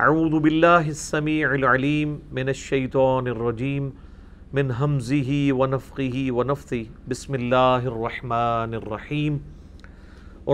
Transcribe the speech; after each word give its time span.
اعوذ 0.00 0.34
باللہ 0.42 0.86
السمیع 0.88 1.48
العلیم 1.48 2.16
من 2.32 2.48
الشیطان 2.48 3.26
الرجیم 3.28 3.88
من 4.58 4.70
حمزه 4.78 5.34
ونفقه 5.58 6.22
ونفثه 6.36 7.10
بسم 7.12 7.36
اللہ 7.38 7.88
الرحمن 7.90 8.76
الرحیم 8.78 9.36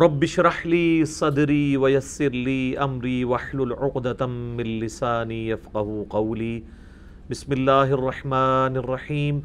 رب 0.05 0.27
اشرح 0.29 0.59
لی 0.73 1.05
صدری 1.13 1.61
ویسر 1.85 2.41
لی 2.49 2.57
امری 2.87 3.15
واحلل 3.35 3.77
عقدة 3.79 4.29
من 4.33 4.73
لسانی 4.81 5.39
یفقه 5.51 6.03
قولی 6.17 6.51
بسم 7.31 7.57
اللہ 7.59 7.97
الرحمن 8.01 8.83
الرحیم 8.83 9.41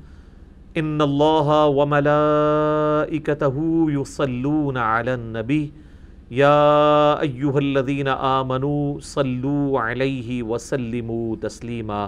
ان 0.76 1.02
اللہ 1.02 1.54
وملائکته 1.78 3.70
یصلون 3.94 4.84
علی 4.88 5.12
النبی 5.12 5.64
یا 6.36 7.14
ایوہ 7.22 7.56
الذین 7.56 8.08
آمنوا 8.08 9.00
صلو 9.04 9.78
علیہ 9.78 10.44
وسلموا 10.44 11.48
تسلیما، 11.48 12.06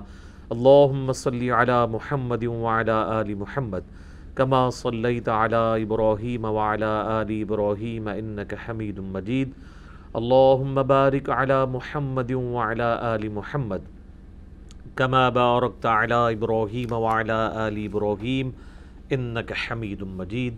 اللہم 0.49 1.11
صلی 1.11 1.49
علی 1.51 1.91
محمد 1.91 2.43
وعلی 2.43 2.91
آل 2.91 3.33
محمد، 3.33 3.91
کما 4.35 4.69
صلیت 4.69 5.29
علی 5.29 5.83
ابراہیم 5.83 6.45
وعلی 6.45 6.85
آل 6.85 7.33
ابراہیم 7.41 8.07
انکا 8.07 8.57
حمید 8.67 8.99
مجید۔ 8.99 9.51
اللہم 10.13 10.79
بارک 10.87 11.29
علی 11.29 11.63
محمد 11.71 12.31
وعلی 12.31 12.91
آل 13.01 13.27
محمد، 13.27 13.89
کما 14.95 15.29
بارکت 15.29 15.85
علی 15.85 16.35
ابراہیم 16.35 16.93
وعلی 16.93 17.41
آل 17.65 17.77
ابراہیم 17.85 18.49
انکا 19.09 19.55
حمید 19.67 20.01
مجید۔ 20.01 20.57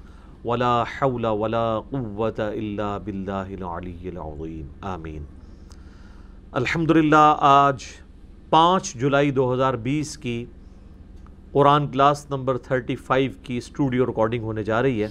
ولا 0.45 0.83
حول 0.83 1.25
ولا 1.25 1.79
قوة 1.89 2.47
الا 2.47 2.97
باللہ 2.97 3.31
العلی 3.31 4.09
العظیم 4.09 4.67
آمین. 4.81 5.23
الحمدللہ، 6.51 7.35
آج 7.39 7.83
پانچ 8.49 8.93
جولائی 8.93 9.31
دو 9.31 9.53
ہزار 9.53 9.73
بیس 9.73 10.17
کی 10.17 10.45
Quran 11.51 11.87
class 11.87 12.25
number 12.29 12.57
thirty 12.57 12.95
five 12.95 13.31
کی 13.43 13.57
اسٹوڈیو 13.57 14.05
ریکارڈنگ 14.05 14.43
ہونے 14.43 14.63
جا 14.63 14.81
رہی 14.81 15.03
ہے۔ 15.03 15.07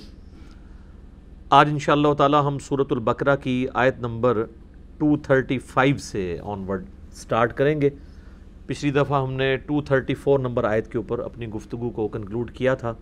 آج 1.50 1.68
انشاءاللہ 1.70 2.06
اللہ 2.06 2.16
تعالی 2.16 2.36
ہم 2.46 2.58
صورت 2.58 2.92
البقرہ 2.92 3.36
کی 3.36 3.66
آیت 3.74 4.00
نمبر 4.00 4.44
ٹو 4.98 5.16
تھرٹی 5.16 5.58
فائیو 5.58 5.96
سے 5.96 6.38
آن 6.42 6.64
ورڈ 6.68 6.84
سٹارٹ 7.12 7.52
کریں 7.54 7.80
گے۔ 7.80 7.90
پچھلی 8.66 8.90
دفعہ 8.90 9.22
ہم 9.22 9.32
نے 9.32 9.56
ٹو 9.56 9.82
تھرٹی 9.82 10.14
فور 10.14 10.38
نمبر 10.38 10.64
آیت 10.64 10.92
کے 10.92 10.98
اوپر 10.98 11.18
اپنی 11.18 11.46
گفتگو 11.46 11.90
کو 11.90 12.08
کنکلوڈ 12.08 12.50
کیا 12.50 12.74
تھا۔ 12.74 12.92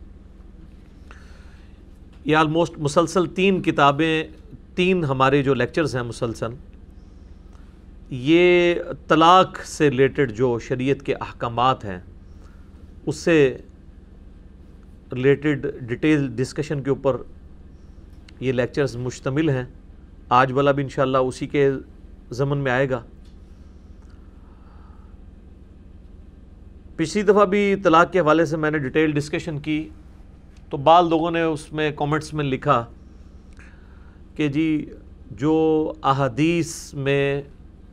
یہ 2.29 2.37
آلموسٹ 2.37 2.79
مسلسل 2.79 3.27
تین 3.27 3.63
کتابیں، 3.63 4.25
تین 4.75 5.05
ہمارے 5.05 5.43
جو 5.43 5.55
لیکچرز 5.55 5.97
ہیں 5.97 6.03
مسلسل، 6.03 6.47
یہ 8.11 8.75
طلاق 9.09 9.59
سے 9.59 9.91
ریلیٹڈ 9.91 10.33
جو 10.33 10.59
شریعت 10.59 11.03
کے 11.03 11.15
احکامات 11.15 11.85
ہیں، 11.85 11.99
اس 13.07 13.17
سے 13.17 13.57
ریلیٹڈ 15.13 15.67
ڈیٹیل 15.81 16.29
ڈسکشن 16.37 16.83
کے 16.83 16.91
اوپر 16.91 17.17
یہ 18.41 18.53
لیکچرز 18.53 18.97
مشتمل 18.97 19.51
ہیں۔ 19.51 19.65
آج 20.29 20.53
والا 20.53 20.73
بھی 20.73 20.83
انشاءاللہ 20.83 21.19
اسی 21.19 21.47
کے 21.47 21.71
ضمن 22.31 22.59
میں 22.59 22.73
آئے 22.73 22.91
گا۔ 22.91 23.03
پچھلی 26.97 27.23
دفعہ 27.23 27.45
بھی 27.45 27.77
طلاق 27.85 28.13
کے 28.13 28.21
حوالے 28.21 28.45
سے 28.45 28.57
میں 28.57 28.71
نے 28.71 28.79
ڈیٹیل 28.79 29.13
ڈسکشن 29.13 29.59
کی۔ 29.59 29.89
تو 30.71 30.77
بعض 30.77 31.09
لوگوں 31.09 31.31
نے 31.31 31.43
اس 31.43 31.73
میں 31.73 31.91
کومنٹس 31.91 32.35
میں 32.35 32.45
لکھا 32.45 32.85
کہ 34.37 34.49
جی 34.49 34.87
جو 35.31 35.93
احادیث 36.03 36.95
میں 36.95 37.43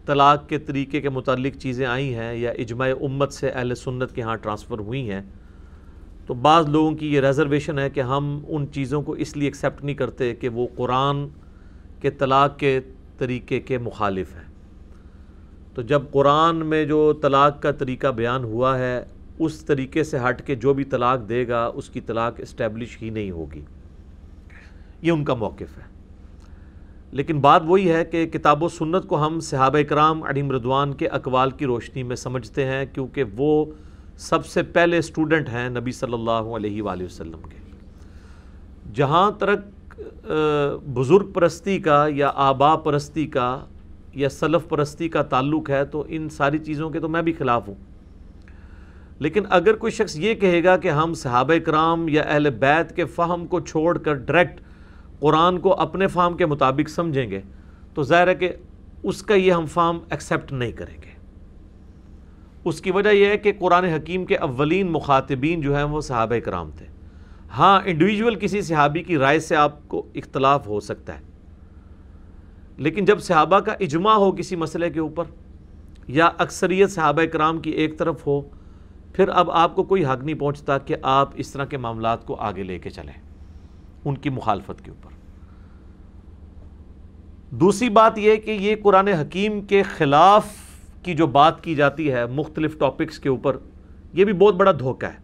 طلاق 0.05 0.49
کے 0.49 0.59
طریقے 0.59 1.01
کے 1.01 1.09
متعلق 1.09 1.57
چیزیں 1.57 1.85
آئی 1.85 2.15
ہیں 2.15 2.33
یا 2.33 2.51
اجماع 2.51 2.89
امت 3.01 3.33
سے 3.33 3.49
اہل 3.49 3.75
سنت 3.75 4.15
کے 4.15 4.21
ہاں 4.21 4.35
ٹرانسفر 4.35 4.79
ہوئی 4.79 5.09
ہیں، 5.11 5.21
تو 6.27 6.33
بعض 6.33 6.69
لوگوں 6.69 6.91
کی 6.91 7.13
یہ 7.13 7.21
ریزرویشن 7.21 7.79
ہے 7.79 7.89
کہ 7.89 7.99
ہم 7.99 8.39
ان 8.47 8.65
چیزوں 8.71 9.01
کو 9.01 9.11
اس 9.11 9.37
لیے 9.37 9.47
ایکسیپٹ 9.47 9.83
نہیں 9.83 9.95
کرتے 9.95 10.35
کہ 10.35 10.49
وہ 10.49 10.67
قرآن 10.75 11.27
کے 12.01 12.11
طلاق 12.11 12.59
کے 12.59 12.79
طریقے 13.17 13.59
کے 13.59 13.77
مخالف 13.77 14.35
ہیں۔ 14.35 14.53
تو 15.73 15.81
جب 15.81 16.01
قرآن 16.11 16.55
میں 16.55 16.85
جو 16.85 17.13
طلاق 17.21 17.61
کا 17.61 17.71
طریقہ 17.71 18.07
بیان 18.07 18.43
ہوا 18.43 18.79
ہے 18.79 19.05
اس 19.39 19.65
طریقے 19.65 20.03
سے 20.03 20.17
ہٹ 20.29 20.47
کے 20.47 20.55
جو 20.55 20.73
بھی 20.73 20.83
طلاق 20.83 21.29
دے 21.29 21.47
گا، 21.47 21.71
اس 21.73 21.89
کی 21.89 22.01
طلاق 22.01 22.33
اسٹیبلش 22.37 22.97
ہی 23.01 23.09
نہیں 23.09 23.31
ہوگی۔ 23.31 23.61
یہ 25.01 25.11
ان 25.11 25.23
کا 25.23 25.33
موقف 25.33 25.77
ہے۔ 25.77 25.95
لیکن 27.11 27.39
بات 27.39 27.61
وہی 27.65 27.91
ہے 27.91 28.05
کہ 28.05 28.25
کتاب 28.25 28.63
و 28.63 28.67
سنت 28.67 29.07
کو 29.07 29.27
ہم 29.27 29.39
صحابہ 29.39 29.77
اکرام 29.77 30.23
علیم 30.23 30.51
ردوان 30.51 30.93
کے 30.93 31.07
اقوال 31.07 31.51
کی 31.51 31.65
روشنی 31.65 32.03
میں 32.03 32.15
سمجھتے 32.15 32.65
ہیں، 32.65 32.85
کیونکہ 32.93 33.23
وہ 33.37 33.65
سب 34.17 34.45
سے 34.45 34.63
پہلے 34.63 34.97
اسٹوڈنٹ 34.97 35.49
ہیں 35.49 35.69
نبی 35.69 35.91
صلی 35.91 36.13
اللہ 36.13 36.31
علیہ 36.31 36.81
وآلہ 36.81 37.03
وسلم 37.03 37.41
کے۔ 37.49 37.57
جہاں 38.93 39.31
ترک 39.31 40.01
بزرگ 40.93 41.31
پرستی 41.31 41.79
کا 41.79 42.05
یا 42.09 42.31
آبا 42.35 42.75
پرستی 42.75 43.27
کا 43.27 43.65
یا 44.13 44.29
سلف 44.29 44.69
پرستی 44.69 45.09
کا 45.09 45.21
تعلق 45.21 45.69
ہے، 45.69 45.85
تو 45.85 46.03
ان 46.07 46.29
ساری 46.29 46.57
چیزوں 46.57 46.89
کے 46.89 46.99
تو 46.99 47.09
میں 47.09 47.21
بھی 47.21 47.33
خلاف 47.33 47.67
ہوں۔ 47.67 47.75
لیکن 49.19 49.43
اگر 49.49 49.75
کوئی 49.75 49.91
شخص 49.91 50.15
یہ 50.15 50.33
کہے 50.33 50.63
گا 50.63 50.75
کہ 50.77 50.89
ہم 50.89 51.13
صحابہ 51.13 51.57
کرام 51.65 52.07
یا 52.09 52.21
اہل 52.21 52.49
بیت 52.59 52.95
کے 52.95 53.05
فہم 53.05 53.45
کو 53.47 53.59
چھوڑ 53.59 53.97
کر 53.97 54.13
ڈائریکٹ 54.15 54.59
قرآن 55.19 55.59
کو 55.59 55.73
اپنے 55.73 56.07
فہم 56.07 56.37
کے 56.37 56.45
مطابق 56.45 56.89
سمجھیں 56.89 57.29
گے، 57.31 57.39
تو 57.93 58.03
ظاہر 58.03 58.27
ہے 58.27 58.35
کہ 58.35 58.51
اس 59.03 59.21
کا 59.23 59.33
یہ 59.33 59.51
ہم 59.51 59.65
فہم 59.65 59.99
ایکسیپٹ 60.09 60.51
نہیں 60.53 60.71
کریں 60.71 60.97
گے۔ 61.03 61.13
اس 62.65 62.81
کی 62.81 62.91
وجہ 62.91 63.09
یہ 63.09 63.25
ہے 63.25 63.37
کہ 63.37 63.51
قرآن 63.59 63.85
حکیم 63.85 64.25
کے 64.25 64.35
اولین 64.37 64.91
مخاطبین 64.91 65.61
جو 65.61 65.75
ہیں 65.75 65.83
وہ 65.83 66.01
صحابہ 66.01 66.39
کرام 66.45 66.69
تھے۔ 66.77 66.85
ہاں 67.57 67.79
انڈیویجول 67.85 68.35
کسی 68.35 68.61
صحابی 68.61 69.03
کی 69.03 69.17
رائے 69.17 69.39
سے 69.39 69.55
آپ 69.55 69.87
کو 69.87 70.05
اختلاف 70.15 70.67
ہو 70.67 70.79
سکتا 70.79 71.13
ہے، 71.13 71.23
لیکن 72.77 73.05
جب 73.05 73.19
صحابہ 73.21 73.59
کا 73.59 73.73
اجماع 73.79 74.15
ہو 74.15 74.31
کسی 74.31 74.55
مسئلے 74.55 74.89
کے 74.89 74.99
اوپر 74.99 75.23
یا 76.07 76.29
اکثریت 76.37 76.91
صحابہ 76.91 77.25
کرام 77.25 77.57
کی 77.57 77.71
ایک 77.71 77.97
طرف 77.99 78.25
ہو 78.27 78.41
پھر 79.15 79.27
اب 79.27 79.51
آپ 79.51 79.75
کو 79.75 79.83
کوئی 79.83 80.05
حق 80.05 80.23
نہیں 80.23 80.39
پہنچتا 80.39 80.77
کہ 80.77 80.95
آپ 81.01 81.29
اس 81.35 81.51
طرح 81.51 81.65
کے 81.65 81.77
معاملات 81.77 82.25
کو 82.25 82.35
آگے 82.35 82.63
لے 82.63 82.79
کے 82.79 82.89
چلیں 82.89 83.13
ان 84.05 84.17
کی 84.17 84.29
مخالفت 84.29 84.85
کے 84.85 84.91
اوپر۔ 84.91 85.09
دوسری 87.55 87.89
بات 87.89 88.17
یہ 88.17 88.35
کہ 88.35 88.51
یہ 88.51 88.75
قرآن 88.83 89.07
حکیم 89.07 89.61
کے 89.61 89.83
خلاف 89.83 90.47
کی 91.03 91.13
جو 91.13 91.27
بات 91.27 91.63
کی 91.63 91.75
جاتی 91.75 92.11
ہے 92.11 92.25
مختلف 92.25 92.79
ٹاپکس 92.79 93.19
کے 93.19 93.29
اوپر، 93.29 93.57
یہ 94.13 94.25
بھی 94.25 94.33
بہت 94.33 94.55
بڑا 94.55 94.71
دھوکہ 94.71 95.05
ہے۔ 95.05 95.17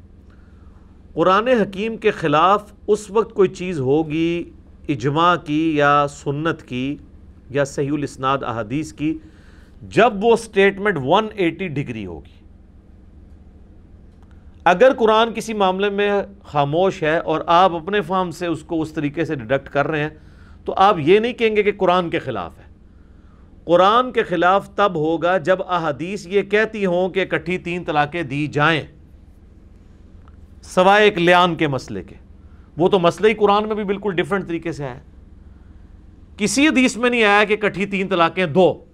قرآن 1.14 1.48
حکیم 1.48 1.98
کے 1.98 2.12
خلاف 2.12 2.74
اس 2.88 3.12
وقت 3.12 3.34
کوئی 3.34 3.50
چیز 3.50 3.80
ہوگی 3.80 4.44
اجماع 4.90 5.36
کی 5.36 5.76
یا 5.76 6.06
سنت 6.10 6.64
کی 6.64 6.98
یا 7.50 7.64
صحیح 7.64 7.92
الاسناد 7.92 8.38
احادیث 8.44 8.94
کی، 8.94 9.18
جب 9.82 10.14
وہ 10.22 10.36
سٹیٹمنٹ 10.36 10.98
ون 11.06 11.28
ایٹی 11.36 11.68
ڈگری 11.68 12.06
ہوگی۔ 12.06 12.41
اگر 14.64 14.92
قرآن 14.98 15.34
کسی 15.34 15.54
معاملے 15.54 15.90
میں 15.90 16.22
خاموش 16.44 17.04
ہے 17.04 17.18
اور 17.18 17.42
آپ 17.48 17.74
اپنے 17.74 18.02
فارم 18.02 18.32
سے 18.32 18.48
اس 18.48 18.64
کو 18.64 18.82
اس 18.82 18.92
طریقے 18.92 19.26
سے 19.26 19.36
ڈیڈکٹ 19.36 19.70
کر 19.70 19.88
رہے 19.88 20.00
ہیں، 20.00 20.10
تو 20.66 20.74
آپ 20.78 20.96
یہ 21.00 21.20
نہیں 21.20 21.34
کہیں 21.34 21.56
گے 21.56 21.64
کہ 21.64 21.72
قرآن 21.78 22.10
کے 22.10 22.20
خلاف 22.20 22.58
ہے۔ 22.58 22.64
قرآن 23.66 24.12
کے 24.12 24.24
خلاف 24.24 24.76
تب 24.76 24.92
ہوگا 24.96 25.38
جب 25.38 25.58
احادیث 25.68 26.28
یہ 26.28 26.42
کہتی 26.42 26.86
ہوں 26.86 27.10
کہ 27.10 27.26
کٹھی 27.26 27.58
تین 27.58 27.84
طلاقیں 27.84 28.24
دی 28.24 28.48
جائیں۔ 28.48 28.82
سوائے 30.62 31.06
ایک 31.06 31.18
لیان 31.18 31.56
کے 31.56 31.68
مسئلے 31.68 32.04
کے۔ 32.04 32.16
وہ 32.78 32.90
تو 32.90 33.00
مسئلہ 33.00 33.28
ہی 33.28 33.34
قرآن 33.34 33.68
میں 33.68 33.76
بھی 33.76 33.84
بالکل 33.84 34.12
ڈیفرنٹ 34.16 34.48
طریقے 34.48 34.72
سے 34.72 34.84
ہے 34.84 35.00
کسی 36.38 36.68
حدیث 36.68 36.98
میں 36.98 37.10
نہیں 37.10 37.24
آیا 37.24 37.44
کہ 37.44 37.56
کٹھی 37.56 37.86
تین 37.86 38.08
طلاقیں 38.08 38.46
دو۔ 38.46 38.86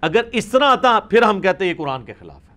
اگر 0.00 0.20
اس 0.32 0.46
طرح 0.46 0.64
آتا، 0.64 1.00
پھر 1.00 1.22
ہم 1.22 1.40
کہتے 1.40 1.64
ہیں 1.64 1.72
یہ 1.72 1.78
قرآن 1.78 2.04
کے 2.04 2.12
خلاف 2.18 2.40
ہے۔ 2.44 2.49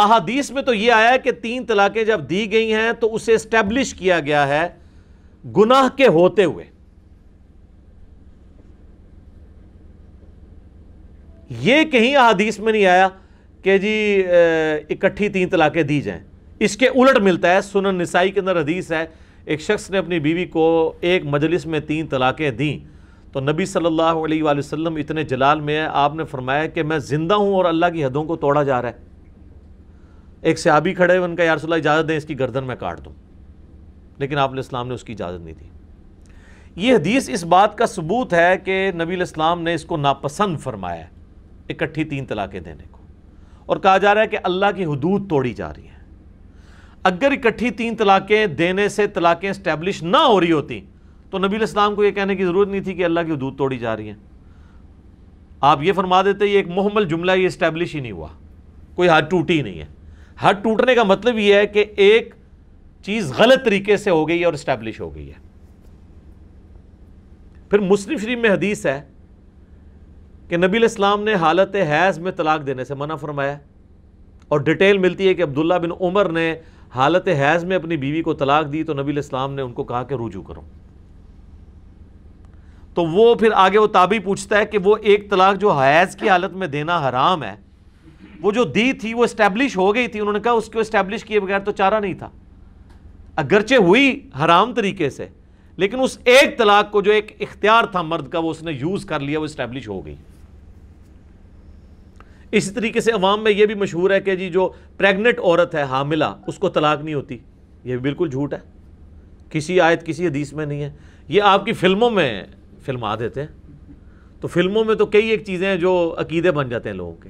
احادیث 0.00 0.50
میں 0.50 0.62
تو 0.62 0.74
یہ 0.74 0.92
آیا 0.92 1.16
کہ 1.16 1.30
تین 1.32 1.64
طلاقیں 1.64 2.04
جب 2.04 2.20
دی 2.30 2.52
گئی 2.52 2.74
ہیں 2.74 2.92
تو 2.92 3.14
اسے 3.14 3.34
اسٹیبلش 3.34 3.94
کیا 3.94 4.20
گیا 4.20 4.48
ہے 4.48 4.68
گناہ 5.56 5.96
کے 5.96 6.06
ہوتے 6.06 6.44
ہوئے۔ 6.44 6.64
یہ 11.60 11.84
کہیں 11.84 12.16
احادیث 12.16 12.58
میں 12.58 12.72
نہیں 12.72 12.86
آیا 12.86 13.08
کہ 13.62 13.78
جی 13.78 14.24
اکٹھی 14.88 15.28
تین 15.28 15.48
طلاقیں 15.48 15.82
دی 15.82 16.00
جائیں۔ 16.00 16.22
اس 16.58 16.76
کے 16.76 16.88
الٹ 16.88 17.18
ملتا 17.18 17.54
ہے۔ 17.54 17.60
سنن 17.60 17.98
نسائی 17.98 18.30
کے 18.30 18.40
اندر 18.40 18.60
حدیث 18.60 18.92
ہے، 18.92 19.06
ایک 19.44 19.60
شخص 19.60 19.90
نے 19.90 19.98
اپنی 19.98 20.18
بیوی 20.18 20.44
کو 20.44 20.92
ایک 21.00 21.24
مجلس 21.24 21.66
میں 21.66 21.80
تین 21.80 22.06
طلاقیں 22.06 22.50
دیں۔ 22.50 22.78
تو 23.32 23.40
نبی 23.40 23.64
صلی 23.64 23.86
اللہ 23.86 24.02
علیہ 24.02 24.42
وآلہ 24.42 24.58
وسلم 24.58 24.96
اتنے 24.96 25.24
جلال 25.24 25.60
میں 25.60 25.76
ہے 25.76 25.86
آپ 25.92 26.14
نے 26.14 26.24
فرمایا 26.24 26.66
کہ 26.66 26.82
میں 26.82 26.98
زندہ 26.98 27.34
ہوں 27.34 27.54
اور 27.54 27.64
اللہ 27.64 27.86
کی 27.92 28.04
حدوں 28.04 28.24
کو 28.24 28.36
توڑا 28.36 28.62
جا 28.62 28.82
رہا 28.82 28.88
ہے۔ 28.88 29.09
ایک 30.42 30.58
صحابی 30.58 30.94
کھڑے 30.94 31.16
ہوئے، 31.16 31.30
ان 31.30 31.36
کا 31.36 31.44
یارس 31.44 31.64
اللہ 31.64 31.74
اجازت 31.74 32.08
دیں، 32.08 32.16
اس 32.16 32.24
کی 32.24 32.38
گردن 32.38 32.64
میں 32.64 32.76
کاٹ 32.76 33.04
دوں۔ 33.04 33.12
لیکن 34.18 34.38
آپ 34.38 34.48
علیہ 34.48 34.58
السلام 34.58 34.88
نے 34.88 34.94
اس 34.94 35.04
کی 35.04 35.12
اجازت 35.12 35.44
نہیں 35.44 35.54
دی۔ 35.60 35.64
یہ 36.76 36.94
حدیث 36.94 37.30
اس 37.30 37.44
بات 37.44 37.78
کا 37.78 37.86
ثبوت 37.86 38.34
ہے 38.34 38.58
کہ 38.64 38.90
نبی 38.94 39.02
علیہ 39.02 39.16
السلام 39.16 39.62
نے 39.62 39.74
اس 39.74 39.84
کو 39.84 39.96
ناپسند 39.96 40.58
فرمایا 40.58 41.04
ہے، 41.04 41.08
اکٹھی 41.68 42.04
تین 42.04 42.26
طلاقیں 42.26 42.60
دینے 42.60 42.84
کو۔ 42.90 42.98
اور 43.66 43.76
کہا 43.76 43.98
جا 43.98 44.14
رہا 44.14 44.22
ہے 44.22 44.26
کہ 44.26 44.38
اللہ 44.42 44.66
کی 44.76 44.84
حدود 44.84 45.28
توڑی 45.28 45.54
جا 45.54 45.74
رہی 45.74 45.82
ہیں۔ 45.82 46.04
اگر 47.02 47.30
اکٹھی 47.30 47.70
تین 47.70 47.96
طلاقیں 47.96 48.46
دینے 48.46 48.88
سے 48.88 49.06
طلاقیں 49.06 49.50
اسٹیبلش 49.50 50.02
نہ 50.02 50.16
ہو 50.16 50.40
رہی 50.40 50.52
ہوتی، 50.52 50.80
تو 51.30 51.38
نبی 51.38 51.46
علیہ 51.46 51.58
السلام 51.58 51.94
کو 51.94 52.04
یہ 52.04 52.10
کہنے 52.10 52.36
کی 52.36 52.44
ضرورت 52.44 52.68
نہیں 52.68 52.80
تھی 52.80 52.94
کہ 52.94 53.04
اللہ 53.04 53.20
کی 53.26 53.32
حدود 53.32 53.58
توڑی 53.58 53.78
جا 53.78 53.96
رہی 53.96 54.08
ہیں۔ 54.08 54.16
آپ 55.60 55.82
یہ 55.82 55.92
فرما 55.92 56.22
دیتے، 56.22 56.46
یہ 56.46 56.56
ایک 56.56 56.68
محمل 56.68 57.08
جملہ، 57.08 57.32
یہ 57.32 57.46
اسٹیبلش 57.46 57.94
ہی 57.94 58.00
نہیں 58.00 58.12
ہوا۔ 58.12 58.28
کوئی 58.94 59.08
حد 59.08 59.22
ٹوٹی 59.30 59.56
ہی 59.56 59.62
نہیں 59.62 59.78
ہے۔ 59.78 59.99
حد 60.40 60.54
ٹوٹنے 60.62 60.94
کا 60.94 61.02
مطلب 61.02 61.38
یہ 61.38 61.54
ہے 61.54 61.66
کہ 61.66 61.84
ایک 61.96 62.34
چیز 63.04 63.32
غلط 63.38 63.64
طریقے 63.64 63.96
سے 63.96 64.10
ہو 64.10 64.28
گئی 64.28 64.40
ہے 64.40 64.44
اور 64.44 64.54
اسٹیبلش 64.54 65.00
ہو 65.00 65.14
گئی 65.14 65.28
ہے۔ 65.28 65.50
پھر 67.70 67.78
مسلم 67.78 68.16
شریف 68.16 68.38
میں 68.38 68.50
حدیث 68.50 68.86
ہے 68.86 69.02
کہ 70.48 70.56
نبی 70.56 70.66
علیہ 70.66 70.88
السلام 70.88 71.22
نے 71.22 71.34
حالت 71.34 71.74
حیض 71.74 72.18
میں 72.18 72.32
طلاق 72.32 72.66
دینے 72.66 72.84
سے 72.84 72.94
منع 72.94 73.14
فرمایا 73.14 73.58
اور 74.48 74.60
ڈیٹیل 74.60 74.98
ملتی 74.98 75.28
ہے 75.28 75.34
کہ 75.34 75.42
عبداللہ 75.42 75.74
بن 75.74 75.90
عمر 76.00 76.28
نے 76.28 76.54
حالت 76.94 77.28
حیض 77.28 77.64
میں 77.64 77.76
اپنی 77.76 77.96
بیوی 77.96 78.22
کو 78.22 78.34
طلاق 78.34 78.72
دی 78.72 78.84
تو 78.84 78.92
نبی 78.92 79.02
علیہ 79.02 79.22
السلام 79.22 79.54
نے 79.54 79.62
ان 79.62 79.72
کو 79.72 79.84
کہا 79.84 80.02
کہ 80.02 80.14
رجوع 80.14 80.42
کرو۔ 80.42 80.60
تو 82.94 83.04
وہ 83.04 83.34
پھر 83.34 83.48
آگے 83.54 83.78
وہ 83.78 83.86
تابی 83.86 84.18
پوچھتا 84.18 84.58
ہے 84.58 84.66
کہ 84.66 84.78
وہ 84.78 84.96
ایک 85.02 85.30
طلاق 85.30 85.56
جو 85.56 85.70
حیض 85.70 86.16
کی 86.16 86.28
حالت 86.28 86.52
میں 86.52 86.66
دینا 86.66 87.08
حرام 87.08 87.42
ہے 87.42 87.54
وہ 88.40 88.52
جو 88.52 88.64
دی 88.64 88.92
تھی 88.92 89.14
وہ 89.14 89.24
اسٹیبلش 89.24 89.76
ہو 89.76 89.94
گئی 89.94 90.06
تھی، 90.06 90.20
انہوں 90.20 90.32
نے 90.32 90.40
کہا 90.40 90.50
اس 90.50 90.66
کو 90.66 90.78
اسٹیبلش 90.78 91.24
کیے 91.24 91.40
بغیر 91.40 91.58
تو 91.58 91.72
چارہ 91.72 92.00
نہیں 92.00 92.14
تھا۔ 92.14 92.30
اگرچہ 93.36 93.74
ہوئی 93.74 94.28
حرام 94.44 94.74
طریقے 94.74 95.10
سے، 95.10 95.26
لیکن 95.76 96.00
اس 96.02 96.18
ایک 96.24 96.58
طلاق 96.58 96.92
کو 96.92 97.02
جو 97.02 97.12
ایک 97.12 97.36
اختیار 97.40 97.84
تھا 97.84 98.02
مرد 98.02 98.28
کا، 98.28 98.38
وہ 98.38 98.50
اس 98.50 98.62
نے 98.62 98.72
یوز 98.72 99.04
کر 99.04 99.20
لیا، 99.20 99.40
وہ 99.40 99.44
اسٹیبلش 99.44 99.88
ہو 99.88 100.06
گئی۔ 100.06 100.14
اسی 102.50 102.70
طریقے 102.70 103.00
سے 103.00 103.12
عوام 103.12 103.44
میں 103.44 103.52
یہ 103.52 103.66
بھی 103.66 103.74
مشہور 103.74 104.10
ہے 104.10 104.20
کہ 104.20 104.36
جی 104.36 104.50
جو 104.50 104.70
پریگنٹ 104.96 105.38
عورت 105.38 105.74
ہے، 105.74 105.82
حاملہ، 105.82 106.24
اس 106.46 106.58
کو 106.58 106.68
طلاق 106.68 107.02
نہیں 107.02 107.14
ہوتی۔ 107.14 107.34
یہ 107.34 107.92
بھی 107.92 107.98
بالکل 107.98 108.28
جھوٹ 108.30 108.54
ہے۔ 108.54 108.58
کسی 109.50 109.80
آیت، 109.80 110.06
کسی 110.06 110.26
حدیث 110.26 110.52
میں 110.52 110.66
نہیں 110.66 110.82
ہے۔ 110.82 110.92
یہ 111.28 111.42
آپ 111.42 111.64
کی 111.64 111.72
فلموں 111.72 112.10
میں 112.10 112.44
فلما 112.82 113.16
دیتے 113.16 113.40
ہیں۔ 113.40 113.48
تو 114.40 114.48
فلموں 114.48 114.84
میں 114.84 114.94
تو 114.94 115.06
کئی 115.06 115.28
ایک 115.28 115.44
چیزیں 115.44 115.68
ہیں 115.68 115.76
جو 115.76 116.14
عقیدے 116.18 116.50
بن 116.50 116.68
جاتے 116.68 116.88
ہیں 116.88 116.96
لوگوں 116.96 117.14
کے۔ 117.14 117.28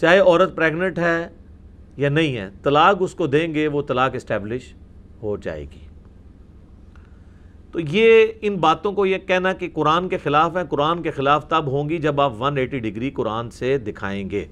چاہے 0.00 0.18
عورت 0.18 0.56
پریگنٹ 0.56 0.98
ہے 0.98 1.28
یا 1.96 2.08
نہیں 2.08 2.36
ہے، 2.36 2.50
طلاق 2.62 2.96
اس 3.00 3.14
کو 3.14 3.26
دیں 3.26 3.54
گے، 3.54 3.68
وہ 3.68 3.82
طلاق 3.82 4.10
اسٹیبلش 4.14 4.74
ہو 5.22 5.36
جائے 5.36 5.62
گی۔ 5.62 5.86
تو 7.72 7.80
یہ 7.80 8.26
ان 8.40 8.56
باتوں 8.56 8.92
کو 8.92 9.06
یہ 9.06 9.18
کہنا 9.18 9.52
کہ 9.52 9.68
قرآن 9.72 10.08
کے 10.08 10.18
خلاف 10.18 10.56
ہے 10.56 10.62
قرآن 10.70 11.02
کے 11.02 11.10
خلاف 11.10 11.48
تب 11.48 11.66
ہوں 11.66 11.88
گی 11.88 11.98
جب 11.98 12.20
آپ 12.20 12.32
ون 12.42 12.56
ایٹی 12.56 12.78
ڈگری 12.78 13.10
قرآن 13.10 13.50
سے 13.50 13.78
دکھائیں 13.78 14.30
گے۔ 14.30 14.46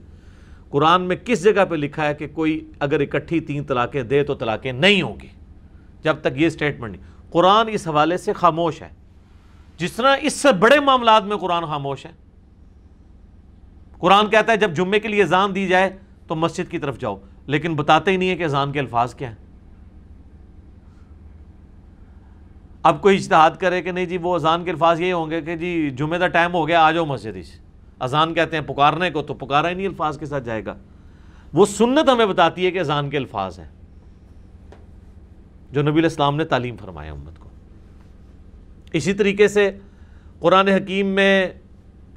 قرآن 0.70 1.02
میں 1.02 1.16
کس 1.16 1.44
جگہ 1.44 1.64
پہ 1.70 1.74
لکھا 1.74 2.08
ہے 2.08 2.14
کہ 2.14 2.26
کوئی 2.28 2.70
اگر 2.78 3.00
اکٹھی 3.00 3.40
تین 3.40 3.64
طلاقیں 3.64 4.02
دے 4.02 4.22
تو 4.22 4.34
طلاقیں 4.34 4.72
نہیں 4.72 5.02
ہوں 5.02 5.20
گی؟ 5.20 5.28
جب 6.02 6.16
تک 6.20 6.28
یہ 6.36 6.48
سٹیٹمنٹ 6.48 6.92
نہیں۔ 6.92 7.02
قرآن 7.30 7.68
اس 7.68 7.88
حوالے 7.88 8.16
سے 8.16 8.32
خاموش 8.32 8.82
ہے۔ 8.82 8.88
جس 9.76 9.92
طرح 9.92 10.16
اس 10.22 10.32
سے 10.32 10.52
بڑے 10.52 10.80
معاملات 10.80 11.24
میں 11.24 11.36
قرآن 11.36 11.64
خاموش 11.64 12.06
ہے 12.06 12.10
قرآن 13.98 14.30
کہتا 14.30 14.52
ہے 14.52 14.56
جب 14.56 14.74
جمعے 14.74 15.00
کے 15.00 15.08
لیے 15.08 15.22
اذان 15.22 15.54
دی 15.54 15.68
جائے 15.68 15.96
تو 16.26 16.34
مسجد 16.34 16.70
کی 16.70 16.78
طرف 16.78 16.98
جاؤ، 16.98 17.16
لیکن 17.46 17.74
بتاتے 17.74 18.10
ہی 18.10 18.16
نہیں 18.16 18.28
ہے 18.28 18.36
کہ 18.36 18.44
اذان 18.44 18.72
کے 18.72 18.80
الفاظ 18.80 19.14
کیا 19.14 19.28
ہیں۔ 19.28 19.36
اب 22.82 23.02
کوئی 23.02 23.16
اجتہاد 23.16 23.50
کرے 23.58 23.82
کہ 23.82 23.92
نہیں 23.92 24.06
جی 24.06 24.16
وہ 24.16 24.34
اذان 24.34 24.64
کے 24.64 24.70
الفاظ 24.70 25.00
یہ 25.00 25.12
ہوں 25.12 25.30
گے 25.30 25.40
کہ 25.40 25.56
جی 25.56 25.90
جمعہ 25.90 26.18
دا 26.18 26.28
ٹائم 26.28 26.54
ہو 26.54 26.68
گیا، 26.68 26.82
آ 26.82 26.92
جاؤ 26.92 27.04
مسجد 27.04 27.36
اس۔ 27.36 27.60
اذان 27.98 28.34
کہتے 28.34 28.56
ہیں 28.56 28.64
پکارنے 28.64 29.10
کو 29.10 29.22
تو 29.22 29.34
پکارا 29.34 29.68
ہی 29.68 29.74
نہیں 29.74 29.86
الفاظ 29.86 30.18
کے 30.18 30.26
ساتھ 30.26 30.44
جائے 30.44 30.64
گا۔ 30.64 30.74
وہ 31.52 31.66
سنت 31.66 32.08
ہمیں 32.08 32.26
بتاتی 32.26 32.66
ہے 32.66 32.70
کہ 32.70 32.78
اذان 32.78 33.10
کے 33.10 33.16
الفاظ 33.16 33.58
ہیں۔ 33.58 33.68
جو 35.72 35.82
نبی 35.82 35.98
الاسلام 35.98 36.36
نے 36.36 36.44
تعلیم 36.44 36.76
فرمایا 36.76 37.12
امت 37.12 37.38
کو۔ 37.38 37.48
اسی 38.92 39.12
طریقے 39.12 39.48
سے 39.48 39.78
قرآن 40.38 40.68
حکیم 40.68 41.06
میں 41.06 41.48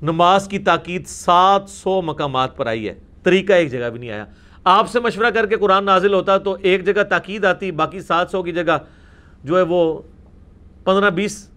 نماز 0.02 0.48
کی 0.48 0.60
تاکید 0.60 1.08
سات 1.08 1.70
سو 1.70 2.02
مقامات 2.02 2.58
پر 2.58 2.68
آئی 2.68 2.90
ہے۔ 2.90 2.94
طریقہ 3.24 3.54
ایک 3.54 3.72
جگہ 3.72 3.90
بھی 3.90 4.00
نہیں 4.00 4.10
آیا۔ 4.10 4.26
آپ 4.64 4.90
سے 4.90 5.00
مشورہ 5.00 5.30
کر 5.30 5.46
کے 5.46 5.56
قرآن 5.56 5.86
نازل 5.86 6.14
ہوتا 6.14 6.38
تو 6.38 6.58
ایک 6.62 6.86
جگہ 6.86 7.04
تاکید 7.04 7.46
آتی، 7.46 7.72
باقی 7.72 8.00
سات 8.00 8.30
سو 8.32 8.44
کی 8.44 8.52
جگہ 8.52 8.78
جو 9.44 9.58
ہے 9.58 9.62
وہ 9.62 10.02
پندرہ 10.84 11.10
بیس 11.10 11.50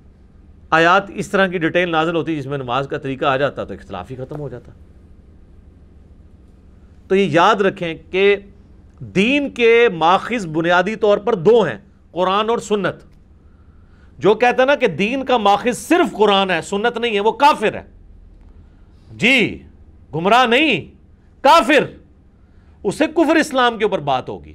آیات 0.71 1.03
اس 1.15 1.29
طرح 1.29 1.47
کی 1.47 1.59
ڈیٹیل 1.59 1.91
نازل 1.91 2.17
ہوتی 2.17 2.37
جس 2.37 2.47
میں 2.47 2.59
نماز 2.59 2.89
کا 2.89 2.99
طریقہ 2.99 3.25
آ 3.25 3.37
جاتا 3.37 3.65
تو 3.65 3.75
اختلاف 3.75 4.11
ہی 4.11 4.17
ختم 4.17 4.41
ہو 4.41 4.49
جاتا۔ 4.49 4.73
تو 7.09 7.15
یہ 7.15 7.29
یاد 7.31 7.55
رکھیں 7.55 7.95
کہ 8.11 8.37
دین 8.99 9.51
کے 9.51 9.89
ماخذ 9.95 10.47
بنیادی 10.47 10.97
طور 10.97 11.19
پر 11.19 11.35
دو 11.35 11.63
ہیں، 11.63 11.79
قرآن 12.11 12.51
اور 12.51 12.59
سنت۔ 12.59 12.97
جو 14.19 14.35
کہتا 14.35 14.63
ہے 14.63 14.67
نا 14.67 14.75
کہ 14.75 14.87
دین 14.87 15.25
کا 15.25 15.37
ماخذ 15.37 15.79
صرف 15.79 16.17
قرآن 16.17 16.51
ہے، 16.51 16.63
سنت 16.63 16.99
نہیں 16.99 17.15
ہے، 17.15 17.21
وہ 17.21 17.33
کافر 17.33 17.75
ہے۔ 17.75 18.00
جی 19.11 19.63
گمراہ 20.15 20.47
نہیں، 20.47 20.81
کافر۔ 21.43 21.85
اسے 22.85 23.07
کفر 23.07 23.37
اسلام 23.37 23.79
کے 23.79 23.85
اوپر 23.85 23.99
بات 23.99 24.29
ہوگی۔ 24.29 24.53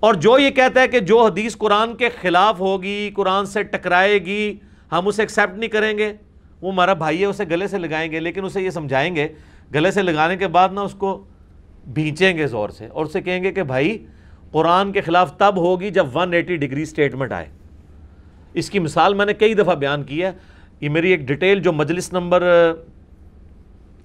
اور 0.00 0.14
جو 0.14 0.38
یہ 0.38 0.50
کہتا 0.50 0.80
ہے 0.80 0.88
کہ 0.88 1.00
جو 1.00 1.24
حدیث 1.24 1.56
قرآن 1.56 1.96
کے 1.96 2.08
خلاف 2.20 2.60
ہوگی، 2.60 3.10
قرآن 3.14 3.46
سے 3.46 3.62
ٹکرائے 3.62 4.18
گی، 4.18 4.56
ہم 4.92 5.08
اسے 5.08 5.22
ایکسیپٹ 5.22 5.58
نہیں 5.58 5.70
کریں 5.70 5.98
گے۔ 5.98 6.12
وہ 6.60 6.72
ہمارا 6.72 6.92
بھائی 6.92 7.20
ہے، 7.20 7.24
اسے 7.24 7.44
گلے 7.44 7.66
سے 7.66 7.78
لگائیں 7.78 8.12
گے، 8.12 8.20
لیکن 8.20 8.44
اسے 8.44 8.62
یہ 8.62 8.70
سمجھائیں 8.70 9.16
گے۔ 9.16 9.28
گلے 9.74 9.90
سے 9.90 10.02
لگانے 10.02 10.36
کے 10.36 10.48
بعد 10.48 10.68
نہ 10.72 10.80
اس 10.80 10.94
کو 10.94 11.24
بھینچیں 11.86 12.36
گے 12.36 12.46
زور 12.46 12.68
سے 12.68 12.86
اور 12.86 13.04
اسے 13.04 13.20
کہیں 13.20 13.42
گے 13.42 13.52
کہ 13.52 13.62
بھائی، 13.62 14.06
قرآن 14.52 14.92
کے 14.92 15.00
خلاف 15.00 15.36
تب 15.36 15.56
ہوگی 15.56 15.90
جب 15.90 16.16
ون 16.16 16.32
ایٹی 16.32 16.56
ڈگری 16.56 16.82
اسٹیٹمنٹ 16.82 17.32
آئے۔ 17.32 17.46
اس 18.54 18.70
کی 18.70 18.78
مثال 18.78 19.14
میں 19.14 19.26
نے 19.26 19.34
کئی 19.34 19.54
دفعہ 19.54 19.74
بیان 19.74 20.02
کی 20.02 20.24
ہے۔ 20.24 20.32
یہ 20.80 20.88
میری 20.88 21.10
ایک 21.10 21.20
ڈیٹیل 21.20 21.60
جو 21.60 21.72
مجلس 21.72 22.12
نمبر 22.12 22.42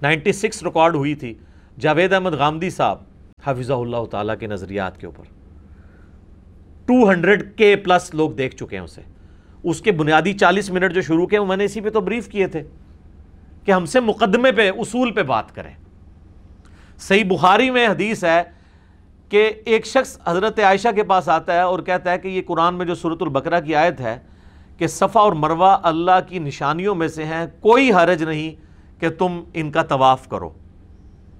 نائنٹی 0.01 0.31
سکس 0.31 0.63
ریکارڈ 0.63 0.95
ہوئی 0.95 1.15
تھی، 1.15 1.33
جاوید 1.79 2.13
احمد 2.13 2.33
غامدی 2.33 2.69
صاحب 2.69 2.97
حافظہ 3.45 3.73
اللہ 3.73 4.05
تعالیٰ 4.11 4.35
کے 4.39 4.47
نظریات 4.47 4.99
کے 4.99 5.05
اوپر۔ 5.05 5.23
ٹو 6.85 7.09
ہنڈریڈ 7.09 7.57
کے 7.57 7.75
پلس 7.75 8.13
لوگ 8.13 8.31
دیکھ 8.31 8.55
چکے 8.55 8.77
ہیں 8.77 8.83
اسے۔ 8.83 9.01
اس 9.63 9.81
کے 9.81 9.91
بنیادی 9.91 10.33
چالیس 10.33 10.69
منٹ 10.69 10.93
جو 10.93 11.01
شروع 11.01 11.27
کیا 11.27 11.43
میں 11.43 11.57
نے 11.57 11.63
اسی 11.63 11.81
پہ 11.81 11.89
تو 11.89 12.01
بریف 12.01 12.27
کیے 12.27 12.47
تھے 12.47 12.63
کہ 13.65 13.71
ہم 13.71 13.85
سے 13.85 13.99
مقدمے 13.99 14.51
پہ، 14.51 14.71
اصول 14.71 15.11
پہ 15.11 15.23
بات 15.23 15.55
کریں۔ 15.55 15.73
صحیح 16.99 17.23
بخاری 17.23 17.69
میں 17.69 17.87
حدیث 17.87 18.23
ہے 18.23 18.43
کہ 19.29 19.51
ایک 19.65 19.85
شخص 19.85 20.19
حضرت 20.25 20.59
عائشہ 20.59 20.87
کے 20.95 21.03
پاس 21.03 21.29
آتا 21.29 21.53
ہے 21.53 21.61
اور 21.61 21.79
کہتا 21.79 22.11
ہے 22.11 22.19
کہ 22.19 22.27
یہ 22.27 22.41
قرآن 22.47 22.75
میں 22.75 22.85
جو 22.85 22.95
صورت 22.95 23.21
البقرہ 23.21 23.59
کی 23.61 23.75
آیت 23.75 24.01
ہے 24.01 24.19
کہ 24.83 24.87
صفا 24.87 25.19
اور 25.19 25.33
مروہ 25.33 25.77
اللہ 25.83 26.11
کی 26.27 26.39
نشانیوں 26.39 26.95
میں 26.95 27.07
سے 27.07 27.25
ہیں، 27.25 27.45
کوئی 27.59 27.93
حرج 27.93 28.23
نہیں 28.23 28.55
کہ 29.01 29.09
تم 29.09 29.43
ان 29.53 29.71
کا 29.71 29.83
طواف 29.83 30.27
کرو۔ 30.27 30.49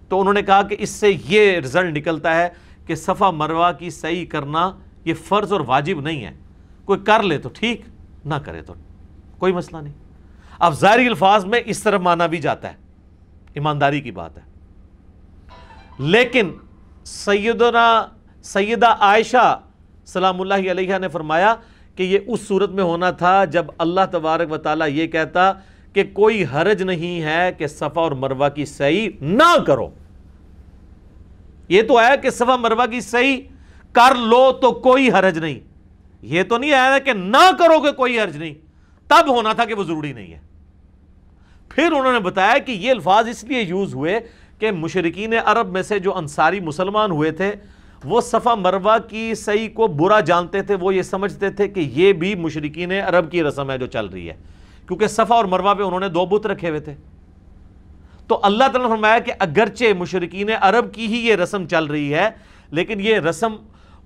تو 0.10 0.20
انہوں 0.20 0.34
نے 0.34 0.42
کہا 0.42 0.62
کہ 0.62 0.76
اس 0.80 0.90
سے 0.90 1.18
یہ 1.28 1.60
رزلٹ 1.60 1.98
نکلتا 1.98 2.36
ہے 2.36 2.50
کہ 2.86 2.96
صفا 2.96 3.32
مروہ 3.32 3.72
کی 3.80 3.90
صحیح 3.90 4.26
کرنا 4.26 4.72
یہ 5.06 5.14
فرض 5.14 5.54
اور 5.54 5.62
واجب 5.62 6.02
نہیں 6.02 6.26
ہے۔ 6.26 6.32
کوئی 6.86 7.00
کر 7.00 7.24
لے 7.24 7.38
تو 7.38 7.50
ٹھیک، 7.54 7.82
نہ 8.26 8.36
کرے 8.36 8.62
تو 8.62 8.74
کوئی 9.38 9.54
مسئلہ 9.54 9.82
نہیں۔ 9.82 9.94
اب 10.60 10.74
ظاہری 10.74 11.08
الفاظ 11.08 11.46
میں 11.46 11.60
اس 11.66 11.84
طرح 11.84 11.98
مانا 11.98 12.26
بھی 12.26 12.38
جاتا 12.38 12.68
ہے۔ 12.68 12.78
ایمانداری 13.54 14.02
کی 14.02 14.12
بات 14.12 14.38
ہے۔ 14.38 14.44
لیکن 16.00 16.52
سیدنا، 17.06 18.06
سیدہ 18.44 18.88
عائشہ 18.88 19.60
سلام 20.06 20.42
اللہ 20.42 20.72
علیہ 20.72 20.98
نے 20.98 21.08
فرمایا 21.08 21.56
کہ 21.96 22.04
یہ 22.04 22.20
اس 22.28 22.48
صورت 22.48 22.70
میں 22.70 22.84
ہونا 22.84 23.12
تھا 23.12 23.46
جب 23.46 23.66
اللہ 23.78 24.02
تبارک 24.12 24.52
و 24.52 24.58
تعالیٰ 24.58 24.90
یہ 24.90 25.08
کہتا 25.08 25.54
کہ 25.94 26.04
کوئی 26.14 26.46
حرج 26.54 26.82
نہیں 26.82 27.22
ہے 27.22 27.52
کہ 27.58 27.68
صفا 27.68 28.02
اور 28.02 28.12
مروہ 28.12 28.50
کی 28.50 28.66
صحیح 28.66 29.10
نہ 29.22 29.58
کرو۔ 29.68 29.90
یہ 31.70 31.82
تو 31.82 32.00
ہے 32.00 32.18
کہ 32.22 32.30
صفا 32.30 32.56
مروہ 32.56 32.86
کی 32.86 33.02
صحیح 33.02 33.42
کر 33.92 34.16
لو 34.16 34.52
تو 34.52 34.72
کوئی 34.72 35.12
حرج 35.12 35.38
نہیں۔ 35.38 35.60
یہ 36.22 36.44
تو 36.44 36.58
نہیں 36.58 36.72
آیا 36.72 37.00
کہ 37.00 37.14
نہ 37.14 37.52
کرو 37.60 37.82
کہ 37.82 37.92
کوئی 37.92 38.20
حرج 38.20 38.38
نہیں۔ 38.38 38.54
تب 39.08 39.30
ہونا 39.30 39.54
تھا 39.54 39.66
کہ 39.66 39.74
وہ 39.74 39.84
ضروری 39.84 40.14
نہیں 40.14 40.34
ہے۔ 40.34 40.40
پھر 41.70 41.92
انہوں 41.92 42.14
نے 42.14 42.20
بتایا 42.20 42.58
کہ 42.58 42.72
یہ 42.72 42.92
الفاظ 42.92 43.28
اس 43.28 43.44
لیے 43.44 43.62
یوز 43.62 43.96
ہوئے 43.96 44.20
کہ 44.60 44.72
مشرقین 44.72 45.34
عرب 45.46 45.72
میں 45.72 45.84
سے 45.84 46.00
جو 46.00 46.18
انصاری 46.18 46.60
مسلمان 46.60 47.12
ہوئے 47.12 47.32
تھے 47.32 47.56
وہ 48.06 48.22
صفا 48.22 48.56
مروہ 48.56 48.98
کی 49.10 49.36
صحیح 49.36 49.70
کو 49.74 49.88
برا 49.88 50.20
جانتے 50.20 50.62
تھے، 50.62 50.76
وہ 50.76 50.96
یہ 50.96 51.02
سمجھتے 51.02 51.50
تھے 51.50 51.68
کہ 51.68 51.80
یہ 51.80 52.14
بھی 52.14 52.36
مشرقین 52.36 52.92
عرب 52.92 53.32
کی 53.32 53.44
رسم 53.44 53.72
ہے 53.72 53.78
جو 53.78 53.86
چل 53.86 54.06
رہی 54.06 54.30
ہے۔ 54.30 54.36
کیونکہ 54.88 55.08
صفا 55.08 55.36
اور 55.36 55.46
مروہ 55.46 55.74
پہ 55.74 55.84
انہوں 55.84 56.00
نے 56.00 56.10
دو 56.10 56.26
بت 56.26 56.48
رکھے 56.48 56.70
ہوئے 56.70 56.80
تھے۔ 56.80 56.94
تو 58.28 58.40
اللہ 58.44 58.64
تعالیٰ 58.64 58.90
نے 58.90 58.96
فرمایا 58.96 59.20
کہ 59.20 59.34
اگرچہ 59.40 59.86
مشرقین 59.98 60.50
عرب 60.62 60.94
کی 60.94 61.06
ہی 61.06 61.28
یہ 61.28 61.36
رسم 61.36 61.68
چل 61.68 61.86
رہی 61.86 62.14
ہے، 62.14 62.30
لیکن 62.72 63.00
یہ 63.00 63.16
رسم 63.16 63.56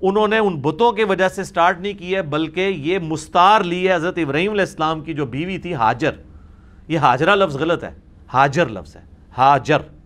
انہوں 0.02 0.28
نے 0.28 0.38
ان 0.38 0.62
بتوں 0.62 0.92
کے 0.92 1.04
وجہ 1.04 1.28
سے 1.28 1.44
سٹارٹ 1.44 1.80
نہیں 1.80 1.94
کی 1.94 2.16
ہے، 2.16 2.22
بلکہ 2.22 2.62
یہ 2.62 3.00
مستار 3.00 3.62
لی 3.62 3.88
ہے 3.88 3.96
حضرت 3.96 4.18
ابراہیم 4.18 4.52
علیہ 4.52 4.62
السلام 4.62 5.02
کی 5.02 5.14
جو 5.14 5.26
بیوی 5.26 5.58
تھی، 5.58 5.74
حاجر۔ 5.74 6.12
یہ 6.88 7.00
حاجرہ 7.00 7.36
لفظ 7.36 7.56
غلط 7.56 7.84
ہے۔ 7.84 7.92
حاجر 8.34 8.70
لفظ 8.70 8.96
ہے۔ 8.96 9.02
حاجر۔ 9.38 9.97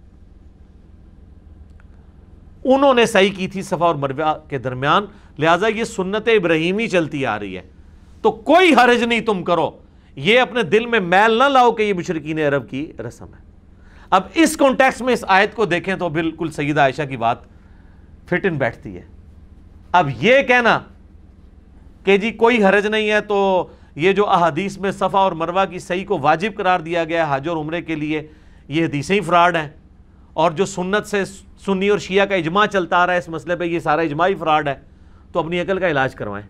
انہوں 2.66 2.94
نے 2.94 3.06
صحیح 3.06 3.30
کی 3.38 3.48
تھی 3.48 3.62
صفا 3.62 3.86
اور 3.86 3.96
مروہ 3.96 4.50
کے 4.50 4.58
درمیان، 4.58 5.06
لہٰذا 5.40 5.68
یہ 5.68 5.84
سنت 5.84 6.28
ابراہیمی 6.28 6.88
چلتی 6.88 7.26
آ 7.26 7.40
رہی 7.40 7.58
ہے۔ 7.58 7.62
تو 8.22 8.32
کوئی 8.32 8.74
حرج 8.74 9.04
نہیں 9.04 9.22
تم 9.22 9.44
کرو۔ 9.44 9.72
یہ 10.16 10.40
اپنے 10.40 10.64
دل 10.64 10.86
میں 10.86 11.00
میل 11.00 11.32
نہ 11.32 11.44
لاؤ 11.44 11.72
کہ 11.72 11.84
یہ 11.84 11.94
مشرقین 11.94 12.40
عرب 12.40 12.70
کی 12.70 12.92
رسم 13.08 13.26
ہے۔ 13.26 13.44
اب 14.10 14.22
اس 14.34 14.58
کانٹیکس 14.58 15.02
میں 15.02 15.14
اس 15.14 15.26
آیت 15.28 15.56
کو 15.56 15.66
دیکھیں 15.66 15.96
تو 15.96 16.10
بالکل 16.10 16.52
سیدہ 16.52 16.82
عائشہ 16.82 17.02
کی 17.10 17.18
بات 17.18 17.38
فٹ 18.26 18.46
ان 18.46 18.58
بیٹھتی 18.58 18.96
ہے۔ 18.96 19.02
اب 19.92 20.10
یہ 20.22 20.42
کہنا 20.42 20.80
کہ 22.04 22.18
جی 22.18 22.32
کوئی 22.32 22.64
حرج 22.64 22.86
نہیں 22.86 23.10
ہے 23.10 23.22
تو 23.22 23.68
یہ 23.96 24.12
جو 24.12 24.30
احادیث 24.30 24.78
میں 24.78 24.92
صفا 24.92 25.20
اور 25.20 25.32
مروہ 25.32 25.66
کی 25.70 25.80
صحیح 25.80 26.06
کو 26.06 26.20
واجب 26.20 26.56
قرار 26.56 26.80
دیا 26.80 27.04
گیا 27.04 27.30
ہے 27.30 27.36
حج 27.36 27.50
اور 27.50 27.58
عمرے 27.58 27.82
کے 27.82 27.96
لیے، 27.96 28.28
یہ 28.68 28.86
حدیثیں 28.86 29.16
ہی 29.16 29.22
فراڈ 29.22 29.56
ہیں۔ 29.56 29.70
اور 30.34 30.52
جو 30.52 30.66
سنت 30.66 31.06
سے 31.06 31.24
سنی 31.66 31.90
اور 31.90 32.00
شیعہ 32.00 32.26
کا 32.26 32.36
اجماع 32.36 32.66
چلتا 32.66 32.98
آ 32.98 33.06
رہا 33.06 33.14
ہے، 33.14 33.18
اس 33.18 33.30
مسئلے 33.30 33.56
پہ 33.56 33.64
یہ 33.64 33.80
سارا 33.80 34.02
اجماع 34.02 34.28
ہی 34.28 34.36
فراڈ 34.36 34.68
ہے۔ 34.68 34.76
تو 35.32 35.40
اپنی 35.40 35.62
عقل 35.62 35.80
کا 35.80 35.88
علاج 35.88 36.16
کروائیں۔ 36.16 36.48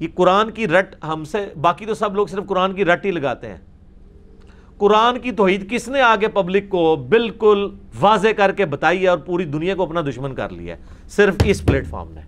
یہ 0.00 0.08
قرآن 0.14 0.50
کی 0.50 0.68
رٹ 0.68 1.04
ہم 1.04 1.24
سے، 1.24 1.38
باقی 1.60 1.86
تو 1.86 1.94
سب 1.94 2.14
لوگ 2.14 2.26
صرف 2.26 2.46
قرآن 2.46 2.72
کی 2.72 2.84
رٹ 2.84 3.06
ہی 3.06 3.10
لگاتے 3.10 3.48
ہیں۔ 3.48 3.56
قرآن 4.78 5.18
کی 5.18 5.32
توحید 5.32 5.70
کس 5.70 5.88
نے 5.88 6.00
آگے 6.00 6.28
پبلک 6.28 6.68
کو 6.68 6.96
بالکل 6.96 7.68
واضح 8.00 8.28
کر 8.36 8.52
کے 8.52 8.66
بتائی 8.66 9.02
ہے 9.02 9.08
اور 9.08 9.18
پوری 9.18 9.44
دنیا 9.44 9.74
کو 9.74 9.82
اپنا 9.82 10.00
دشمن 10.00 10.34
کر 10.34 10.48
لیا 10.48 10.76
ہے؟ 10.76 10.82
صرف 11.08 11.34
اس 11.44 11.66
پلیٹ 11.66 11.86
فارم 11.86 12.12
نے۔ 12.12 12.20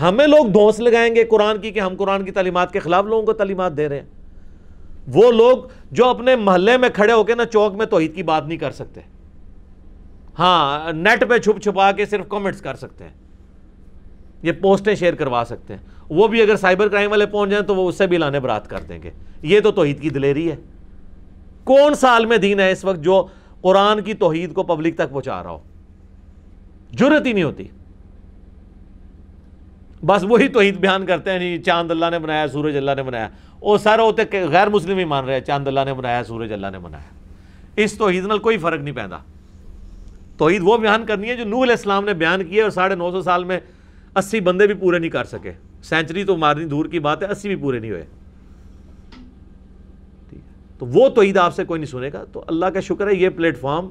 ہمیں 0.00 0.26
لوگ 0.26 0.46
دھوس 0.46 0.80
لگائیں 0.80 1.14
گے 1.14 1.24
قرآن 1.24 1.58
کی 1.58 1.70
کہ 1.70 1.80
ہم 1.80 1.94
قرآن 1.98 2.24
کی 2.24 2.30
تعلیمات 2.30 2.72
کے 2.72 2.78
خلاف 2.78 3.04
لوگوں 3.04 3.22
کو 3.22 3.32
تعلیمات 3.32 3.76
دے 3.76 3.88
رہے 3.88 4.00
ہیں۔ 4.00 4.06
وہ 5.08 5.32
لوگ 5.32 5.58
جو 5.90 6.04
اپنے 6.06 6.36
محلے 6.36 6.76
میں 6.76 6.88
کھڑے 6.88 7.12
ہو 7.12 7.24
کے 7.24 7.34
نا 7.34 7.44
چوک 7.44 7.74
میں 7.74 7.86
توحید 7.86 8.14
کی 8.14 8.22
بات 8.22 8.46
نہیں 8.46 8.58
کر 8.58 8.70
سکتے۔ 8.70 9.00
ہاں 10.38 10.92
نیٹ 10.92 11.28
پہ 11.28 11.38
چھپ 11.38 11.62
چھپا 11.62 11.92
کے 11.92 12.06
صرف 12.06 12.28
کامنٹس 12.28 12.60
کر 12.60 12.74
سکتے 12.74 13.04
ہیں۔ 13.04 13.12
یہ 14.42 14.52
پوسٹیں 14.52 14.94
شیئر 14.94 15.14
کروا 15.14 15.44
سکتے 15.46 15.74
ہیں۔ 15.74 15.80
وہ 16.10 16.28
بھی 16.28 16.42
اگر 16.42 16.56
سائبر 16.56 16.88
کرائم 16.88 17.10
والے 17.10 17.26
پہنچ 17.26 17.50
جائیں 17.50 17.64
تو 17.64 17.74
وہ 17.74 17.88
اس 17.88 17.98
سے 17.98 18.06
بھی 18.06 18.18
لانے 18.18 18.40
برات 18.40 18.70
کر 18.70 18.80
دیں 18.88 19.02
گے۔ 19.02 19.10
یہ 19.42 19.60
تو 19.60 19.72
توحید 19.72 20.00
کی 20.00 20.10
دلیری 20.10 20.50
ہے۔ 20.50 20.56
کون 21.64 21.94
سا 21.94 22.08
عالم 22.08 22.32
دین 22.42 22.60
ہے 22.60 22.72
اس 22.72 22.84
وقت 22.84 23.00
جو 23.00 23.26
قرآن 23.60 24.00
کی 24.00 24.14
توحید 24.14 24.54
کو 24.54 24.62
پبلک 24.62 24.94
تک 24.94 25.10
پہنچا 25.10 25.42
رہا 25.42 25.50
ہو؟ 25.50 25.58
جرت 26.92 27.26
ہی 27.26 27.32
نہیں 27.32 27.44
ہوتی۔ 27.44 27.68
بس 30.06 30.24
وہی 30.24 30.48
توحید 30.48 30.76
بیان 30.76 31.06
کرتے 31.06 31.30
ہیں، 31.30 31.38
نہیں، 31.38 31.58
چاند 31.58 31.90
اللہ 31.90 32.06
نے 32.10 32.18
بنایا، 32.18 32.48
سورج 32.48 32.76
اللہ 32.76 32.90
نے 32.96 33.02
بنایا۔ 33.02 33.28
وہ 33.60 33.78
سارے 33.78 34.02
ہوتے 34.02 34.46
غیر 34.50 34.68
مسلم 34.68 34.98
ہی 34.98 35.04
مان 35.04 35.24
رہے 35.24 35.34
ہیں، 35.34 35.40
چاند 35.40 35.68
اللہ 35.68 35.80
نے 35.84 35.94
بنایا، 35.94 36.24
سورج 36.24 36.52
اللہ 36.52 36.66
نے 36.72 36.78
بنایا۔ 36.78 37.04
اس 37.76 37.98
توحید 37.98 38.24
نال 38.24 38.38
کوئی 38.38 38.58
فرق 38.58 38.80
نہیں 38.80 38.94
پیدا۔ 38.94 39.16
توحید 40.36 40.60
وہ 40.64 40.78
بیان 40.78 41.06
کرنی 41.06 41.28
ہے 41.28 41.36
جو 41.36 41.44
نوح 41.44 41.62
علیہ 41.62 41.72
السلام 41.72 42.04
نے 42.04 42.14
بیان 42.14 42.44
کیا 42.44 42.62
اور 42.62 42.70
ساڑھے 42.70 42.94
نو 42.94 43.10
سو 43.10 43.22
سال 43.22 43.44
میں 43.44 43.60
اسی 44.16 44.40
بندے 44.40 44.66
بھی 44.66 44.74
پورے 44.74 44.98
نہیں 44.98 45.10
کر 45.10 45.24
سکے۔ 45.24 45.52
سینچری 45.82 46.24
تو 46.24 46.36
مارنی 46.36 46.64
دور 46.64 46.84
کی 46.84 46.98
بات 46.98 47.22
ہے، 47.22 47.28
اسی 47.28 47.48
بھی 47.48 47.56
پورے 47.56 47.78
نہیں 47.78 47.90
ہوئے۔ 47.90 48.06
تو 50.78 50.86
وہ 50.86 51.08
توحید 51.08 51.36
آپ 51.36 51.54
سے 51.54 51.64
کوئی 51.64 51.80
نہیں 51.80 51.90
سنے 51.90 52.10
گا۔ 52.12 52.24
تو 52.32 52.44
اللہ 52.46 52.66
کا 52.66 52.80
شکر 52.80 53.06
ہے، 53.06 53.14
یہ 53.14 53.28
پلیٹ 53.28 53.58
فارم 53.58 53.88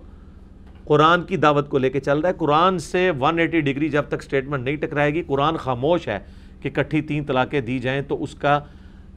قرآن 0.86 1.24
کی 1.24 1.38
دعوت 1.38 1.70
کو 1.70 1.78
لے 1.78 1.90
کے 1.90 2.00
چل 2.00 2.20
رہا 2.20 2.30
ہے۔ 2.30 2.34
قرآن 2.38 2.80
سے 2.80 3.12
ون 3.20 3.40
ایٹی 3.40 3.62
ڈگری 3.62 3.90
جب 3.90 4.04
تک 4.10 4.24
سٹیٹمنٹ 4.24 4.64
نہیں 4.64 4.76
ٹکرائے 4.76 5.14
گی، 5.14 5.24
قرآن 5.28 5.58
خاموش 5.58 6.08
ہے 6.08 6.20
کہ 6.62 6.70
کٹھی 6.70 7.02
تین 7.02 7.26
طلاقیں 7.26 7.62
دی 7.62 7.80
جائیں 7.80 8.02
تو 8.02 8.24
اس 8.24 8.36
کا 8.36 8.60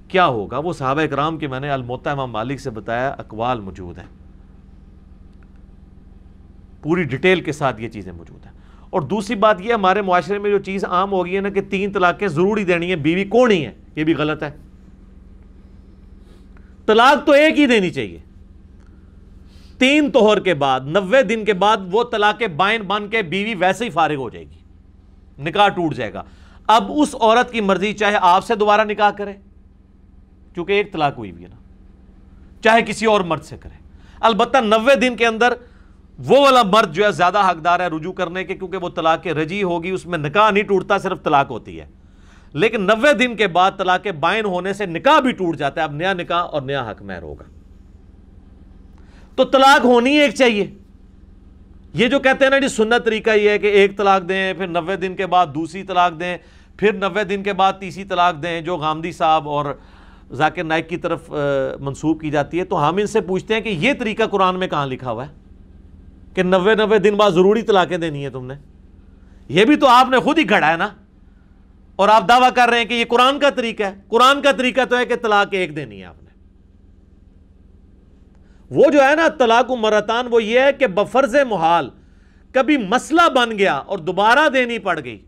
کیا 0.09 0.27
ہوگا؟ 0.27 0.59
وہ 0.59 0.73
صحابہ 0.73 1.01
اکرام 1.01 1.39
کے 1.39 1.49
میں 1.49 1.61
نے 1.61 1.71
الموتا 1.71 2.11
امام 2.11 2.31
مالک 2.31 2.61
سے 2.61 2.71
بتایا 2.71 3.09
اقوال 3.09 3.61
موجود 3.61 3.99
ہیں۔ 3.99 4.07
پوری 6.83 7.03
ڈیٹیل 7.03 7.41
کے 7.41 7.53
ساتھ 7.53 7.83
یہ 7.83 7.89
چیزیں 7.89 8.13
موجود 8.13 8.47
ہیں۔ 8.47 8.53
اور 8.91 9.01
دوسری 9.01 9.37
بات 9.37 9.61
یہ 9.61 9.73
ہمارے 9.73 10.03
معاشرے 10.03 10.39
میں 10.39 10.51
جو 10.51 10.59
چیز 10.59 10.85
عام 10.85 11.13
ہو 11.13 11.27
گئی 11.27 11.37
ہے 11.37 11.41
نا 11.41 11.49
کہ 11.49 11.61
تین 11.61 11.93
طلاقیں 11.93 12.29
ضروری 12.29 12.65
دینی 12.65 12.89
ہیں، 12.89 12.97
بیوی 12.97 13.25
کون 13.25 13.51
ہی 13.51 13.67
ہے؟ 13.67 13.73
یہ 13.97 14.05
بھی 14.05 14.15
غلط 14.15 14.43
ہے۔ 14.43 14.51
طلاق 16.87 17.27
تو 17.27 17.33
ایک 17.33 17.59
ہی 17.59 17.67
دینی 17.67 17.91
چاہیے۔ 17.91 18.19
تین 19.78 20.11
توہر 20.11 20.40
کے 20.40 20.54
بعد، 20.54 20.80
نوے 20.80 21.23
دن 21.23 21.45
کے 21.45 21.52
بعد 21.52 21.76
وہ 21.90 22.04
طلاق 22.04 22.42
بائن 22.56 22.83
بن 22.83 23.09
کے 23.09 23.23
بیوی 23.23 23.54
ویسے 23.54 23.85
ہی 23.85 23.90
فارغ 23.90 24.14
ہو 24.14 24.30
جائے 24.30 24.45
گی۔ 24.45 24.59
نکاح 25.38 25.68
ٹوٹ 25.68 25.95
جائے 25.95 26.12
گا۔ 26.12 26.23
اب 26.66 26.92
اس 26.97 27.14
عورت 27.21 27.52
کی 27.52 27.61
مرضی 27.61 27.92
چاہے 27.92 28.16
آپ 28.21 28.45
سے 28.45 28.54
دوبارہ 28.54 28.80
نکاح 28.85 29.11
کرے، 29.11 29.33
کیونکہ 30.54 30.73
ایک 30.73 30.92
طلاق 30.92 31.18
ہوئی 31.18 31.33
بھی 31.33 31.45
ہے 31.45 31.49
نا۔ 31.49 31.56
چاہے 32.62 32.83
کسی 32.83 33.06
اور 33.06 33.21
مرد 33.21 33.42
سے 33.42 33.56
کرے۔ 33.56 33.78
البتہ 34.21 34.59
نوے 34.59 34.95
دن 34.95 35.16
کے 35.16 35.26
اندر 35.26 35.52
وہ 36.18 36.40
والا 36.40 36.62
مرد 36.62 36.92
جو 36.92 37.04
ہے 37.04 37.12
زیادہ 37.12 37.50
حقدار 37.50 37.80
ہے 37.80 37.87
رجوع 37.87 38.12
کرنے 38.12 38.45
کے، 38.45 38.54
کیونکہ 38.54 38.76
وہ 38.76 38.88
طلاق 38.88 39.26
رجی 39.26 39.62
ہوگی، 39.62 39.90
اس 39.90 40.06
میں 40.06 40.18
نکاح 40.18 40.50
نہیں 40.50 40.64
ٹوٹتا، 40.64 40.99
صرف 40.99 41.23
طلاق 41.23 41.50
ہوتی 41.50 41.80
ہے۔ 41.80 41.87
لیکن 42.52 42.83
نوے 42.83 43.12
دن 43.12 43.37
کے 43.37 43.47
بعد 43.47 43.71
طلاق 43.78 44.06
بائن 44.21 44.45
ہونے 44.45 44.73
سے 44.73 44.87
نکاح 44.87 45.21
بھی 45.21 45.33
ٹوٹ 45.33 45.56
جاتا 45.56 45.80
ہے، 45.80 45.85
اب 45.85 45.92
نیا 45.92 46.12
نکاح 46.12 46.42
اور 46.42 46.62
نیا 46.62 46.90
حق 46.90 47.02
مہر 47.02 47.23
ہوگا۔ 47.23 47.45
تو 49.37 49.45
طلاق 49.45 49.85
ہونی 49.85 50.19
ایک 50.19 50.35
چاہیے۔ 50.35 50.71
یہ 51.95 52.09
جو 52.09 52.19
کہتے 52.19 52.45
ہیں 52.45 52.50
نا 52.50 52.59
جی 52.59 52.69
سنت 52.69 53.05
طریقہ 53.05 53.31
یہ 53.31 53.50
ہے 53.50 53.59
کہ 53.59 53.66
ایک 53.66 53.97
طلاق 53.97 54.28
دیں، 54.28 54.52
پھر 54.52 54.66
نوے 54.66 54.97
دن 54.97 55.16
کے 55.16 55.26
بعد 55.26 55.47
دوسری 55.47 55.83
طلاق 55.83 56.21
دیں، 56.21 56.38
پھر 56.76 56.93
نوے 56.93 57.25
دن 57.25 57.43
کے 57.43 57.52
بعد 57.52 57.73
تیسری 57.81 58.05
طلاق 58.05 58.43
دیں، 58.43 58.61
جو 58.61 58.76
غامدی 58.76 59.12
صاحب 59.12 59.49
اور 59.49 59.78
ذاکر 60.33 60.64
نائک 60.64 60.88
کی 60.88 60.97
طرف 60.97 61.31
منسوب 61.81 62.21
کی 62.21 62.31
جاتی 62.31 62.59
ہے۔ 62.59 62.64
تو 62.64 62.88
ہم 62.88 62.97
ان 62.97 63.07
سے 63.07 63.21
پوچھتے 63.21 63.55
ہیں 63.55 63.61
کہ 63.61 63.69
یہ 63.69 63.93
طریقہ 63.99 64.23
قرآن 64.23 64.59
میں 64.59 64.69
کہاں 64.69 64.87
لکھا 64.87 65.11
ہوا 65.11 65.26
ہے؟ 65.26 65.33
کہ 66.35 66.43
نوے 66.43 66.75
نوے 66.75 66.99
دن 66.99 67.14
بعد 67.14 67.31
ضروری 67.31 67.62
طلاقیں 67.62 67.99
دینی 67.99 68.25
ہے 68.25 68.31
تم 68.31 68.47
نے۔ 68.47 68.55
یہ 69.49 69.64
بھی 69.64 69.76
تو 69.76 69.87
آپ 69.87 70.09
نے 70.11 70.19
خود 70.19 70.38
ہی 70.38 70.49
گھڑا 70.49 70.73
ہے 70.73 70.76
نا۔ 70.76 70.88
اور 71.97 72.09
آپ 72.09 72.28
دعویٰ 72.28 72.50
کر 72.55 72.69
رہے 72.69 72.78
ہیں 72.78 72.85
کہ 72.85 72.95
یہ 72.95 73.05
قرآن 73.09 73.38
کا 73.38 73.50
طریقہ 73.50 73.83
ہے۔ 73.83 73.95
قرآن 74.09 74.43
کا 74.43 74.52
طریقہ 74.52 74.81
تو 74.90 74.99
ہے 74.99 75.07
کہ 75.07 75.16
طلاق 75.16 75.49
ایک 75.50 75.76
دینی 75.76 76.00
ہے 76.00 76.05
آپ 76.05 76.23
نے۔ 76.23 76.25
وہ 78.71 78.91
جو 78.91 79.03
ہے 79.05 79.15
نا 79.15 79.29
طلاق 79.29 79.71
مرتان، 79.71 80.27
وہ 80.31 80.43
یہ 80.43 80.61
ہے 80.61 80.73
کہ 80.73 80.87
بفرز 80.87 81.35
محال 81.49 81.91
کبھی 82.53 82.77
مسئلہ 82.77 83.29
بن 83.35 83.59
گیا 83.59 83.75
اور 83.75 83.99
دوبارہ 83.99 84.49
دینی 84.49 84.79
پڑ 84.79 84.99
گئی، 85.05 85.19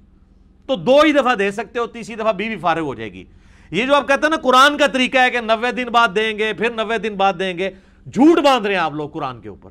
تو 0.66 0.76
دو 0.76 1.00
ہی 1.00 1.12
دفعہ 1.12 1.34
دے 1.34 1.50
سکتے 1.50 1.78
ہو، 1.78 1.86
تیسری 1.86 2.14
دفعہ 2.14 2.32
بیوی 2.32 2.56
فارغ 2.56 2.80
ہو 2.80 2.94
جائے 2.94 3.12
گی۔ 3.12 3.24
یہ 3.70 3.86
جو 3.86 3.94
آپ 3.94 4.08
کہتے 4.08 4.20
ہیں 4.22 4.30
نا، 4.30 4.36
قرآن 4.36 4.76
کا 4.78 4.86
طریقہ 4.86 5.18
ہے 5.18 5.30
کہ 5.30 5.40
نوے 5.40 5.72
دن 5.72 5.88
بعد 5.88 6.08
دیں 6.16 6.38
گے، 6.38 6.52
پھر 6.52 6.70
نوے 6.70 6.98
دن 6.98 7.14
بعد 7.14 7.32
دیں 7.38 7.58
گے، 7.58 7.70
جھوٹ 8.06 8.38
باندھ 8.38 8.66
رہے 8.66 8.74
ہیں 8.74 8.80
آپ 8.80 8.92
لوگ 8.92 9.08
قرآن 9.08 9.40
کے 9.40 9.48
اوپر۔ 9.48 9.70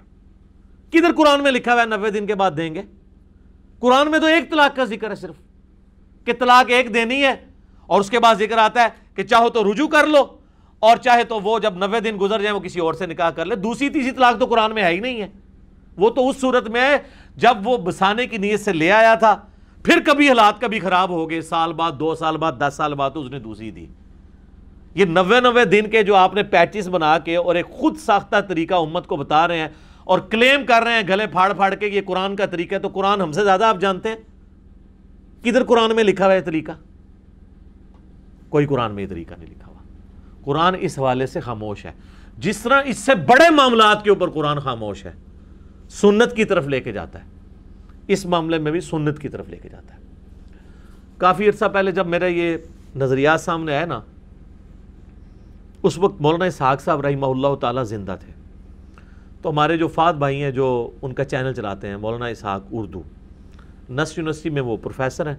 کدھر 0.92 1.14
قرآن 1.14 1.44
میں 1.44 1.52
لکھا 1.52 1.74
ہوا 1.74 1.82
ہے 1.82 1.88
نوے 1.88 2.10
دن 2.10 2.26
کے 2.26 2.36
بعد 2.36 2.52
دیں 2.58 2.76
گے؟ 2.76 2.82
قرآن 3.80 4.12
میں 4.12 4.20
تو 4.20 4.26
ایک 4.26 4.50
طلاق 4.50 4.76
کا 4.76 4.84
ذکر 4.84 5.10
ہے 5.10 5.16
صرف 5.16 5.36
کہ 6.26 6.34
طلاق 6.34 6.66
ایک 6.68 6.94
دینی 6.94 7.24
ہے 7.24 7.36
اور 7.86 8.00
اس 8.02 8.10
کے 8.10 8.20
بعد 8.20 8.36
ذکر 8.36 8.58
آتا 8.58 8.84
ہے 8.84 8.88
کہ 9.16 9.24
چاہو 9.24 9.50
تو 9.50 9.74
رجوع 9.74 9.88
کر 9.88 10.08
لو۔ 10.08 10.37
اور 10.88 10.98
چاہے 10.98 11.24
تو 11.24 11.40
وہ 11.40 11.60
جب 11.60 11.74
نوے 11.78 12.00
دن 12.00 12.18
گزر 12.22 12.42
جائیں 12.42 12.56
وہ 12.56 12.60
کسی 12.60 12.80
اور 12.80 12.94
سے 12.94 13.06
نکاح 13.06 13.30
کر 13.30 13.46
لے۔ 13.46 13.56
دوسری 13.56 13.90
تیسری 13.90 14.12
طلاق 14.12 14.40
تو 14.40 14.46
قرآن 14.46 14.74
میں 14.74 14.84
ہے 14.84 14.90
ہی 14.90 15.00
نہیں 15.00 15.22
ہے۔ 15.22 15.28
وہ 15.98 16.10
تو 16.10 16.30
اس 16.30 16.38
صورت 16.38 16.70
میں 16.70 16.82
ہے 16.82 16.98
جب 17.36 17.58
وہ 17.64 17.78
بسانے 17.78 18.28
کی 18.28 18.38
نیت 18.38 18.60
سے 18.60 18.74
لے 18.74 18.92
آیا 18.92 19.16
تھا، 19.16 19.36
پھر 19.84 20.00
کبھی 20.06 20.30
حالات 20.30 20.62
کبھی 20.62 20.80
خراب 20.80 21.10
ہو 21.10 21.30
گئے۔ 21.30 21.42
سال 21.42 21.74
بعد، 21.74 21.92
دو 21.92 22.16
سال 22.16 22.38
بعد، 22.38 22.52
دس 22.60 22.74
سال 22.74 22.94
بعد 22.94 23.12
تو 23.14 23.22
اس 23.22 23.32
نے 23.32 23.40
دوسری 23.40 23.72
دی۔ 23.72 23.86
یہ 24.96 25.06
نوے 25.06 25.40
نوے 25.40 25.66
دن 25.66 25.90
کے 25.90 26.04
جو 26.04 26.16
آپ 26.16 26.34
نے 26.34 26.44
پیچز 26.44 26.90
بنا 26.90 27.20
کے 27.20 27.36
اور 27.36 27.56
ایک 27.56 27.70
خود 27.70 27.98
ساختہ 27.98 28.42
طریقہ 28.42 28.74
امت 28.74 29.08
کو 29.08 29.16
بتا 29.16 29.48
رہے 29.48 29.60
ہیں 29.60 29.68
اور 30.04 30.20
کلیم 30.20 30.66
کر 30.66 30.84
رہے 30.84 30.94
ہیں 30.94 31.08
گلے 31.10 31.28
پھاڑ 31.28 31.54
پھاڑ 31.54 31.74
کے، 31.74 31.88
یہ 31.88 32.02
قرآن 32.06 32.36
کا 32.36 32.46
طریقہ 32.46 32.76
ہے 32.76 32.80
تو 32.80 32.88
قرآن 32.88 33.22
ہم 33.22 33.32
سے 33.32 33.44
زیادہ 33.44 33.66
آپ 33.66 33.80
جانتے 33.80 34.10
ہیں؟ 34.10 34.16
کدھر 35.44 35.64
قرآن 35.64 35.96
میں 35.96 36.04
لکھا 36.04 36.26
ہوا 36.26 36.34
ہے 36.34 36.42
طریقہ؟ 36.42 36.72
کوئی 38.50 38.66
قرآن 38.66 38.92
میں 38.96 39.04
یہ 39.04 39.08
طریقہ 39.08 39.34
نہیں 39.40 39.50
لکھا۔ 39.52 39.67
قرآن 40.48 40.76
اس 40.80 41.00
حوالے 41.00 41.26
سے 41.26 41.40
خاموش 41.40 41.86
ہے۔ 41.86 41.92
جس 42.38 42.58
طرح 42.58 42.82
اس 42.86 42.98
سے 42.98 43.16
بڑے 43.16 43.50
معاملات 43.50 44.04
کے 44.04 44.10
اوپر 44.10 44.30
قرآن 44.30 44.60
خاموش 44.60 45.06
ہے، 45.06 45.12
سنت 45.90 46.36
کی 46.36 46.46
طرف 46.46 46.68
لے 46.68 46.82
کے 46.82 46.92
جاتا 46.92 47.20
ہے۔ 47.20 47.26
اس 48.08 48.26
معاملے 48.26 48.58
میں 48.58 48.72
بھی 48.72 48.80
سنت 48.80 49.20
کی 49.20 49.30
طرف 49.30 49.50
لے 49.50 49.58
کے 49.58 49.70
جاتا 49.70 49.94
ہے۔ 49.94 50.00
کافی 51.18 51.48
عرصہ 51.48 51.66
پہلے 51.74 51.92
جب 51.92 52.08
میرا 52.08 52.26
یہ 52.26 52.58
نظریات 52.96 53.42
سامنے 53.42 53.76
آیا 53.76 53.86
نا، 53.86 54.00
اس 55.84 55.98
وقت 55.98 56.22
مولانا 56.22 56.46
اسحاق 56.46 56.82
صاحب 56.82 57.02
رحمہ 57.02 57.26
اللہ 57.26 57.56
تعالیٰ 57.56 57.84
زندہ 57.84 58.16
تھے۔ 58.20 58.34
تو 59.42 59.50
ہمارے 59.50 59.78
جو 59.78 59.88
فات 59.88 60.16
بھائی 60.16 60.44
ہیں 60.44 60.52
جو 60.52 60.92
ان 61.02 61.14
کا 61.14 61.24
چینل 61.24 61.54
چلاتے 61.54 61.88
ہیں، 61.88 61.98
مولانا 61.98 62.26
اسحاق 62.26 62.64
اردو 62.72 63.02
نس 63.90 64.18
یونیورسٹی 64.18 64.50
میں 64.50 64.62
وہ 64.62 64.78
پروفیسر 64.78 65.28
ہیں۔ 65.28 65.38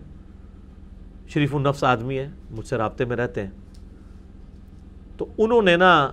شریف 1.28 1.54
النفس 1.54 1.84
آدمی 1.84 2.18
ہیں، 2.18 2.28
مجھ 2.50 2.66
سے 2.66 2.76
رابطے 2.76 3.04
میں 3.04 3.16
رہتے 3.16 3.42
ہیں۔ 3.42 3.50
تو 5.18 5.26
انہوں 5.38 5.62
نے 5.62 5.76
نا 5.76 6.10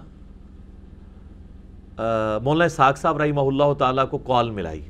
مولانا 2.44 2.66
اسحاق 2.66 2.98
صاحب 2.98 3.18
رحمہ 3.18 3.42
اللہ 3.42 3.74
تعالیٰ 3.74 4.10
کو 4.10 4.18
کال 4.18 4.50
ملائی 4.52 4.82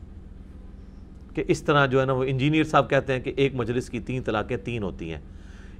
کہ 1.33 1.43
اس 1.47 1.63
طرح 1.63 1.85
جو 1.85 2.01
ہے 2.01 2.05
نا، 2.05 2.13
وہ 2.13 2.23
انجینئر 2.23 2.63
صاحب 2.63 2.89
کہتے 2.89 3.13
ہیں 3.13 3.19
کہ 3.19 3.33
ایک 3.35 3.55
مجلس 3.55 3.89
کی 3.89 3.99
تین 3.99 4.23
طلاقیں 4.23 4.57
تین 4.57 4.83
ہوتی 4.83 5.11
ہیں۔ 5.11 5.19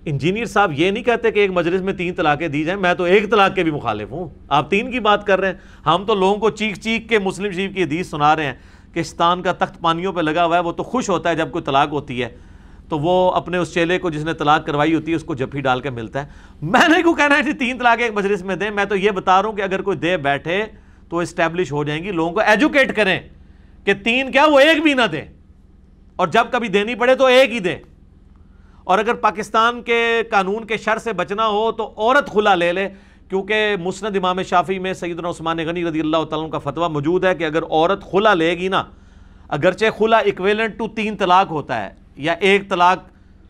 انجینئر 0.05 0.45
صاحب 0.45 0.71
یہ 0.75 0.91
نہیں 0.91 1.03
کہتے 1.03 1.31
کہ 1.31 1.39
ایک 1.39 1.51
مجلس 1.51 1.81
میں 1.81 1.93
تین 1.93 2.13
طلاقیں 2.13 2.47
دی 2.47 2.63
جائیں، 2.63 2.81
میں 2.81 2.93
تو 2.93 3.03
ایک 3.03 3.31
طلاق 3.31 3.55
کے 3.55 3.63
بھی 3.63 3.71
مخالف 3.71 4.11
ہوں۔ 4.11 4.29
آپ 4.47 4.69
تین 4.69 4.91
کی 4.91 4.99
بات 4.99 5.27
کر 5.27 5.39
رہے 5.39 5.47
ہیں۔ 5.47 5.55
ہم 5.85 6.03
تو 6.07 6.15
لوگوں 6.15 6.35
کو 6.35 6.49
چیخ 6.49 6.79
چیخ 6.79 7.09
کے 7.09 7.19
مسلم 7.19 7.51
شریف 7.51 7.75
کی 7.75 7.83
حدیث 7.83 8.09
سنا 8.09 8.35
رہے 8.35 8.45
ہیں 8.45 8.53
کہ 8.93 8.99
استان 8.99 9.41
کا 9.41 9.51
تخت 9.51 9.81
پانیوں 9.81 10.13
پہ 10.13 10.21
لگا 10.21 10.45
ہوا 10.45 10.55
ہے، 10.55 10.61
وہ 10.61 10.71
تو 10.71 10.83
خوش 10.83 11.09
ہوتا 11.09 11.29
ہے 11.29 11.35
جب 11.35 11.51
کوئی 11.51 11.63
طلاق 11.63 11.91
ہوتی 11.91 12.23
ہے۔ 12.23 12.29
تو 12.89 12.99
وہ 12.99 13.31
اپنے 13.31 13.57
اس 13.57 13.73
چیلے 13.73 13.99
کو 13.99 14.09
جس 14.09 14.23
نے 14.23 14.33
طلاق 14.33 14.65
کروائی 14.65 14.95
ہوتی 14.95 15.11
ہے، 15.11 15.15
اس 15.15 15.23
کو 15.23 15.35
جفی 15.35 15.61
ڈال 15.61 15.81
کے 15.81 15.89
ملتا 15.89 16.23
ہے۔ 16.23 16.27
میں 16.61 16.87
نے 16.87 17.03
کو 17.03 17.13
کہنا 17.13 17.37
ہے 17.37 17.43
کہ 17.43 17.53
تین 17.53 17.77
طلاق 17.77 18.01
ایک 18.01 18.11
مجلس 18.13 18.41
میں 18.41 18.55
دیں۔ 18.55 18.71
میں 18.71 18.85
تو 18.85 18.95
یہ 18.95 19.11
بتا 19.11 19.41
رہا 19.41 19.49
ہوں 19.49 19.55
کہ 19.55 19.61
اگر 19.61 19.81
کوئی 19.81 19.97
دے 19.97 20.17
بیٹھے 20.17 20.65
تو 21.09 21.17
اسٹیبلش 21.17 21.71
ہو 21.71 21.83
جائیں 21.83 22.03
گی۔ 22.03 22.11
لوگوں 22.11 22.31
کو 22.31 22.39
ایجوکیٹ 22.39 22.95
کریں 22.95 23.19
کہ 23.85 23.93
تین 23.93 24.31
کیا، 24.31 24.45
وہ 24.45 24.59
ایک 24.59 24.83
بھی 24.83 24.93
نہ 24.93 25.07
دیں۔ 25.11 25.25
اور 26.15 26.27
جب 26.27 26.43
کبھی 26.51 26.67
دینی 26.67 26.95
پڑے 26.95 27.15
تو 27.15 27.25
ایک 27.25 27.51
ہی 27.51 27.59
دیں۔ 27.59 27.79
اور 28.83 28.99
اگر 28.99 29.13
پاکستان 29.13 29.81
کے 29.81 30.23
قانون 30.29 30.65
کے 30.65 30.77
شر 30.77 30.97
سے 30.97 31.13
بچنا 31.13 31.47
ہو 31.47 31.71
تو 31.71 31.93
عورت 31.97 32.31
کھلا 32.31 32.55
لے 32.55 32.73
لے۔ 32.73 32.89
کیونکہ 33.29 33.75
مسند 33.79 34.17
امام 34.17 34.41
شافی 34.41 34.79
میں 34.79 34.93
سیدنا 34.93 35.29
عثمان 35.29 35.57
غنی 35.57 35.85
رضی 35.85 35.99
اللہ 35.99 36.23
تعالیٰ 36.29 36.49
کا 36.49 36.59
فتویٰ 36.59 36.89
موجود 36.89 37.25
ہے 37.25 37.35
کہ 37.35 37.43
اگر 37.43 37.63
عورت 37.63 38.09
کھلا 38.09 38.33
لے 38.33 38.55
گی 38.55 38.67
نا، 38.67 38.83
اگرچہ 39.47 39.85
کھلا 39.97 40.17
اکویلنٹ 40.17 40.77
ٹو 40.77 40.87
تین 40.87 41.17
طلاق 41.17 41.51
ہوتا 41.51 41.85
ہے۔ 41.85 42.04
یا 42.15 42.33
ایک 42.33 42.69
طلاق 42.69 42.97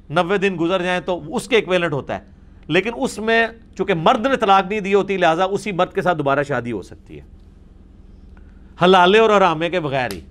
نوے 0.10 0.38
دن 0.38 0.57
گزر 0.60 0.81
جائیں 0.81 1.01
تو 1.01 1.36
اس 1.36 1.48
کے 1.48 1.57
اکویلنٹ 1.57 1.93
ہوتا 1.93 2.19
ہے۔ 2.19 2.24
لیکن 2.68 2.92
اس 2.96 3.20
میں 3.20 3.48
چونکہ 3.77 3.94
مرد 3.94 4.25
نے 4.25 4.35
طلاق 4.35 4.70
نہیں 4.70 4.79
دی 4.79 4.94
ہوتی، 4.94 5.18
لہٰذا 5.18 5.44
اسی 5.44 5.72
مرد 5.72 5.94
کے 5.94 6.01
ساتھ 6.01 6.18
دوبارہ 6.18 6.44
شادی 6.44 6.72
ہو 6.72 6.81
سکتی 6.81 7.20
ہے۔ 7.20 7.24
حلالے 8.83 9.20
اور 9.20 9.29
آرامے 9.29 9.70
کے 9.70 9.79
بغیر 9.79 10.11
ہی۔ 10.11 10.22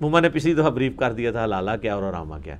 مما 0.00 0.20
نے 0.20 0.28
پچھلی 0.28 0.54
دفعہ 0.54 0.70
بریف 0.70 0.96
کر 0.96 1.12
دیا 1.12 1.32
تھا، 1.32 1.44
حلالہ 1.44 1.70
کیا 1.82 1.94
اور 1.94 2.02
آرامہ 2.02 2.34
کیا۔ 2.44 2.56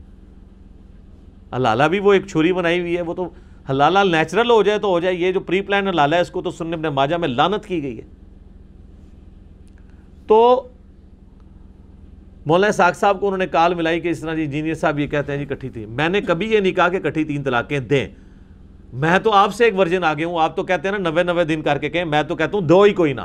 حلالہ 1.57 1.83
بھی 1.83 1.99
وہ 1.99 2.13
ایک 2.13 2.27
چھری 2.27 2.53
بنائی 2.53 2.81
ہوئی 2.81 2.97
ہے، 2.97 3.03
وہ 3.03 3.15
تو 3.15 3.29
حلالہ 3.71 3.99
نیچرل 3.99 4.51
ہو 4.51 4.63
جائے 4.63 4.79
تو 4.79 4.89
ہو 4.89 5.01
جائے۔ 5.01 5.15
یہ 5.15 5.33
جو 5.33 5.41
پری 5.41 5.61
پلان 5.61 5.89
حلالہ 5.89 6.17
ہے، 6.17 6.21
اس 6.21 6.31
کو 6.31 6.43
تو 6.43 6.51
سننے 6.51 6.77
اپنے 6.77 6.91
ماجہ 6.91 7.17
میں 7.17 7.29
لانت 7.29 7.67
کی 7.67 7.83
گئی 7.83 7.99
ہے۔ 7.99 8.05
تو 10.27 10.69
مولانا 12.49 12.73
ساک 12.73 12.97
صاحب 12.97 13.21
کو 13.21 13.27
انہوں 13.27 13.39
نے 13.39 13.47
کال 13.47 13.75
ملائی 13.75 14.01
کہ 14.01 14.09
اس 14.09 14.21
طرح 14.21 14.35
جی 14.35 14.45
انجینئر 14.45 14.75
صاحب 14.75 14.99
یہ 14.99 15.07
کہتے 15.07 15.33
ہیں 15.33 15.39
جی 15.39 15.45
کٹھی 15.45 15.71
تھی 15.71 15.87
میں 15.87 16.09
نے 16.09 16.21
کبھی 16.21 16.53
یہ 16.53 16.61
نہیں 16.61 16.73
کہا 16.73 16.89
کہ 16.89 17.01
کٹھی 17.01 17.25
تین 17.25 17.43
طلاقیں 17.43 17.79
دیں۔ 17.79 18.09
میں 18.93 19.19
تو 19.19 19.33
آپ 19.33 19.55
سے 19.55 19.65
ایک 19.65 19.79
ورژن 19.79 20.05
آگے 20.05 20.25
ہوں۔ 20.25 20.41
آپ 20.41 20.57
تو 20.57 20.63
کہتے 20.63 20.89
ہیں 20.89 20.99
نا 20.99 21.11
نوے 21.11 21.23
نوے 21.23 21.45
دن 21.45 21.63
کر 21.63 21.79
کے 21.79 21.91
کہیں۔ 21.91 22.05
میں 22.05 22.23
تو 22.23 22.37
کہتا 22.37 22.59
ہوں 22.59 22.65
دو 22.67 22.83
ہی 22.83 22.93
کوئی 22.93 23.13
نہ۔ 23.13 23.21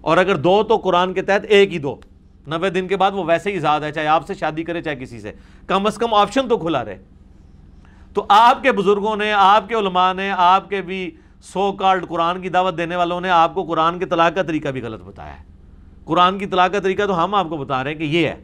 اور 0.00 0.16
اگر 0.16 0.36
دو 0.36 0.62
تو 0.62 0.76
قرآن 0.76 1.12
کے 1.12 1.22
تحت 1.22 1.44
ایک 1.48 1.72
ہی 1.72 1.78
دو۔ 1.78 1.96
نوے 2.46 2.70
دن 2.70 2.88
کے 2.88 2.96
بعد 2.96 3.10
وہ 3.10 3.24
ویسے 3.24 3.52
ہی 3.52 3.58
زاد 3.58 3.80
ہے، 3.80 3.92
چاہے 3.92 4.06
آپ 4.06 4.26
سے 4.26 4.34
شادی 4.34 4.62
کرے، 4.62 4.82
چاہے 4.82 4.96
کسی 4.96 5.20
سے۔ 5.20 5.32
کم 5.66 5.86
از 5.86 5.96
کم 5.96 6.14
آپشن 6.14 6.48
تو 6.48 6.58
کھلا 6.58 6.84
رہے۔ 6.84 7.02
تو 8.14 8.26
آپ 8.28 8.62
کے 8.62 8.72
بزرگوں 8.72 9.16
نے، 9.16 9.32
آپ 9.32 9.68
کے 9.68 9.74
علماء 9.74 10.12
نے، 10.12 10.30
آپ 10.36 10.70
کے 10.70 10.82
بھی 10.82 11.10
سو 11.42 11.72
کارڈ 11.72 12.08
قرآن 12.08 12.40
کی 12.40 12.48
دعوت 12.48 12.78
دینے 12.78 12.96
والوں 12.96 13.20
نے، 13.20 13.30
آپ 13.30 13.54
کو 13.54 13.64
قرآن 13.64 13.98
کے 13.98 14.06
طلاق 14.06 14.34
کا 14.34 14.42
طریقہ 14.42 14.68
بھی 14.68 14.82
غلط 14.82 15.02
بتایا 15.02 15.40
ہے۔ 15.40 15.51
قرآن 16.04 16.38
کی 16.38 16.46
طلاق 16.46 16.72
کا 16.72 16.80
طریقہ 16.80 17.02
تو 17.06 17.24
ہم 17.24 17.34
آپ 17.34 17.48
کو 17.48 17.56
بتا 17.56 17.84
رہے 17.84 17.90
ہیں 17.90 17.98
کہ 17.98 18.04
یہ 18.04 18.28
ہے۔ 18.28 18.34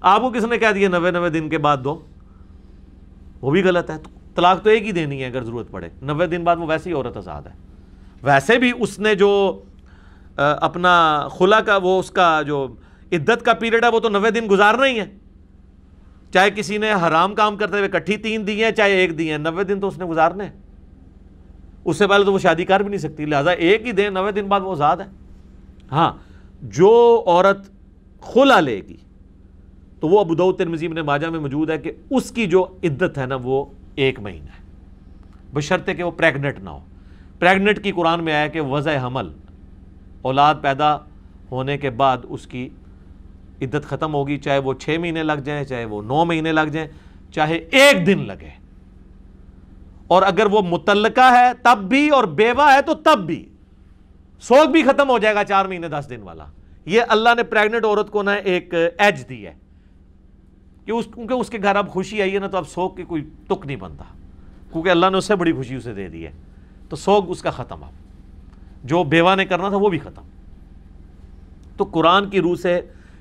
آپ 0.00 0.20
کو 0.20 0.30
کس 0.30 0.44
نے 0.44 0.58
کہہ 0.58 0.72
دیا 0.74 0.88
نوے 0.88 1.10
نوے 1.10 1.30
دن 1.30 1.48
کے 1.48 1.58
بعد 1.58 1.76
دو؟ 1.84 1.98
وہ 3.40 3.50
بھی 3.50 3.62
غلط 3.64 3.90
ہے۔ 3.90 3.96
طلاق 4.34 4.62
تو 4.62 4.70
ایک 4.70 4.86
ہی 4.86 4.92
دینی 4.92 5.20
ہے 5.20 5.26
اگر 5.26 5.44
ضرورت 5.44 5.70
پڑے۔ 5.70 5.88
نوے 6.02 6.26
دن 6.26 6.44
بعد 6.44 6.56
وہ 6.56 6.66
ویسے 6.66 6.90
ہی 6.90 6.94
عورت 6.94 7.16
آزاد 7.16 7.42
ہے۔ 7.42 7.52
ویسے 8.22 8.58
بھی 8.58 8.72
اس 8.78 8.98
نے 8.98 9.14
جو 9.14 9.62
اپنا 10.36 11.26
خلا 11.30 11.60
کا، 11.60 11.76
وہ 11.76 11.98
اس 12.00 12.10
کا 12.10 12.42
جو 12.42 12.66
عدت 13.12 13.44
کا 13.44 13.52
پیریڈ 13.54 13.84
ہے، 13.84 13.88
وہ 13.88 14.00
تو 14.00 14.08
نوے 14.08 14.30
دن 14.30 14.46
گزارنا 14.50 14.86
ہی 14.86 15.00
ہے۔ 15.00 15.06
چاہے 16.32 16.50
کسی 16.50 16.78
نے 16.78 16.92
حرام 16.92 17.34
کام 17.34 17.56
کرتے 17.56 17.78
ہوئے 17.78 17.88
کٹھی 17.88 18.16
تین 18.16 18.46
دی 18.46 18.64
ہیں، 18.64 18.70
چاہے 18.70 18.92
ایک 18.92 19.18
دی 19.18 19.30
ہیں، 19.30 19.38
نوے 19.38 19.64
دن 19.64 19.80
تو 19.80 19.88
اس 19.88 19.98
نے 19.98 20.04
گزارنے 20.04 20.44
اس 21.84 21.96
سے 21.96 22.06
پہلے 22.06 22.24
تو 22.24 22.32
وہ 22.32 22.38
شادی 22.38 22.64
کر 22.64 22.80
بھی 22.80 22.90
نہیں 22.90 23.00
سکتی، 23.00 23.24
لہٰذا 23.24 23.50
ایک 23.50 23.86
ہی 23.86 23.92
دیں 23.92 24.10
نوے 24.10 24.32
دن 24.32 24.46
بعد 24.46 24.60
وہ 24.60 24.72
آزاد 24.72 24.96
ہے۔ 24.96 25.06
ہاں 25.92 26.12
جو 26.62 27.24
عورت 27.26 27.70
خلا 28.20 28.60
لے 28.60 28.80
گی، 28.88 28.96
تو 30.00 30.08
وہ 30.08 30.20
ابو 30.20 30.52
ترمزی 30.52 30.86
نے 30.86 31.02
ماجہ 31.02 31.26
میں 31.26 31.40
موجود 31.40 31.70
ہے 31.70 31.78
کہ 31.78 31.92
اس 32.10 32.30
کی 32.30 32.46
جو 32.46 32.66
عدت 32.84 33.18
ہے 33.18 33.26
نا 33.26 33.36
وہ 33.42 33.64
ایک 33.94 34.20
مہینہ 34.20 34.44
ہے۔ 34.44 34.62
بشرطے 35.52 35.94
کہ 35.94 36.02
وہ 36.02 36.10
پریگنٹ 36.10 36.58
نہ 36.58 36.70
ہو۔ 36.70 36.78
پریگنٹ 37.38 37.84
کی 37.84 37.92
قرآن 37.92 38.24
میں 38.24 38.32
آیا 38.32 38.46
کہ 38.46 38.60
وضع 38.60 39.06
حمل، 39.06 39.28
اولاد 40.22 40.54
پیدا 40.62 40.96
ہونے 41.52 41.78
کے 41.78 41.90
بعد 41.90 42.18
اس 42.22 42.46
کی 42.46 42.68
عدت 43.62 43.84
ختم 43.84 44.14
ہوگی، 44.14 44.36
چاہے 44.36 44.58
وہ 44.58 44.74
چھ 44.74 44.96
مہینے 45.00 45.22
لگ 45.22 45.32
جائیں، 45.32 45.64
چاہے 45.64 45.84
وہ 45.84 46.02
نو 46.02 46.24
مہینے 46.24 46.52
لگ 46.52 46.68
جائیں، 46.72 46.88
چاہے 47.32 47.54
ایک 47.54 48.06
دن 48.06 48.26
لگے۔ 48.26 48.50
اور 50.06 50.22
اگر 50.22 50.46
وہ 50.46 50.60
متعلقہ 50.60 51.38
ہے 51.38 51.52
تب 51.62 51.78
بھی 51.88 52.08
اور 52.08 52.24
بیوہ 52.24 52.72
ہے 52.72 52.82
تو 52.82 52.94
تب 52.94 53.26
بھی۔ 53.26 53.51
سوگ 54.42 54.68
بھی 54.68 54.82
ختم 54.82 55.10
ہو 55.10 55.18
جائے 55.18 55.34
گا 55.34 55.44
چار 55.44 55.64
مہینے، 55.64 55.88
دس 55.88 56.06
دن 56.10 56.22
والا۔ 56.22 56.44
یہ 56.84 57.02
اللہ 57.08 57.28
نے 57.36 57.42
پریگنٹ 57.42 57.84
عورت 57.84 58.10
کو 58.10 58.22
نا 58.22 58.32
ایک 58.32 58.74
ایج 58.98 59.28
دی 59.28 59.46
ہے۔ 59.46 59.54
کہ 60.84 60.90
اس 60.90 61.04
کیونکہ 61.14 61.34
اس 61.34 61.50
کے 61.50 61.58
گھر 61.62 61.76
اب 61.76 61.88
خوشی 61.88 62.22
آئی 62.22 62.34
ہے 62.34 62.38
نا، 62.38 62.46
تو 62.46 62.56
اب 62.56 62.68
سوگ 62.68 62.90
کی 62.90 63.02
کوئی 63.02 63.30
تک 63.46 63.66
نہیں 63.66 63.76
بنتا۔ 63.76 64.04
کیونکہ 64.72 64.88
اللہ 64.88 65.06
نے 65.10 65.18
اس 65.18 65.24
سے 65.24 65.36
بڑی 65.36 65.52
خوشی 65.52 65.74
اسے 65.74 65.94
دے 65.94 66.08
دی 66.08 66.26
ہے۔ 66.26 66.30
تو 66.88 66.96
سوگ 66.96 67.30
اس 67.30 67.42
کا 67.42 67.50
ختم 67.50 67.84
اب۔ 67.84 67.90
جو 68.84 69.04
بیوہ 69.04 69.34
نے 69.34 69.44
کرنا 69.44 69.68
تھا، 69.68 69.76
وہ 69.76 69.88
بھی 69.88 69.98
ختم۔ 69.98 70.22
تو 71.76 71.84
قرآن 71.84 72.30
کی 72.30 72.40
روح 72.40 72.56
سے 72.56 72.80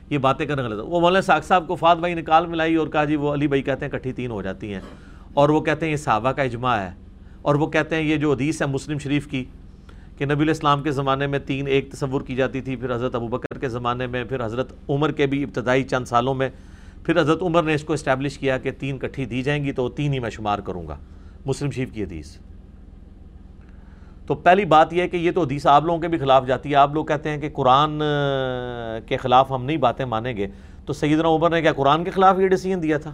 یہ 0.10 0.18
باتیں 0.18 0.46
کرنا 0.46 0.64
غلط 0.64 0.86
وہ 0.88 1.00
مولانا 1.00 1.22
ساک 1.22 1.44
صاحب 1.44 1.68
کو 1.68 1.76
فات 1.76 1.98
بھائی 1.98 2.14
نے 2.14 2.22
کال 2.22 2.48
ملائی 2.48 2.76
اور 2.76 2.88
کہا 2.88 3.06
جی 3.06 3.16
وہ 3.16 3.34
علی 3.34 3.48
بھائی 3.48 3.62
کہتے 3.62 3.86
ہیں، 3.86 3.92
کٹھی 3.92 4.14
تین 4.14 4.32
ہو 4.32 4.42
جاتی 4.42 4.74
ہیں۔ 4.74 4.82
اور 5.34 5.50
وہ 5.50 5.62
کہتے 5.62 5.86
ہیں، 5.86 5.92
یہ 5.92 5.98
صحابہ 5.98 6.32
کا 6.32 6.42
اجماع 6.42 6.78
ہے۔ 6.78 6.92
اور 7.42 7.56
وہ 7.56 7.68
کہتے 7.68 7.96
ہیں، 7.96 8.04
یہ 8.04 8.18
جو 8.18 8.34
حدیث 8.34 8.62
ہے 8.62 8.68
مسلم 8.68 8.98
شریف 8.98 9.28
کی 9.28 9.46
کہ 10.22 10.26
نبی 10.26 10.44
الاسلام 10.44 10.84
کے 10.84 10.92
زمانے 10.92 11.28
میں 11.28 11.40
تین 11.40 11.68
ایک 11.68 11.92
تصور 11.92 12.22
کی 12.22 12.36
جاتی 12.36 12.62
تھی، 12.62 12.76
پھر 12.76 12.96
حضرت 12.96 13.16
ابوبکر 13.16 13.60
کے 13.60 13.70
زمانے 13.70 14.08
میں، 14.08 14.24
پھر 14.24 14.46
حضرت 14.46 14.74
عمر 14.90 15.12
کے 15.12 15.26
بھی 15.26 15.44
ابتدائی 15.44 15.84
چند 15.84 16.06
سالوں 16.06 16.34
میں، 16.34 16.50
پھر 17.04 17.22
حضرت 17.22 17.42
عمر 17.42 17.64
نے 17.64 17.74
اس 17.74 17.84
کو 17.84 17.94
اسٹیبلش 17.94 18.38
کیا 18.38 18.58
کہ 18.58 18.72
تین 18.72 18.98
کٹھی 18.98 19.26
دی 19.26 19.42
جائیں 19.42 19.64
گی 19.64 19.72
تو 19.72 19.90
تین 19.90 20.14
ہی 20.14 20.20
میں 20.20 20.30
شمار 20.30 20.60
کروں 20.60 20.88
گا۔ 20.88 20.98
مسلم 21.46 21.72
شریف 21.72 21.92
کی 21.92 22.04
حدیث۔ 22.04 22.38
تو 24.28 24.36
پہلی 24.36 24.66
بات 24.66 24.94
یہ 24.94 25.02
ہے 25.02 25.08
کہ 25.08 25.18
یہ 25.18 25.32
تو 25.32 25.44
حدیث 25.44 25.68
آپ 25.68 25.86
لوگوں 25.86 26.00
کے 26.00 26.08
بھی 26.08 26.18
خلاف 26.18 26.48
جاتی 26.48 26.70
ہے۔ 26.70 26.76
آپ 26.76 26.94
لوگ 26.94 27.06
کہتے 27.06 27.30
ہیں 27.30 27.38
کہ 27.38 27.50
قرآن 27.54 28.02
کے 29.06 29.18
خلاف 29.18 29.52
ہم 29.52 29.66
نہیں 29.66 29.78
باتیں 29.78 30.06
مانیں 30.06 30.38
گے۔ 30.38 30.48
تو 30.86 30.94
سیدنا 30.94 31.28
عمر 31.28 31.50
نے 31.50 31.62
کیا 31.62 31.74
قرآن 31.74 32.04
کے 32.04 32.12
خلاف 32.12 32.40
یہ 32.40 32.48
ڈیسیجن 32.48 32.84
دیا 32.84 32.98
تھا؟ 32.98 33.14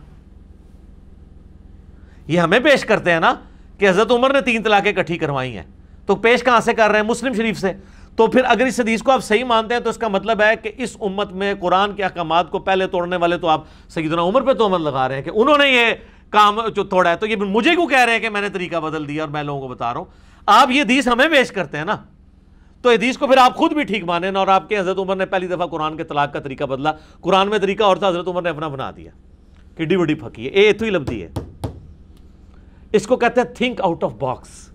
یہ 2.28 2.40
ہمیں 2.40 2.60
پیش 2.60 2.86
کرتے 2.86 3.12
ہیں 3.12 3.20
نا 3.20 3.34
کہ 3.78 3.90
حضرت 3.90 4.12
عمر 4.12 4.34
نے 4.34 4.42
تین 4.42 4.64
طلاقیں 4.64 4.92
کٹھی 4.92 5.18
کروائی 5.18 5.58
ہیں۔ 5.58 5.64
تو 6.08 6.16
پیش 6.16 6.44
کہاں 6.44 6.60
سے 6.60 6.74
کر 6.74 6.90
رہے 6.90 7.00
ہیں؟ 7.00 7.08
مسلم 7.08 7.34
شریف 7.34 7.60
سے۔ 7.60 7.72
تو 8.16 8.28
پھر 8.28 8.42
اگر 8.46 8.66
اس 8.66 8.80
حدیث 8.80 9.02
کو 9.02 9.12
آپ 9.12 9.24
صحیح 9.24 9.44
مانتے 9.44 9.74
ہیں 9.74 9.82
تو 9.82 9.90
اس 9.90 9.98
کا 9.98 10.08
مطلب 10.08 10.42
ہے 10.42 10.56
کہ 10.56 10.72
اس 10.78 10.98
امت 11.02 11.32
میں 11.32 11.54
قرآن 11.60 11.96
کے 11.96 12.04
احکامات 12.04 12.52
کو 12.52 12.60
پہلے 12.60 12.88
توڑنے 12.88 13.16
والے 13.16 13.38
تو 13.38 13.48
آپ 13.48 13.64
سیدنا 13.90 14.22
عمر 14.22 14.42
پہ 14.42 14.54
تو 14.54 14.66
عمل 14.66 14.82
لگا 14.82 15.08
رہے 15.08 15.16
ہیں 15.16 15.22
کہ 15.22 15.32
انہوں 15.34 15.58
نے 15.58 15.70
یہ 15.70 15.86
کام 16.30 16.68
جو 16.68 16.84
توڑا 16.84 17.10
ہے۔ 17.10 17.16
تو 17.16 17.28
یہ 17.28 17.36
مجھے 17.36 17.72
کیوں 17.72 17.88
کہہ 17.88 18.00
رہے 18.00 18.14
ہیں 18.14 18.20
کہ 18.20 18.30
میں 18.30 18.42
نے 18.42 18.50
طریقہ 18.50 18.76
بدل 18.76 19.08
دیا 19.08 19.24
اور 19.24 19.30
میں 19.30 19.44
لوگوں 19.44 19.62
کو 19.62 19.68
بتا 19.68 19.94
رہا 19.94 20.00
ہوں؟ 20.00 20.06
آپ 20.46 20.72
یہ 20.72 20.82
حدیث 20.82 21.08
ہمیں 21.08 21.30
پیش 21.30 21.52
کرتے 21.52 21.78
ہیں 21.78 21.86
نا۔ 21.86 21.96
تو 22.82 22.90
حدیث 22.90 23.18
کو 23.18 23.28
پھر 23.28 23.38
آپ 23.38 23.56
خود 23.56 23.74
بھی 23.74 23.84
ٹھیک 23.84 24.04
مانیں 24.04 24.32
اور 24.36 24.48
آپ 24.48 24.70
کے 24.70 24.78
حضرت 24.78 24.98
عمر 24.98 25.16
نے 25.16 25.26
پہلی 25.26 25.48
دفعہ 25.48 25.68
قرآن 25.68 25.98
کے 25.98 26.04
طلاق 26.04 26.34
کا 26.34 26.40
طریقہ 26.40 26.64
بدلا۔ 26.64 26.92
قرآن 27.22 27.50
میں 27.50 27.58
طریقہ 27.58 27.84
اور 27.84 27.98
تھا، 27.98 28.08
حضرت 28.08 28.28
عمر 28.28 28.42
نے 28.42 28.50
اپنا 28.50 28.68
بنا 28.68 28.92
دیا۔ 28.96 29.12
کڈی 29.76 29.96
وڈی 29.96 30.14
پھکی 30.14 30.46
ہے، 30.46 30.50
اے 30.50 30.74
تو 30.74 30.86
ہی 30.86 30.90
لبدی 30.90 31.24
ہے۔ 31.24 31.30
اس 32.92 33.08
کو 33.08 33.18
کہتے 33.18 33.42
ہیں 33.42 33.56
تھنک 33.56 33.82
آؤٹ 33.82 34.04
آف 34.04 34.14
باکس 34.14 34.67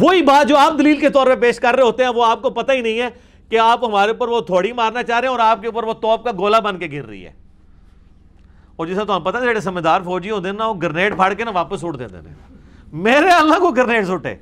وہی 0.00 0.22
بات 0.22 0.48
جو 0.48 0.56
آپ 0.56 0.72
دلیل 0.78 1.00
کے 1.00 1.08
طور 1.08 1.26
پہ 1.26 1.34
پیش 1.34 1.60
کر 1.60 1.74
رہے 1.74 1.82
ہوتے 1.82 2.04
ہیں، 2.04 2.10
وہ 2.10 2.24
آپ 2.24 2.42
کو 2.42 2.50
پتہ 2.50 2.72
ہی 2.72 2.80
نہیں 2.80 3.00
ہے 3.00 3.08
کہ 3.48 3.58
آپ 3.58 3.84
ہمارے 3.84 4.10
اوپر 4.10 4.28
وہ 4.28 4.40
تھوڑی 4.40 4.72
مارنا 4.72 5.02
چاہ 5.02 5.20
رہے 5.20 5.28
ہیں 5.28 5.32
اور 5.32 5.40
آپ 5.40 5.60
کے 5.60 5.66
اوپر 5.66 5.82
وہ 5.82 5.92
توپ 5.92 6.24
کا 6.24 6.30
گولا 6.38 6.58
بن 6.58 6.78
کے 6.78 6.88
گر 6.92 7.06
رہی 7.06 7.24
ہے۔ 7.24 7.32
اور 8.76 8.86
جیسا 8.86 9.04
تو 9.04 9.16
ہم 9.16 9.22
پتہ 9.22 9.38
جڑے 9.38 9.60
سمجھدار 9.60 10.00
فوجی 10.00 10.30
ہوتے 10.30 10.48
ہیں 10.48 10.56
نا، 10.56 10.66
وہ 10.66 10.74
گرنیڈ 10.82 11.16
پھاڑ 11.16 11.32
کے 11.32 11.44
نا 11.44 11.50
واپس 11.50 11.84
اٹھ 11.84 11.98
دیتے 11.98 12.16
ہیں 12.16 12.34
میرے 12.92 13.28
اللہ 13.28 13.58
کو 13.58 13.70
گرنیڈ 13.70 14.06
سٹے۔ 14.06 14.34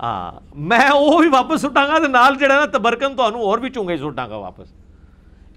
ہاں 0.00 0.32
میں 0.54 0.90
وہ 0.94 1.18
بھی 1.18 1.28
واپس 1.28 1.60
سٹاں 1.60 1.88
گا 1.88 2.06
نال 2.06 2.34
جڑا 2.40 2.54
نا 2.54 2.66
تبرکن 2.66 3.16
تو 3.16 3.22
اور 3.22 3.58
بھی 3.58 3.70
چونگے 3.70 3.96
سٹاں 3.96 4.28
گا 4.28 4.36
واپس۔ 4.36 4.68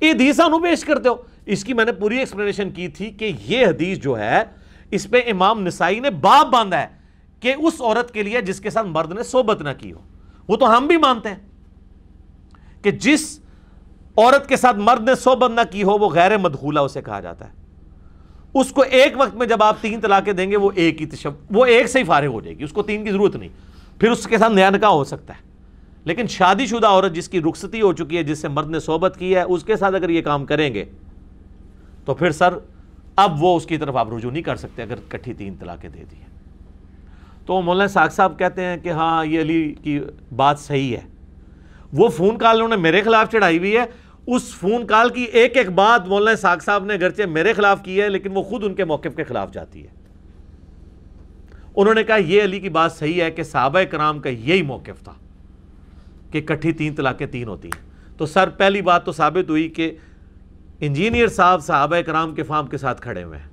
یہ 0.01 0.11
حدیث 0.11 0.39
انہوں 0.39 0.59
پیش 0.59 0.85
کرتے 0.85 1.09
ہو۔ 1.09 1.15
اس 1.45 1.63
کی 1.63 1.73
میں 1.73 1.85
نے 1.85 1.91
پوری 1.91 2.17
ایکسپلینیشن 2.17 2.69
کی 2.69 2.87
تھی 2.87 3.11
کہ 3.11 3.31
یہ 3.45 3.67
حدیث 3.67 3.97
جو 3.97 4.19
ہے، 4.19 4.43
اس 4.91 5.09
پہ 5.09 5.21
امام 5.27 5.61
نسائی 5.61 5.99
نے 5.99 6.09
باب 6.09 6.47
باندھا 6.47 6.81
ہے۔ 6.81 6.96
کہ 7.39 7.53
اس 7.57 7.81
عورت 7.81 8.11
کے 8.11 8.23
لیے 8.23 8.41
جس 8.41 8.59
کے 8.59 8.69
ساتھ 8.69 8.87
مرد 8.87 9.11
نے 9.11 9.23
صحبت 9.23 9.61
نہ 9.61 9.69
کی 9.77 9.91
ہو۔ 9.91 9.99
وہ 10.47 10.57
تو 10.57 10.77
ہم 10.77 10.87
بھی 10.87 10.97
مانتے 10.97 11.29
ہیں 11.29 11.35
کہ 12.81 12.91
جس 12.91 13.39
عورت 14.17 14.49
کے 14.49 14.57
ساتھ 14.57 14.77
مرد 14.77 15.09
نے 15.09 15.15
صحبت 15.15 15.51
نہ 15.51 15.61
کی 15.71 15.83
ہو، 15.83 15.97
وہ 15.97 16.09
غیر 16.09 16.37
مدخولہ 16.37 16.79
اسے 16.79 17.01
کہا 17.01 17.19
جاتا 17.19 17.47
ہے۔ 17.47 17.51
اس 18.53 18.71
کو 18.71 18.81
ایک 18.81 19.13
وقت 19.15 19.35
میں 19.35 19.47
جب 19.47 19.63
آپ 19.63 19.77
تین 19.81 20.01
طلاقیں 20.01 20.33
دیں 20.33 20.51
گے، 20.51 20.57
وہ 20.57 20.69
ایک 20.75 21.01
ہی 21.01 21.05
تشب، 21.05 21.31
وہ 21.49 21.65
ایک 21.65 21.87
سے 21.87 21.99
ہی 21.99 22.03
فارغ 22.03 22.27
ہو 22.27 22.41
جائے 22.41 22.57
گی، 22.57 22.63
اس 22.63 22.71
کو 22.71 22.83
تین 22.83 23.05
کی 23.05 23.11
ضرورت 23.11 23.35
نہیں۔ 23.35 23.49
پھر 23.99 24.11
اس 24.11 24.27
کے 24.27 24.37
ساتھ 24.37 24.53
نیا 24.53 24.69
نکاح 24.69 24.89
ہو 24.89 25.03
سکتا 25.03 25.33
ہے۔ 25.33 25.41
لیکن 26.03 26.27
شادی 26.27 26.65
شدہ 26.65 26.87
عورت 26.87 27.13
جس 27.13 27.29
کی 27.29 27.41
رخصتی 27.41 27.81
ہو 27.81 27.93
چکی 27.93 28.17
ہے، 28.17 28.23
جس 28.23 28.39
سے 28.39 28.47
مرد 28.47 28.69
نے 28.69 28.79
صحبت 28.79 29.15
کی 29.19 29.35
ہے، 29.35 29.41
اس 29.41 29.63
کے 29.63 29.75
ساتھ 29.75 29.95
اگر 29.95 30.09
یہ 30.09 30.21
کام 30.21 30.45
کریں 30.45 30.73
گے، 30.73 30.85
تو 32.05 32.13
پھر 32.13 32.31
سر، 32.31 32.53
اب 33.15 33.43
وہ 33.43 33.57
اس 33.57 33.65
کی 33.65 33.77
طرف 33.77 33.95
آپ 33.95 34.13
رجوع 34.13 34.31
نہیں 34.31 34.43
کر 34.43 34.55
سکتے 34.55 34.81
اگر 34.81 34.95
کٹھی 35.07 35.33
تین 35.33 35.55
طلاقیں 35.59 35.89
دے 35.89 36.03
دی 36.11 36.15
تو 37.47 37.61
مولانا 37.61 37.87
ساک 37.87 38.11
صاحب 38.11 38.39
کہتے 38.39 38.63
ہیں 38.63 38.77
کہ 38.77 38.89
ہاں 38.89 39.25
یہ 39.25 39.41
علی 39.41 39.75
کی 39.83 39.99
بات 40.35 40.59
صحیح 40.59 40.97
ہے۔ 40.97 41.01
وہ 41.93 42.09
فون 42.09 42.37
کال 42.37 42.55
انہوں 42.55 42.69
نے 42.69 42.75
میرے 42.75 43.01
خلاف 43.01 43.31
چڑھائی 43.31 43.57
ہوئی 43.57 43.77
ہے۔ 43.77 43.85
اس 44.27 44.55
فون 44.55 44.87
کال 44.87 45.09
کی 45.09 45.23
ایک 45.23 45.57
ایک 45.57 45.69
بات 45.69 46.07
مولانا 46.07 46.37
ساک 46.37 46.63
صاحب 46.63 46.85
نے 46.85 46.95
گرچہ 47.01 47.23
میرے 47.23 47.53
خلاف 47.53 47.83
کی 47.83 48.01
ہے، 48.01 48.09
لیکن 48.09 48.29
وہ 48.33 48.43
خود 48.43 48.63
ان 48.63 48.73
کے 48.73 48.85
موقف 48.85 49.15
کے 49.15 49.23
خلاف 49.23 49.53
جاتی 49.53 49.83
ہے۔ 49.83 49.87
انہوں 51.75 51.93
نے 51.93 52.03
کہا، 52.03 52.15
یہ 52.15 52.43
علی 52.43 52.59
کی 52.59 52.69
بات 52.69 52.91
صحیح 52.91 53.21
ہے 53.23 53.31
کہ 53.31 53.43
صحابہ 53.43 53.79
کرام 53.91 54.19
کا 54.19 54.29
یہی 54.29 54.61
موقف 54.61 55.03
تھا 55.03 55.13
کہ 56.31 56.41
کٹھی 56.41 56.71
تین 56.71 56.95
طلاقیں 56.95 57.27
تین 57.27 57.47
ہوتی 57.47 57.67
ہیں۔ 57.67 58.09
تو 58.17 58.25
سر، 58.25 58.49
پہلی 58.49 58.81
بات 58.81 59.05
تو 59.05 59.11
ثابت 59.11 59.49
ہوئی 59.49 59.69
کہ 59.69 59.95
انجینئر 60.79 61.27
صاحب 61.27 61.63
صحابہ 61.63 62.01
کرام 62.05 62.35
کے 62.35 62.43
فارم 62.43 62.67
کے 62.67 62.77
ساتھ 62.77 63.01
کھڑے 63.01 63.23
ہوئے 63.23 63.39
ہیں۔ 63.39 63.49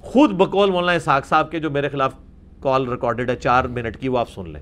خود 0.00 0.30
بقول 0.30 0.70
مولانا 0.70 0.92
اسحاق 0.92 1.26
صاحب 1.26 1.50
کے 1.50 1.58
جو 1.58 1.70
میرے 1.70 1.88
خلاف 1.88 2.14
کال 2.60 2.88
ریکارڈڈ 2.88 3.30
ہے، 3.30 3.36
چار 3.36 3.64
منٹ 3.64 3.96
کی، 3.96 4.08
وہ 4.08 4.18
آپ 4.18 4.30
سن 4.30 4.48
لیں۔ 4.48 4.60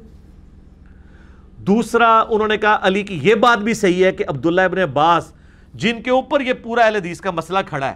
دوسرا، 1.67 2.09
انہوں 2.21 2.49
نے 2.49 2.57
کہا، 2.59 2.79
علی 2.83 3.03
کی 3.03 3.19
یہ 3.23 3.35
بات 3.35 3.59
بھی 3.59 3.75
صحیح 3.75 4.05
ہے 4.05 4.13
کہ 4.13 4.25
عبداللہ 4.29 4.61
ابن 4.61 4.79
عباس، 4.79 5.33
جن 5.75 6.03
کے 6.03 6.11
اوپر 6.11 6.41
یہ 6.41 6.53
پورا 6.63 6.85
اہل 6.85 6.97
حدیث 6.97 7.21
کا 7.21 7.31
مسئلہ 7.31 7.59
کھڑا 7.67 7.89
ہے، 7.89 7.95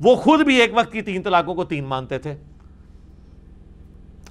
وہ 0.00 0.14
خود 0.14 0.40
بھی 0.40 0.60
ایک 0.60 0.70
وقت 0.74 0.92
کی 0.92 1.02
تین 1.02 1.22
طلاقوں 1.22 1.54
کو 1.54 1.64
تین 1.64 1.84
مانتے 1.84 2.18
تھے۔ 2.18 2.34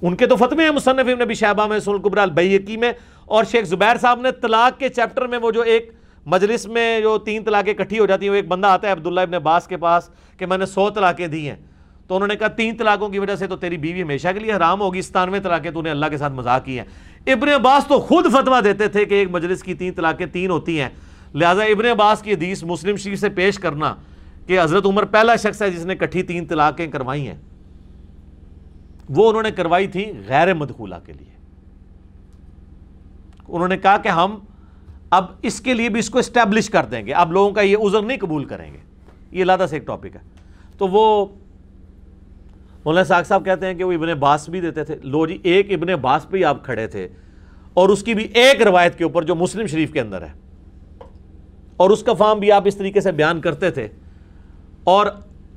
ان 0.02 0.16
کے 0.16 0.26
تو 0.26 0.36
فتوے 0.36 0.64
ہیں، 0.64 0.72
مصنف 0.72 1.00
ابن 1.00 1.20
نبی 1.20 1.34
شہبہ 1.34 1.68
میں 1.68 1.80
سن 1.80 1.92
القبرہ 1.92 2.20
البیقی 2.20 2.78
میں، 2.78 2.92
اور 3.26 3.44
شیخ 3.44 3.66
زبیر 3.66 3.98
صاحب 4.02 4.22
نے 4.22 4.32
طلاق 4.32 4.80
کے 4.80 4.90
چیپٹر 4.90 5.28
میں 5.28 5.38
وہ 5.38 5.52
جو 5.52 5.62
ایک 5.62 5.92
مجلس 6.26 6.66
میں 6.68 7.00
جو 7.02 7.18
تین 7.18 7.44
طلاقیں 7.44 7.74
کٹھی 7.74 8.00
ہو 8.00 8.06
جاتی 8.06 8.26
ہیں، 8.26 8.32
وہ 8.32 8.36
ایک 8.36 8.48
بندہ 8.48 8.68
آتا 8.68 8.88
ہے 8.88 8.92
عبداللہ 8.94 9.20
ابن 9.20 9.34
عباس 9.34 9.68
کے 9.68 9.78
پاس 9.78 10.10
کہ 10.38 10.46
میں 10.46 10.58
نے 10.58 10.66
سو 10.66 10.90
طلاقیں 10.90 11.28
دی 11.28 11.50
ہیں۔ 11.50 11.56
تو 12.10 12.16
انہوں 12.16 12.28
نے 12.28 12.36
کہا 12.36 12.48
تین 12.48 12.78
طلاقوں 12.78 13.10
کی 13.10 13.20
وجہ 13.20 13.36
سے 13.36 13.48
تو 13.48 13.56
تیری 13.56 13.78
بیوی 13.78 14.02
ہمیشہ 14.02 14.28
کے 14.34 14.40
لیے 14.40 14.54
حرام 14.54 14.82
ہوگی 14.82 15.02
ستانوے 15.02 15.40
طلاقیں 15.40 15.72
تو 15.72 15.82
نے 15.82 15.90
اللہ 15.90 16.06
کے 16.06 16.18
ساتھ 16.18 16.34
مذاق 16.34 16.66
کی 16.66 16.80
ہیں۔ 16.80 16.86
ابن 17.28 17.50
عباس 17.50 17.88
تو 17.88 18.00
خود 18.00 18.26
فتویٰ 18.32 18.64
دیتے 18.64 18.88
تھے 18.88 19.06
کہ 19.06 19.14
ایک 19.14 19.28
مجلس 19.32 19.64
کی 19.64 19.74
تین 19.74 19.94
طلاقیں 19.94 20.26
تین 20.26 20.50
ہوتی 20.50 20.82
ہیں۔ 20.82 20.90
لہٰذا 21.36 21.64
ابن 21.64 21.86
عباس 21.86 22.22
کی 22.22 22.34
حدیث 22.34 22.64
مسلم 22.64 22.96
شریف 22.96 23.20
سے 23.20 23.30
پیش 23.30 23.60
کرنا 23.60 23.96
کہ 24.48 24.62
حضرت 24.62 24.86
عمر 24.86 25.06
پہلا 25.06 25.36
شخص 25.36 25.62
ہے 25.62 25.72
جس 25.72 25.86
نے 25.86 25.96
کٹھی 25.96 26.24
تین 26.24 26.46
طلاقیں 26.46 26.88
کروائی 26.88 27.28
ہیں۔ 27.28 27.36
وہ 29.10 29.30
انہوں 29.30 29.44
نے 29.44 29.52
کروائی 29.52 29.88
تھی 29.88 30.12
غیر 30.28 30.54
مدخولہ 30.54 30.96
کے 31.06 31.14
لیے۔ 31.14 31.34
انہوں 33.48 33.68
نے 33.68 33.78
کہا 33.78 33.98
کہ 33.98 34.10
ہم 34.10 34.40
اب 35.10 35.26
اس 35.42 35.62
کے 35.62 35.74
لیے 35.74 35.90
بھی 35.90 36.00
اس 36.00 36.10
کو 36.10 36.20
اسٹیبلش 36.20 36.70
کر 36.70 36.86
دیں 36.86 37.06
گے۔ 37.06 37.14
اب 37.14 37.32
لوگوں 37.32 37.52
کا 37.52 37.62
یہ 37.62 37.78
عذر 37.78 38.02
نہیں 38.02 38.18
قبول 38.18 38.46
کریں 38.46 38.74
گے۔ 38.74 38.78
یہ 39.32 39.44
لادہ 39.44 39.66
سے 39.70 39.76
ایک 39.76 39.88
ٹاپک 39.88 40.06
ہے۔ 40.06 40.20
تو 40.78 40.88
وہ 40.88 41.26
مولانا 42.86 43.04
ساک 43.04 43.28
صاحب 43.28 43.46
کہتے 43.46 43.66
ہیں 43.66 43.74
کہ 43.74 43.84
وہ 43.84 43.92
ابن 43.92 44.14
باس 44.14 44.50
بھی 44.50 44.62
دیتے 44.62 44.84
تھے۔ 44.84 44.96
لو 45.04 45.28
جی 45.28 45.38
ایک 45.44 45.72
ابن 45.72 45.96
باس 46.02 46.30
پہ 46.30 46.38
ہی 46.38 46.44
آپ 46.44 46.66
کھڑے 46.66 46.88
تھے۔ 46.88 47.08
اور 47.74 47.90
اس 47.90 48.04
کی 48.04 48.14
بھی 48.14 48.24
ایک 48.24 48.62
روایت 48.62 48.98
کے 48.98 49.04
اوپر 49.04 49.24
جو 49.24 49.36
مسلم 49.36 49.66
شریف 49.66 49.92
کے 49.92 50.02
اندر 50.02 50.22
ہے۔ 50.22 50.32
اور 51.78 51.90
اس 51.90 52.04
کا 52.04 52.14
فارم 52.14 52.40
بھی 52.40 52.52
آپ 52.52 52.64
اس 52.66 52.76
طریقے 52.76 53.02
سے 53.02 53.12
بیان 53.12 53.42
کرتے 53.42 53.72
تھے۔ 53.72 53.88
اور 54.84 55.08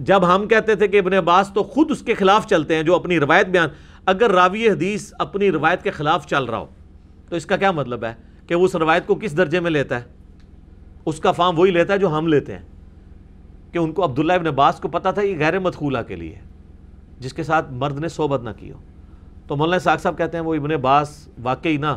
جب 0.00 0.34
ہم 0.34 0.48
کہتے 0.48 0.74
تھے 0.74 0.88
کہ 0.88 0.98
ابن 0.98 1.12
عباس 1.12 1.50
تو 1.54 1.62
خود 1.62 1.90
اس 1.90 2.02
کے 2.02 2.14
خلاف 2.14 2.46
چلتے 2.46 2.76
ہیں 2.76 2.82
جو 2.82 2.94
اپنی 2.94 3.20
روایت 3.20 3.46
بیان۔ 3.46 3.68
اگر 4.06 4.30
راوی 4.30 4.68
حدیث 4.68 5.12
اپنی 5.18 5.52
روایت 5.52 5.82
کے 5.82 5.90
خلاف 5.90 6.26
چل 6.26 6.44
رہا 6.44 6.58
ہو، 6.58 6.66
تو 7.28 7.36
اس 7.36 7.46
کا 7.46 7.56
کیا 7.56 7.70
مطلب 7.70 8.04
ہے؟ 8.04 8.14
کہ 8.46 8.54
وہ 8.54 8.64
اس 8.64 8.76
روایت 8.76 9.06
کو 9.06 9.14
کس 9.14 9.36
درجے 9.36 9.60
میں 9.60 9.70
لیتا 9.70 9.96
ہے؟ 9.96 10.04
اس 11.06 11.18
کا 11.18 11.32
فارم 11.32 11.58
وہی 11.58 11.70
لیتا 11.70 11.92
ہے 11.92 11.98
جو 11.98 12.18
ہم 12.18 12.26
لیتے 12.26 12.52
ہیں۔ 12.52 12.62
کہ 13.72 13.78
ان 13.78 13.92
کو 13.92 14.04
عبداللہ 14.04 14.32
ابن 14.32 14.46
عباس 14.46 14.80
کو 14.80 14.88
پتا 14.88 15.10
تھا 15.10 15.22
یہ 15.22 15.38
غیر 15.38 15.58
مدخولہ 15.58 15.98
کے 16.08 16.16
لیے۔ 16.16 16.51
جس 17.20 17.32
کے 17.32 17.42
ساتھ 17.42 17.72
مرد 17.72 17.98
نے 17.98 18.08
صحبت 18.08 18.42
نہ 18.42 18.50
کی 18.56 18.72
ہو۔ 18.72 18.78
تو 19.46 19.56
مولانا 19.56 19.78
ساک 19.78 20.00
صاحب 20.00 20.18
کہتے 20.18 20.36
ہیں 20.36 20.44
وہ 20.44 20.54
ابن 20.54 20.72
عباس 20.72 21.28
واقعی 21.42 21.76
نہ 21.76 21.96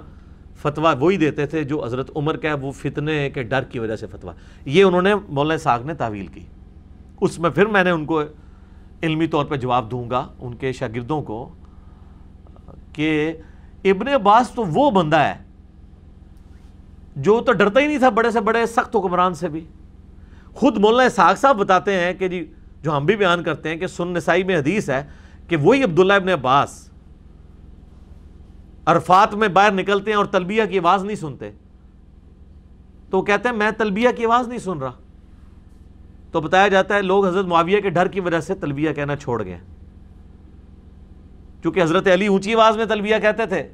فتویٰ 0.55 0.93
وہی 0.99 1.17
دیتے 1.17 1.45
تھے 1.45 1.63
جو 1.63 1.85
حضرت 1.85 2.11
عمر 2.15 2.37
کا 2.37 2.49
ہے 2.49 2.53
وہ 2.53 2.71
فتنے 2.71 3.29
کے 3.29 3.43
ڈر 3.43 3.63
کی 3.63 3.79
وجہ 3.79 3.95
سے 3.95 4.07
فتویٰ۔ 4.07 4.33
یہ 4.65 4.83
انہوں 4.83 5.01
نے 5.01 5.15
مولانا 5.29 5.57
ساک 5.57 5.85
نے 5.85 5.93
تعویل 5.93 6.27
کی۔ 6.27 6.41
اس 7.21 7.39
میں 7.39 7.49
پھر 7.49 7.65
میں 7.65 7.83
نے 7.83 7.89
ان 7.89 8.05
کو 8.05 8.21
علمی 9.03 9.27
طور 9.27 9.45
پہ 9.45 9.55
جواب 9.55 9.91
دوں 9.91 10.09
گا 10.09 10.27
ان 10.39 10.55
کے 10.55 10.71
شاگردوں 10.71 11.21
کو 11.21 11.55
کہ 12.93 13.33
ابن 13.83 14.07
عباس 14.07 14.49
تو 14.49 14.65
وہ 14.65 14.91
بندہ 14.91 15.19
ہے 15.19 15.33
جو 17.15 17.41
تو 17.41 17.53
ڈرتا 17.53 17.79
ہی 17.79 17.87
نہیں 17.87 17.97
تھا 17.97 18.09
بڑے 18.09 18.31
سے 18.31 18.39
بڑے، 18.39 18.65
سخت 18.65 18.95
حکمران 18.95 19.33
سے 19.33 19.47
بھی۔ 19.47 19.65
خود 20.53 20.77
مولانا 20.77 21.09
ساگ 21.09 21.35
صاحب 21.35 21.57
بتاتے 21.57 21.99
ہیں 21.99 22.13
کہ 22.13 22.27
جی 22.27 22.53
جو 22.85 22.97
ہم 22.97 23.05
بھی 23.05 23.15
بیان 23.15 23.43
کرتے 23.43 23.69
ہیں 23.69 23.75
کہ 23.75 23.87
سن 23.87 24.07
نسائی 24.07 24.43
میں 24.43 24.57
حدیث 24.57 24.89
ہے 24.89 25.03
کہ 25.47 25.57
وہی 25.57 25.83
عبداللہ 25.83 26.13
ابن 26.13 26.29
عباس 26.29 26.89
عرفات 28.85 29.35
میں 29.35 29.47
باہر 29.47 29.71
نکلتے 29.71 30.11
ہیں 30.11 30.17
اور 30.17 30.25
تلبیہ 30.25 30.63
کی 30.69 30.79
آواز 30.79 31.05
نہیں 31.05 31.15
سنتے۔ 31.15 31.51
تو 33.09 33.17
وہ 33.17 33.23
کہتے 33.23 33.49
ہیں، 33.49 33.55
میں 33.55 33.71
تلبیہ 33.71 34.09
کی 34.17 34.25
آواز 34.25 34.47
نہیں 34.47 34.59
سن 34.59 34.77
رہا۔ 34.77 34.91
تو 36.31 36.41
بتایا 36.41 36.67
جاتا 36.67 36.95
ہے، 36.95 37.01
لوگ 37.01 37.25
حضرت 37.25 37.45
معاویہ 37.45 37.79
کے 37.79 37.89
ڈر 37.89 38.07
کی 38.07 38.19
وجہ 38.19 38.39
سے 38.39 38.55
تلبیہ 38.55 38.93
کہنا 38.93 39.15
چھوڑ 39.15 39.45
گئے۔ 39.45 39.59
چونکہ 41.63 41.83
حضرت 41.83 42.07
علی 42.07 42.27
اونچی 42.27 42.55
آواز 42.55 42.77
میں 42.77 42.85
تلبیہ 42.85 43.15
کہتے 43.21 43.45
تھے، 43.45 43.67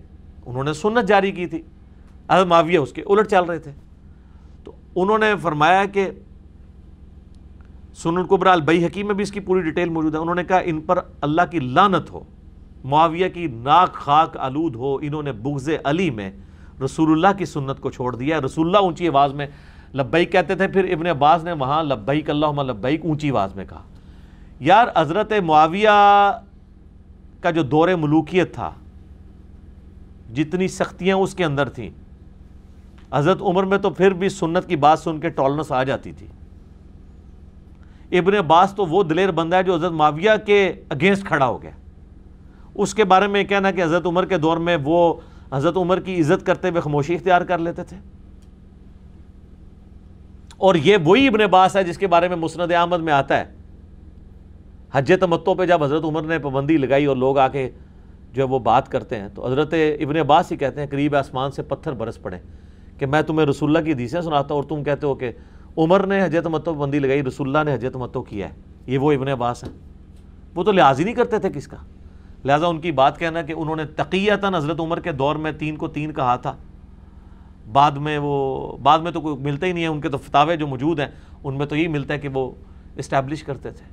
انہوں 0.45 0.63
نے 0.63 0.73
سنت 0.73 1.07
جاری 1.07 1.31
کی 1.31 1.45
تھی۔ 1.45 1.61
حضرت 2.29 2.47
معاویہ 2.47 2.77
اس 2.77 2.93
کے 2.93 3.01
الٹ 3.01 3.27
چل 3.27 3.43
رہے 3.43 3.59
تھے۔ 3.59 3.71
تو 4.63 4.71
انہوں 4.95 5.17
نے 5.17 5.33
فرمایا 5.41 5.85
کہ 5.85 6.09
سن 7.93 8.17
القبرا 8.17 8.51
البئی 8.51 8.85
حکیم 8.85 9.07
میں 9.07 9.15
بھی 9.15 9.23
اس 9.23 9.31
کی 9.31 9.39
پوری 9.39 9.61
ڈیٹیل 9.61 9.89
موجود 9.89 10.15
ہے۔ 10.15 10.19
انہوں 10.19 10.35
نے 10.35 10.43
کہا، 10.43 10.57
ان 10.57 10.81
پر 10.81 10.99
اللہ 11.21 11.41
کی 11.51 11.59
لانت 11.59 12.11
ہو، 12.11 12.23
معاویہ 12.83 13.27
کی 13.29 13.47
ناک 13.47 13.93
خاک 13.93 14.37
آلود 14.37 14.75
ہو، 14.75 14.95
انہوں 15.01 15.23
نے 15.23 15.31
بغض 15.31 15.69
علی 15.83 16.09
میں 16.09 16.31
رسول 16.85 17.11
اللہ 17.11 17.37
کی 17.37 17.45
سنت 17.45 17.79
کو 17.79 17.91
چھوڑ 17.91 18.15
دیا 18.15 18.39
رسول 18.41 18.65
اللہ 18.65 18.77
اونچی 18.77 19.07
آواز 19.07 19.33
میں 19.33 19.47
لبیک 19.95 20.31
کہتے 20.31 20.55
تھے، 20.55 20.67
پھر 20.67 20.91
ابن 20.91 21.07
عباس 21.07 21.43
نے 21.43 21.51
وہاں 21.51 21.83
لبیک 21.83 22.29
اللہ 22.29 22.61
لبیک 22.61 23.05
اونچی 23.05 23.29
آواز 23.31 23.55
میں 23.55 23.65
کہا۔ 23.69 23.81
یار، 24.59 24.87
حضرت 24.97 25.33
معاویہ 25.43 25.89
کا 27.41 27.51
جو 27.51 27.63
دور 27.63 27.89
ملوکیت 27.89 28.53
تھا، 28.53 28.71
جتنی 30.33 30.67
سختیاں 30.67 31.17
اس 31.17 31.35
کے 31.35 31.45
اندر 31.45 31.69
تھیں، 31.69 31.89
حضرت 33.13 33.41
عمر 33.41 33.63
میں 33.63 33.77
تو 33.77 33.89
پھر 33.89 34.13
بھی 34.13 34.29
سنت 34.29 34.67
کی 34.67 34.75
بات 34.75 34.99
سن 34.99 35.19
کے 35.19 35.29
ٹولنس 35.29 35.71
آ 35.71 35.83
جاتی 35.83 36.11
تھی۔ 36.11 36.27
ابن 38.11 38.35
عباس 38.35 38.73
تو 38.73 38.85
وہ 38.85 39.03
دلیر 39.03 39.31
بندہ 39.31 39.55
ہے 39.55 39.63
جو 39.63 39.75
حضرت 39.75 39.91
معاویہ 39.91 40.29
کے 40.45 40.73
اگینسٹ 40.89 41.25
کھڑا 41.25 41.47
ہو 41.47 41.61
گیا۔ 41.61 41.71
اس 42.75 42.93
کے 42.93 43.03
بارے 43.03 43.27
میں 43.27 43.43
کہنا 43.43 43.71
کہ 43.71 43.83
حضرت 43.83 44.05
عمر 44.05 44.25
کے 44.25 44.37
دور 44.37 44.57
میں 44.57 44.77
وہ 44.83 45.13
حضرت 45.51 45.77
عمر 45.77 45.99
کی 45.99 46.21
عزت 46.21 46.45
کرتے 46.45 46.69
ہوئے 46.69 46.81
خاموشی 46.81 47.15
اختیار 47.15 47.41
کر 47.41 47.57
لیتے 47.57 47.83
تھے۔ 47.83 47.97
اور 50.57 50.75
یہ 50.75 50.97
وہی 51.03 51.27
ابن 51.27 51.45
باس 51.45 51.75
ہے 51.75 51.83
جس 51.83 51.97
کے 51.97 52.07
بارے 52.07 52.27
میں 52.27 52.35
مسند 52.35 52.71
احمد 52.71 52.97
میں 52.97 53.13
آتا 53.13 53.37
ہے۔ 53.37 53.45
حج 54.91 55.13
تمتوں 55.19 55.55
پہ 55.55 55.65
جب 55.65 55.83
حضرت 55.83 56.03
عمر 56.03 56.21
نے 56.21 56.39
پابندی 56.39 56.77
لگائی 56.77 57.05
اور 57.05 57.15
لوگ 57.15 57.37
آ 57.37 57.47
کے 57.47 57.69
جو 58.33 58.47
وہ 58.47 58.59
بات 58.59 58.89
کرتے 58.89 59.19
ہیں، 59.19 59.27
تو 59.35 59.45
حضرت 59.45 59.73
ابن 59.99 60.17
عباس 60.17 60.51
ہی 60.51 60.57
کہتے 60.57 60.79
ہیں، 60.79 60.87
قریب 60.87 61.15
آسمان 61.15 61.51
سے 61.51 61.63
پتھر 61.63 61.91
برس 61.91 62.21
پڑے 62.21 62.37
کہ 62.97 63.05
میں 63.05 63.21
تمہیں 63.21 63.47
رسول 63.47 63.75
اللہ 63.75 63.85
کی 63.85 63.91
حدیثیں 63.91 64.21
سناتا 64.21 64.53
ہوں 64.53 64.61
اور 64.61 64.69
تم 64.69 64.83
کہتے 64.83 65.07
ہو 65.07 65.15
کہ 65.15 65.31
عمر 65.77 66.07
نے 66.07 66.25
حج 66.25 66.37
تمتو 66.43 66.73
پابندی 66.73 66.99
لگائی، 66.99 67.23
رسول 67.23 67.55
اللہ 67.55 67.69
نے 67.69 67.75
حج 67.75 67.87
تمتو 67.93 68.21
کیا 68.21 68.49
ہے۔ 68.49 68.53
یہ 68.87 68.97
وہ 68.97 69.11
ابن 69.11 69.27
عباس 69.27 69.63
ہیں۔ 69.63 69.71
وہ 70.55 70.63
تو 70.63 70.71
لحاظ 70.71 70.99
ہی 70.99 71.05
نہیں 71.05 71.15
کرتے 71.15 71.39
تھے 71.39 71.49
کس 71.49 71.67
کا۔ 71.67 71.77
لہٰذا 72.45 72.67
ان 72.67 72.79
کی 72.79 72.91
بات 72.91 73.19
کہنا 73.19 73.41
کہ 73.41 73.53
انہوں 73.57 73.75
نے 73.75 73.85
تقیتاً 73.85 74.55
حضرت 74.55 74.79
عمر 74.79 74.99
کے 74.99 75.11
دور 75.11 75.35
میں 75.35 75.51
تین 75.51 75.75
کو 75.75 75.87
تین 75.87 76.13
کہا 76.13 76.35
تھا۔ 76.35 76.55
بعد 77.71 77.91
میں 77.91 78.17
وہ، 78.17 78.77
بعد 78.77 78.99
میں 78.99 79.11
تو 79.11 79.21
کوئی 79.21 79.35
ملتا 79.35 79.65
ہی 79.65 79.71
نہیں 79.71 79.83
ہے 79.83 79.89
ان 79.89 80.01
کے 80.01 80.09
تو 80.09 80.17
فتاوے 80.17 80.55
جو 80.55 80.67
موجود 80.67 80.99
ہیں، 80.99 81.07
ان 81.43 81.57
میں 81.57 81.65
تو 81.65 81.75
یہی 81.75 81.87
ملتا 81.87 82.13
ہے 82.13 82.19
کہ 82.19 82.29
وہ 82.33 82.51
اسٹیبلش 82.95 83.43
کرتے 83.43 83.71
تھے۔ 83.71 83.85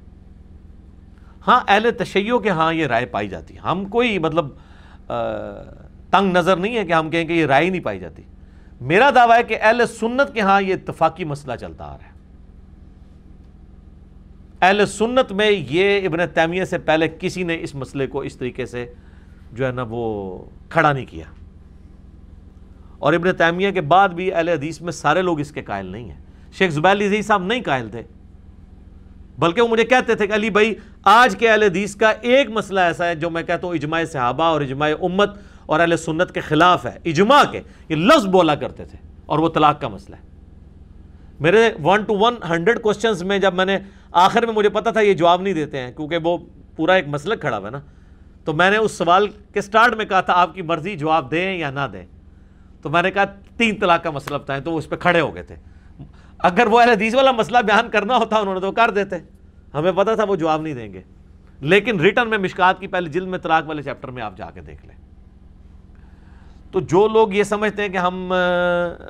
ہاں 1.47 1.61
اہل 1.69 1.91
تشیعوں 1.99 2.39
کے 2.39 2.51
ہاں 2.51 2.73
یہ 2.73 2.87
رائے 2.87 3.07
پائی 3.07 3.29
جاتی۔ 3.29 3.55
ہے 3.55 3.61
ہم 3.61 3.85
کوئی 3.85 4.19
مطلب 4.19 4.49
تنگ 6.11 6.33
نظر 6.33 6.57
نہیں 6.57 6.77
ہے 6.77 6.87
کہ 6.87 6.93
ہم 6.93 7.11
کہیں 7.11 7.25
کہ 7.25 7.33
یہ 7.33 7.47
رائے 7.47 7.71
نہیں 7.71 7.81
پائی 7.81 8.01
جاتی۔ 8.01 8.23
میرا 8.81 9.11
دعویٰ 9.15 9.39
ہے 9.39 9.43
کہ 9.43 9.59
اہل 9.61 9.87
سنت 9.87 10.35
کے 10.35 10.41
ہاں 10.41 10.63
یہ 10.63 10.75
اتفاقی 10.75 11.25
مسئلہ 11.25 11.57
چلتا 11.57 11.85
آ 11.85 11.97
رہا 11.97 12.05
ہے۔ 12.05 12.19
اہل 14.61 14.87
سنت 14.87 15.33
میں 15.33 15.51
یہ 15.51 16.07
ابن 16.07 16.19
تیمیہ 16.35 16.65
سے 16.65 16.79
پہلے 16.79 17.09
کسی 17.21 17.43
نے 17.43 17.57
اس 17.61 17.75
مسئلے 17.75 18.07
کو 18.07 18.21
اس 18.21 18.37
طریقے 18.37 18.67
سے 18.67 18.95
جو 19.53 19.67
ہے 19.67 19.73
نا 19.73 19.85
وہ 19.89 20.39
کھڑا 20.69 20.93
نہیں 20.93 21.07
کیا۔ 21.07 21.25
اور 22.99 23.13
ابن 23.13 23.35
تیمیہ 23.35 23.71
کے 23.71 23.81
بعد 23.81 24.09
بھی 24.09 24.33
اہل 24.33 24.49
حدیث 24.49 24.81
میں 24.81 24.93
سارے 24.93 25.23
لوگ 25.23 25.41
اس 25.41 25.53
کے 25.53 25.63
قائل 25.63 25.87
نہیں 25.87 26.11
ہیں۔ 26.11 26.19
شیخ 26.53 26.71
زبیل 26.71 27.03
عزیز 27.03 27.27
صاحب 27.27 27.43
نہیں 27.43 27.63
قائل 27.63 27.89
تھے، 27.89 28.03
بلکہ 29.39 29.63
وہ 29.63 29.69
مجھے 29.69 29.85
کہتے 29.85 30.15
تھے 30.15 30.27
کہ 30.27 30.33
علی 30.33 30.51
بھائی، 30.51 30.75
آج 31.03 31.37
کے 31.37 31.51
اہل 31.51 31.63
حدیث 31.63 31.97
کا 31.97 32.13
ایک 32.21 32.51
مسئلہ 32.51 32.81
ایسا 32.81 33.07
ہے 33.07 33.15
جو 33.15 33.31
میں 33.31 33.43
کہتا 33.43 33.67
ہوں 33.67 33.75
اجماع 33.75 34.05
صحابہ 34.05 34.45
اور 34.45 34.61
اجماع 34.61 34.91
امت 35.03 35.31
اور 35.69 35.81
اہل 35.81 35.97
سنت 35.97 36.33
کے 36.33 36.41
خلاف 36.41 36.87
ہے، 36.87 36.99
اجماع 37.05 37.43
کے، 37.51 37.61
یہ 37.89 37.97
لفظ 37.97 38.27
بولا 38.27 38.55
کرتے 38.55 38.85
تھے 38.85 38.99
اور 39.27 39.39
وہ 39.39 39.49
طلاق 39.49 39.81
کا 39.81 39.89
مسئلہ 39.89 40.17
ہے۔ 40.17 40.21
میرے 41.41 41.71
one 41.85 42.03
to 42.03 42.19
one 42.19 42.35
hundred 42.51 42.81
questions 42.81 43.23
میں 43.23 43.39
جب 43.39 43.55
میں 43.55 43.65
نے 43.65 43.79
آخر 44.13 44.47
میں 44.47 44.55
مجھے 44.55 44.69
پتا 44.69 44.91
تھا 44.91 45.01
یہ 45.01 45.15
جواب 45.15 45.43
نہیں 45.43 45.55
دیتے 45.55 45.79
ہیں، 45.79 45.93
کیونکہ 45.93 46.19
وہ 46.25 46.39
پورا 46.77 46.95
ایک 46.95 47.09
مسلک 47.09 47.41
کھڑا 47.41 47.59
ہوا 47.59 47.67
ہے 47.67 47.71
نا۔ 47.71 47.81
تو 48.45 48.53
میں 48.53 48.71
نے 48.71 48.77
اس 48.77 48.93
سوال 48.93 49.29
کے 49.29 49.61
سٹارٹ 49.61 49.95
میں 49.95 50.05
کہا 50.05 50.21
تھا، 50.21 50.33
آپ 50.33 50.55
کی 50.55 50.63
مرضی 50.63 50.97
جواب 50.97 51.31
دیں 51.31 51.59
یا 51.59 51.71
نہ 51.71 51.81
دیں۔ 51.93 52.07
تو 52.83 52.91
میں 52.91 53.03
نے 53.03 53.11
کہا، 53.11 53.25
تین 53.57 53.77
طلاق 53.77 54.03
کا 54.03 54.11
مسئلہ 54.11 54.39
بتائیں، 54.39 54.63
تو 54.63 54.73
وہ 54.73 54.79
اس 54.79 54.89
پہ 54.89 54.97
کھڑے 54.97 55.21
ہو 55.21 55.35
گئے 55.35 55.43
تھے۔ 55.43 55.57
اگر 56.39 56.67
وہ 56.67 56.81
اہل 56.81 56.89
حدیث 56.89 57.15
والا 57.15 57.31
مسئلہ 57.33 57.59
بیان 57.59 57.91
کرنا 57.91 58.17
ہوتا، 58.17 58.37
انہوں 58.37 58.55
نے 58.55 58.61
تو 58.61 58.73
کر 58.73 58.91
دیتے۔ 58.91 59.17
ہمیں 59.75 59.93
پتا 59.93 60.15
تھا 60.15 60.25
وہ 60.25 60.37
جواب 60.37 60.63
نہیں 60.63 60.75
دیں 60.75 60.93
گے۔ 60.93 61.03
لیکن 61.61 62.01
ریٹرن 62.01 62.31
میں 62.31 62.39
مشکات 62.39 62.81
کی 62.81 62.87
پہلے 62.87 63.11
جلد 63.11 63.29
میں 63.29 63.39
طلاق 63.39 63.69
والے 63.69 63.83
چیپٹر 63.83 64.09
میں 64.09 64.23
آپ 64.23 64.37
جا 64.37 64.51
کے 64.51 64.61
دیکھ 64.61 64.87
لیں۔ 64.87 64.95
تو 66.71 66.81
جو 66.81 67.09
لوگ 67.09 67.33
یہ 67.33 67.43
سمجھتے 67.43 67.83
ہیں 67.83 67.89
کہ 67.89 67.97
ہم 67.97 68.35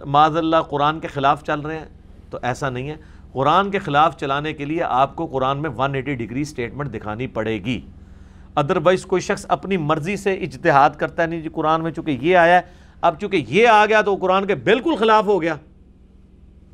معذ 0.04 0.36
اللہ 0.36 0.56
قرآن 0.56 1.00
کے 1.00 1.08
خلاف 1.08 1.44
چل 1.44 1.60
رہے 1.60 1.78
ہیں، 1.78 1.84
تو 2.30 2.38
ایسا 2.42 2.70
نہیں 2.70 2.90
ہے۔ 2.90 2.96
قرآن 3.32 3.70
کے 3.70 3.78
خلاف 3.78 4.16
چلانے 4.16 4.52
کے 4.52 4.64
لیے 4.64 4.82
آپ 4.82 5.16
کو 5.16 5.26
قرآن 5.26 5.58
میں 5.58 5.70
ون 5.76 5.94
ایٹی 5.94 6.14
ڈگری 6.14 6.44
سٹیٹمنٹ 6.44 6.94
دکھانی 6.94 7.26
پڑے 7.26 7.64
گی۔ 7.64 7.80
ادروائز 8.54 9.06
کوئی 9.06 9.22
شخص 9.22 9.46
اپنی 9.48 9.76
مرضی 9.76 10.16
سے 10.16 10.34
اجتہاد 10.34 10.90
کرتا 10.90 11.22
ہے۔ 11.22 11.26
نہیں 11.26 11.40
جی 11.40 11.48
قرآن 11.48 11.82
میں 11.82 11.90
چونکہ 11.90 12.18
یہ 12.20 12.36
آیا 12.36 12.56
ہے، 12.56 12.60
اب 13.00 13.20
چونکہ 13.20 13.44
یہ 13.48 13.68
آ 13.68 13.86
گیا 13.86 14.02
تو 14.02 14.16
قرآن 14.16 14.46
کے 14.46 14.54
بالکل 14.54 14.96
خلاف 14.98 15.24
ہو 15.24 15.42
گیا۔ 15.42 15.54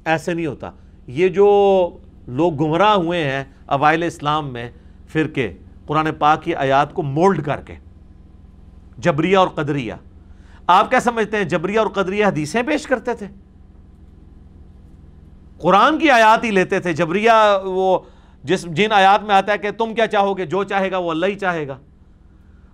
ایسے 0.04 0.34
نہیں 0.34 0.46
ہوتا۔ 0.46 0.70
یہ 1.06 1.28
جو 1.28 1.48
لوگ 2.26 2.54
گمراہ 2.54 2.94
ہوئے 2.94 3.30
ہیں 3.30 3.44
اوائل 3.66 4.02
اسلام 4.02 4.52
میں 4.52 4.70
فرقے، 5.08 5.52
قرآن 5.86 6.08
پاک 6.18 6.42
کی 6.42 6.54
آیات 6.54 6.94
کو 6.94 7.02
مولڈ 7.02 7.44
کر 7.44 7.60
کے، 7.60 7.74
جبریہ 8.98 9.36
اور 9.36 9.48
قدریہ۔ 9.48 9.92
آپ 10.66 10.90
کیا 10.90 11.00
سمجھتے 11.00 11.36
ہیں؟ 11.36 11.44
جبریہ 11.44 11.78
اور 11.78 11.86
قدریہ 11.86 12.26
حدیثیں 12.26 12.62
پیش 12.62 12.86
کرتے 12.86 13.14
تھے۔ 13.14 13.26
قرآن 15.58 15.98
کی 15.98 16.10
آیات 16.10 16.44
ہی 16.44 16.50
لیتے 16.50 16.80
تھے۔ 16.80 16.92
جبریہ 16.92 17.30
وہ 17.64 17.98
جس 18.44 18.62
جن 18.62 18.92
آیات 18.92 19.22
میں 19.22 19.34
آتا 19.34 19.52
ہے 19.52 19.58
کہ 19.58 19.70
تم 19.70 19.94
کیا 19.94 20.06
چاہو 20.06 20.38
گے؟ 20.38 20.46
جو 20.46 20.64
چاہے 20.64 20.90
گا 20.90 20.98
وہ 20.98 21.10
اللہ 21.10 21.26
ہی 21.26 21.34
چاہے 21.34 21.68
گا۔ 21.68 21.78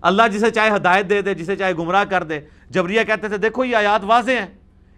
اللہ 0.01 0.23
جسے 0.33 0.51
چاہے 0.51 0.77
ہدایت 0.77 1.11
دے 1.11 1.23
دے، 1.23 1.35
جسے 1.35 1.57
چاہے 1.57 1.75
گمراہ 1.75 2.05
کر 2.05 2.23
دے۔ 2.23 2.41
جبریہ 2.71 3.05
کہتے 3.05 3.29
تھے، 3.29 3.39
دیکھو 3.39 3.65
یہ 3.65 3.77
آیات 3.77 4.01
واضح 4.05 4.31
ہیں 4.31 4.47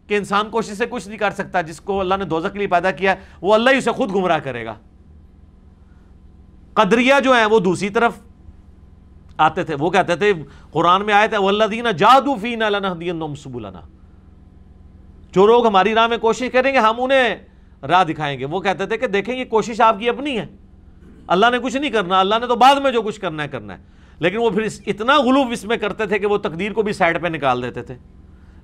کہ 0.06 0.16
انسان 0.16 0.50
کوشش 0.50 0.72
سے 0.72 0.86
کچھ 0.90 1.08
نہیں 1.08 1.18
کر 1.18 1.30
سکتا، 1.30 1.60
جس 1.60 1.80
کو 1.80 2.00
اللہ 2.00 2.14
نے 2.14 2.24
دوزہ 2.24 2.48
کے 2.48 2.58
لیے 2.58 2.66
پیدا 2.66 2.90
کیا 2.90 3.10
ہے، 3.10 3.16
وہ 3.40 3.54
اللہ 3.54 3.70
ہی 3.70 3.76
اسے 3.76 3.92
خود 3.92 4.14
گمراہ 4.14 4.38
کرے 4.38 4.66
گا۔ 4.66 4.74
قدریہ 6.74 7.14
جو 7.24 7.32
ہیں، 7.32 7.46
وہ 7.46 7.58
دوسری 7.58 7.88
طرف 7.88 8.12
آتے 9.38 9.64
تھے، 9.64 9.74
وہ 9.78 9.90
کہتے 9.90 10.16
تھے، 10.16 10.32
قرآن 10.70 11.04
میں 11.04 11.14
آئے 11.14 11.28
تھے 11.28 11.36
اللہ 11.36 11.64
دینا 11.64 11.90
جادو 11.90 12.34
فینا 12.34 12.68
لنا 12.68 12.94
سبولنا 13.34 13.80
جو 15.32 15.46
لوگ 15.46 15.66
ہماری 15.66 15.94
راہ 15.94 16.06
میں 16.06 16.18
کوشش 16.18 16.48
کریں 16.52 16.72
گے، 16.72 16.78
ہم 16.78 16.94
انہیں 16.98 17.34
راہ 17.82 18.04
دکھائیں 18.04 18.40
گے۔ 18.40 18.44
وہ 18.44 18.60
کہتے 18.60 18.86
تھے 18.86 18.98
کہ 18.98 19.06
دیکھیں، 19.06 19.36
یہ 19.36 19.44
کوشش 19.44 19.80
آپ 19.80 19.98
کی 19.98 20.08
اپنی 20.08 20.38
ہے۔ 20.38 20.46
اللہ 21.26 21.46
نے 21.52 21.58
کچھ 21.58 21.76
نہیں 21.76 21.90
کرنا، 21.90 22.20
اللہ 22.20 22.34
نے 22.40 22.46
تو 22.46 22.56
بعد 22.56 22.74
میں 22.74 22.90
جو 22.90 23.02
کچھ 23.02 23.20
کرنا 23.20 23.42
ہے 23.42 23.48
کرنا 23.48 23.78
ہے۔ 23.78 23.82
لیکن 24.18 24.36
وہ 24.36 24.50
پھر 24.50 24.66
اتنا 24.86 25.18
غلوب 25.18 25.50
اس 25.50 25.64
میں 25.64 25.76
کرتے 25.76 26.06
تھے 26.06 26.18
کہ 26.18 26.26
وہ 26.26 26.38
تقدیر 26.38 26.72
کو 26.72 26.82
بھی 26.82 26.92
سائڈ 26.92 27.22
پہ 27.22 27.28
نکال 27.28 27.62
دیتے 27.62 27.82
تھے۔ 27.82 27.94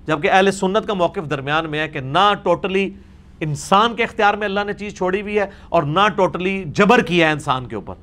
جبکہ 0.07 0.31
اہل 0.31 0.51
سنت 0.51 0.87
کا 0.87 0.93
موقف 0.93 1.29
درمیان 1.29 1.69
میں 1.69 1.79
ہے 1.79 1.89
کہ 1.89 1.99
نہ 1.99 2.33
ٹوٹلی 2.43 2.89
انسان 3.39 3.95
کے 3.95 4.03
اختیار 4.03 4.33
میں 4.33 4.45
اللہ 4.45 4.59
نے 4.65 4.73
چیز 4.73 4.97
چھوڑی 4.97 5.21
ہوئی 5.21 5.39
ہے 5.39 5.45
اور 5.69 5.83
نہ 5.83 6.07
ٹوٹلی 6.15 6.63
جبر 6.67 7.01
کیا 7.01 7.27
ہے 7.27 7.31
انسان 7.31 7.65
کے 7.65 7.75
اوپر۔ 7.75 7.95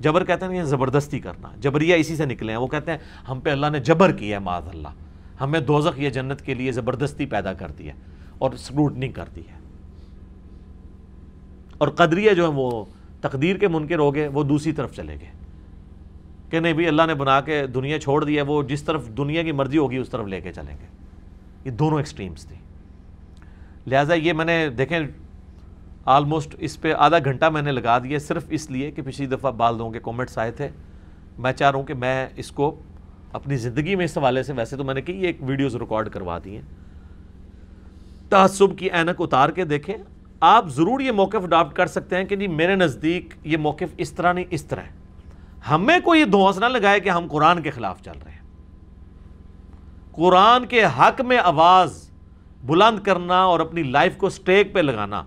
جبر 0.00 0.24
کہتے 0.24 0.46
ہیں 0.46 0.56
یہ 0.56 0.62
زبردستی 0.62 1.18
کرنا، 1.20 1.48
جبریہ 1.60 1.94
اسی 1.94 2.16
سے 2.16 2.24
نکلے 2.24 2.52
ہیں، 2.52 2.60
وہ 2.60 2.66
کہتے 2.66 2.90
ہیں 2.90 2.98
ہم 3.28 3.40
پہ 3.40 3.50
اللہ 3.50 3.66
نے 3.72 3.80
جبر 3.80 4.12
کیا 4.12 4.38
ہے، 4.38 4.44
معاذ 4.44 4.68
اللہ 4.68 4.88
ہمیں 5.40 5.60
دوزخ 5.60 6.00
یہ 6.00 6.10
جنت 6.10 6.42
کے 6.42 6.54
لیے 6.54 6.72
زبردستی 6.72 7.26
پیدا 7.26 7.52
کر 7.52 7.70
دی 7.70 7.88
ہے 7.88 7.92
اور 8.38 8.50
سکروٹنی 8.58 9.08
کر 9.08 9.24
دی 9.36 9.40
ہے۔ 9.40 9.58
اور 11.78 11.88
قدریہ 11.88 12.32
جو 12.32 12.42
ہے 12.42 12.48
وہ 12.48 12.84
تقدیر 13.20 13.56
کے 13.56 13.68
منکر 13.68 13.98
ہو 13.98 14.14
گئے، 14.14 14.28
وہ 14.28 14.42
دوسری 14.42 14.72
طرف 14.72 14.96
چلے 14.96 15.16
گئے۔ 15.20 15.30
کہ 16.50 16.60
نہیں 16.60 16.72
بھی 16.72 16.88
اللہ 16.88 17.02
نے 17.06 17.14
بنا 17.14 17.40
کے 17.40 17.66
دنیا 17.66 18.00
چھوڑ 18.00 18.24
دی 18.24 18.36
ہے، 18.36 18.42
وہ 18.42 18.62
جس 18.62 18.82
طرف 18.82 19.08
دنیا 19.16 19.42
کی 19.42 19.52
مرضی 19.52 19.78
ہوگی، 19.78 19.96
اس 19.96 20.08
طرف 20.08 20.26
لے 20.26 20.40
کے 20.40 20.52
چلیں 20.52 20.76
گے۔ 20.80 20.86
یہ 21.64 21.70
دونوں 21.70 21.98
ایکسٹریمز 21.98 22.46
تھی 22.46 22.56
لہٰذا 23.86 24.14
یہ 24.14 24.32
میں 24.32 24.44
نے 24.44 24.68
دیکھیں 24.68 25.00
آلموسٹ 26.08 26.56
اس 26.58 26.80
پہ 26.80 26.92
آدھا 26.92 27.18
گھنٹہ 27.24 27.44
میں 27.44 27.62
نے 27.62 27.72
لگا 27.72 27.98
دیا، 27.98 28.18
صرف 28.18 28.44
اس 28.50 28.70
لیے 28.70 28.90
کہ 28.90 29.02
پچھلی 29.02 29.26
دفعہ 29.26 29.50
بال 29.50 29.78
دوں 29.78 29.90
کے 29.90 29.98
کومنٹس 29.98 30.38
آئے 30.38 30.50
تھے۔ 30.50 30.68
میں 31.38 31.52
چاہ 31.52 31.70
رہا 31.70 31.78
ہوں 31.78 31.86
کہ 31.86 31.94
میں 31.94 32.26
اس 32.36 32.50
کو 32.50 32.80
اپنی 33.32 33.56
زندگی 33.56 33.94
میں 33.94 34.04
اس 34.04 34.18
حوالے 34.18 34.42
سے، 34.42 34.52
ویسے 34.52 34.76
تو 34.76 34.84
میں 34.84 34.94
نے 34.94 35.02
کئی 35.02 35.18
ایک 35.26 35.36
ویڈیوز 35.40 35.76
ریکارڈ 35.76 36.08
کروا 36.08 36.38
دی 36.44 36.54
ہیں۔ 36.54 36.62
تعصب 38.28 38.78
کی 38.78 38.86
اینک 38.86 39.16
اتار 39.18 39.48
کے 39.48 39.64
دیکھیں۔ 39.64 39.94
آپ 40.40 40.68
ضرور 40.68 41.00
یہ 41.00 41.10
موقف 41.10 41.44
اڈاپٹ 41.44 41.76
کر 41.76 41.86
سکتے 41.86 42.16
ہیں 42.16 42.24
کہ 42.24 42.36
جی 42.36 42.46
میرے 42.46 42.76
نزدیک 42.76 43.34
یہ 43.44 43.56
موقف 43.56 43.94
اس 43.96 44.12
طرح 44.12 44.32
نہیں، 44.32 44.44
اس 44.50 44.64
طرح 44.64 44.80
ہے۔ 44.80 44.90
ہمیں 45.70 45.98
کوئی 46.04 46.20
یہ 46.20 46.24
دھوس 46.24 46.58
نہ 46.58 46.66
لگائے 46.66 47.00
کہ 47.00 47.08
ہم 47.08 47.26
قرآن 47.30 47.62
کے 47.62 47.70
خلاف 47.70 48.02
چل 48.02 48.18
رہے 48.24 48.32
ہیں۔ 48.32 48.38
قرآن 50.12 50.66
کے 50.66 50.84
حق 50.84 51.20
میں 51.20 51.38
آواز 51.38 52.10
بلند 52.66 52.98
کرنا 52.98 53.44
اور 53.44 53.60
اپنی 53.60 53.82
لائف 53.82 54.16
کو 54.16 54.28
سٹیک 54.28 54.74
پہ 54.74 54.78
لگانا 54.78 55.22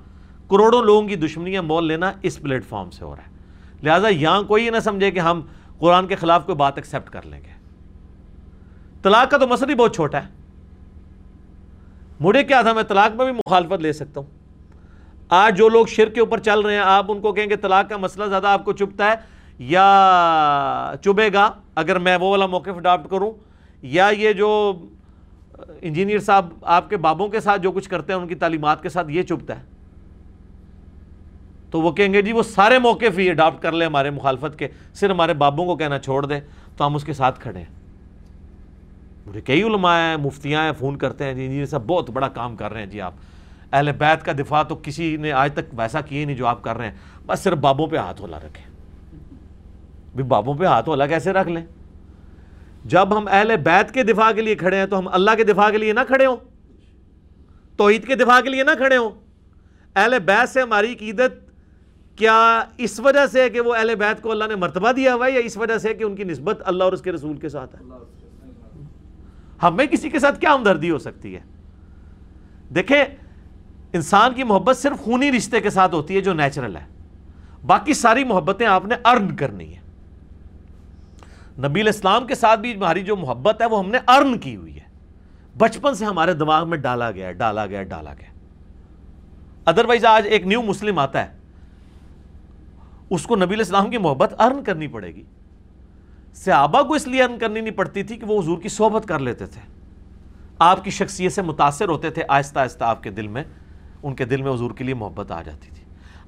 کروڑوں 0.51 0.81
لوگوں 0.81 1.07
کی 1.07 1.15
دشمنیاں 1.15 1.61
مول 1.61 1.87
لینا 1.87 2.11
اس 2.21 2.41
پلیٹ 2.41 2.65
فارم 2.65 2.89
سے 2.89 3.05
ہو 3.05 3.15
رہا 3.15 3.23
ہے۔ 3.23 3.29
لہٰذا 3.83 4.07
یہاں 4.07 4.43
کوئی 4.43 4.69
نہ 4.69 4.79
سمجھے 4.79 5.11
کہ 5.11 5.19
ہم 5.19 5.41
قرآن 5.79 6.07
کے 6.07 6.15
خلاف 6.15 6.45
کوئی 6.45 6.55
بات 6.55 6.77
ایکسیپٹ 6.77 7.09
کر 7.09 7.25
لیں 7.25 7.41
گے۔ 7.41 7.51
طلاق 9.03 9.31
کا 9.31 9.37
تو 9.37 9.47
مسئلہ 9.47 9.71
ہی 9.71 9.75
بہت 9.75 9.95
چھوٹا 9.95 10.23
ہے۔ 10.23 10.27
مجھے 12.19 12.43
کیا 12.43 12.61
تھا؟ 12.61 12.73
میں 12.73 12.83
طلاق 12.83 13.15
میں 13.15 13.25
بھی 13.25 13.33
مخالفت 13.33 13.81
لے 13.81 13.93
سکتا 13.93 14.19
ہوں۔ 14.19 14.27
آج 15.29 15.57
جو 15.57 15.69
لوگ 15.69 15.85
شر 15.85 16.09
کے 16.09 16.19
اوپر 16.19 16.39
چل 16.39 16.59
رہے 16.59 16.73
ہیں، 16.73 16.81
آپ 16.81 17.05
ان 17.07 17.21
کو 17.21 17.33
کہیں 17.33 17.49
گے 17.49 17.55
طلاق 17.55 17.89
کا 17.89 17.97
مسئلہ 17.97 18.25
زیادہ 18.25 18.47
آپ 18.47 18.65
کو 18.65 18.73
چپتا 18.73 19.07
ہے 19.07 19.13
یا 19.59 19.85
چبے 21.05 21.33
گا؟ 21.33 21.51
اگر 21.75 21.99
میں 21.99 22.17
وہ 22.17 22.29
والا 22.29 22.45
موقف 22.45 22.77
اڈاپٹ 22.77 23.09
کروں، 23.09 23.31
یا 23.81 24.09
یہ 24.17 24.33
جو 24.33 24.73
انجینئر 25.81 26.19
صاحب 26.19 26.49
آپ 26.61 26.89
کے 26.89 26.97
بابوں 26.97 27.27
کے 27.27 27.39
ساتھ 27.39 27.61
جو 27.61 27.71
کچھ 27.71 27.89
کرتے 27.89 28.13
ہیں، 28.13 28.19
ان 28.19 28.27
کی 28.27 28.35
تعلیمات 28.35 28.83
کے 28.83 28.89
ساتھ 28.89 29.11
یہ 29.11 29.23
چپتا 29.23 29.59
ہے۔ 29.59 29.70
تو 31.71 31.81
وہ 31.81 31.91
کہیں 31.91 32.13
گے 32.13 32.21
جی 32.21 32.31
وہ 32.31 32.43
سارے 32.43 32.79
موقف 32.79 33.19
ہی 33.19 33.29
اڈاپٹ 33.29 33.61
کر 33.61 33.71
لیں 33.71 33.87
ہمارے 33.87 34.09
مخالفت 34.09 34.59
کے، 34.59 34.67
صرف 34.93 35.11
ہمارے 35.11 35.33
بابوں 35.33 35.65
کو 35.65 35.75
کہنا 35.75 35.99
چھوڑ 35.99 36.25
دیں، 36.25 36.39
تو 36.77 36.85
ہم 36.85 36.95
اس 36.95 37.03
کے 37.03 37.13
ساتھ 37.13 37.39
کھڑے 37.39 37.59
ہیں. 37.59 37.81
مجھے 39.27 39.41
کئی 39.41 39.63
علماء 39.63 39.97
ہیں، 39.97 40.17
مفتیاں 40.17 40.63
ہیں، 40.63 40.71
فون 40.79 40.97
کرتے 40.97 41.23
ہیں 41.23 41.33
جی 41.33 41.45
انجینئر 41.45 41.65
صاحب 41.65 41.83
بہت 41.87 42.09
بڑا 42.09 42.27
کام 42.27 42.55
کر 42.55 42.73
رہے 42.73 42.79
ہیں 42.79 42.87
جی 42.87 43.01
آپ۔ 43.01 43.13
اہل 43.71 43.91
بیت 43.91 44.25
کا 44.25 44.31
دفاع 44.31 44.63
تو 44.63 44.79
کسی 44.83 45.17
نے 45.17 45.31
آج 45.31 45.53
تک 45.53 45.73
ویسا 45.73 46.01
کیے 46.01 46.25
نہیں 46.25 46.35
جو 46.35 46.47
آپ 46.47 46.61
کر 46.61 46.77
رہے 46.77 46.85
ہیں۔ 46.85 46.95
بس 47.25 47.39
صرف 47.39 47.57
بابوں 47.57 47.87
پہ 47.87 47.97
ہاتھ 47.97 48.21
ہولا 48.21 48.37
رکھیں۔ 48.37 48.65
بھی 50.15 50.23
بابوں 50.23 50.53
پہ 50.53 50.65
ہاتھ 50.65 50.89
ہولا 50.89 51.07
کیسے 51.07 51.33
رکھ 51.33 51.47
لیں؟ 51.47 51.65
جب 52.85 53.17
ہم 53.17 53.27
اہل 53.31 53.55
بیت 53.63 53.91
کے 53.91 54.03
دفاع 54.03 54.31
کے 54.31 54.41
لیے 54.41 54.55
کھڑے 54.55 54.77
ہیں 54.77 54.85
تو 54.85 54.99
ہم 54.99 55.07
اللہ 55.07 55.31
کے 55.37 55.43
دفاع 55.43 55.69
کے 55.69 55.77
لیے 55.77 55.93
نہ 55.93 55.99
کھڑے 56.07 56.25
ہوں۔ 56.25 56.35
توحید 57.77 58.07
کے 58.07 58.15
دفاع 58.15 58.41
کے 58.41 58.49
لیے 58.49 58.63
نہ 58.63 58.71
کھڑے 58.77 58.97
ہوں۔ 58.97 59.09
اہل 59.95 60.19
بیت 60.19 60.49
سے 60.49 60.61
ہماری 60.61 60.93
عقیدت 60.93 61.50
کیا 62.21 62.63
اس 62.77 62.99
وجہ 62.99 63.27
سے 63.31 63.49
کہ 63.49 63.61
وہ 63.61 63.75
اہل 63.75 63.95
بیت 63.95 64.21
کو 64.21 64.31
اللہ 64.31 64.43
نے 64.45 64.55
مرتبہ 64.55 64.91
دیا 64.91 65.15
ہوا 65.15 65.27
ہے 65.27 65.31
یا 65.31 65.39
اس 65.39 65.57
وجہ 65.57 65.77
سے 65.77 65.93
کہ 65.93 66.03
ان 66.03 66.15
کی 66.15 66.23
نسبت 66.23 66.61
اللہ 66.65 66.83
اور 66.83 66.93
اس 66.93 67.01
کے 67.01 67.11
رسول 67.11 67.37
کے 67.37 67.49
ساتھ 67.49 67.75
ہے؟ 67.75 67.81
ہمیں 69.63 69.85
کسی 69.85 70.09
کے 70.09 70.19
ساتھ 70.19 70.39
کیا 70.39 70.53
ہمدردی 70.53 70.91
ہو 70.91 70.97
سکتی 70.97 71.35
ہے؟ 71.35 71.39
دیکھیں، 72.75 73.05
انسان 73.93 74.33
کی 74.33 74.43
محبت 74.43 74.77
صرف 74.77 74.99
خونی 74.99 75.31
رشتے 75.31 75.59
کے 75.59 75.69
ساتھ 75.69 75.93
ہوتی 75.93 76.15
ہے 76.15 76.21
جو 76.21 76.33
نیچرل 76.33 76.75
ہے۔ 76.75 76.85
باقی 77.65 77.93
ساری 77.93 78.23
محبتیں 78.23 78.67
آپ 78.67 78.85
نے 78.85 78.95
ارن 79.05 79.35
کرنی 79.35 79.75
ہے 79.75 79.81
نبی 81.67 81.81
الاسلام 81.81 82.27
کے 82.27 82.35
ساتھ 82.35 82.59
بھی 82.59 82.75
ہماری 82.75 83.01
جو 83.01 83.15
محبت 83.15 83.61
ہے 83.61 83.65
وہ 83.65 83.79
ہم 83.79 83.89
نے 83.89 83.97
ارن 84.07 84.37
کی 84.37 84.55
ہوئی 84.55 84.75
ہے۔ 84.75 84.85
بچپن 85.57 85.95
سے 85.95 86.05
ہمارے 86.05 86.33
دماغ 86.33 86.69
میں 86.69 86.77
ڈالا 86.77 87.11
گیا 87.11 87.31
ڈالا 87.31 87.65
گیا 87.65 87.83
ڈالا 87.83 88.13
گیا۔ 88.13 88.33
ادروائز 89.65 90.05
آج 90.05 90.27
ایک 90.27 90.47
نیو 90.47 90.61
مسلم 90.61 90.99
آتا 90.99 91.25
ہے۔ 91.25 91.40
اس 93.11 93.23
کو 93.23 93.35
نبی 93.35 93.55
الاسلام 93.55 93.89
کی 93.89 93.97
محبت 93.97 94.41
ارن 94.41 94.63
کرنی 94.63 94.87
پڑے 94.87 95.15
گی۔ 95.15 95.23
صحابہ 96.33 96.81
کو 96.81 96.93
اس 96.93 97.07
لیے 97.07 97.23
ارن 97.23 97.37
کرنی 97.37 97.61
نہیں 97.61 97.73
پڑتی 97.73 98.03
تھی 98.03 98.17
کہ 98.17 98.25
وہ 98.25 98.41
حضور 98.41 98.57
کی 98.57 98.69
صحبت 98.69 99.05
کر 99.05 99.19
لیتے 99.19 99.45
تھے۔ 99.45 99.61
آپ 100.59 100.83
کی 100.83 100.89
شخصیت 100.89 101.33
سے 101.33 101.41
متاثر 101.41 101.89
ہوتے 101.89 102.09
تھے 102.09 102.23
آہستہ 102.29 102.59
آہستہ 102.59 102.83
آپ 102.83 103.03
کے 103.03 103.11
دل 103.11 103.27
میں، 103.27 103.43
ان 104.03 104.15
کے 104.15 104.25
دل 104.25 104.41
میں 104.41 104.51
حضور 104.51 104.71
کے 104.71 104.83
لیے 104.83 104.93
محبت 104.93 105.31
آ 105.31 105.41
جاتی 105.41 105.69
تھی۔ 105.75 105.83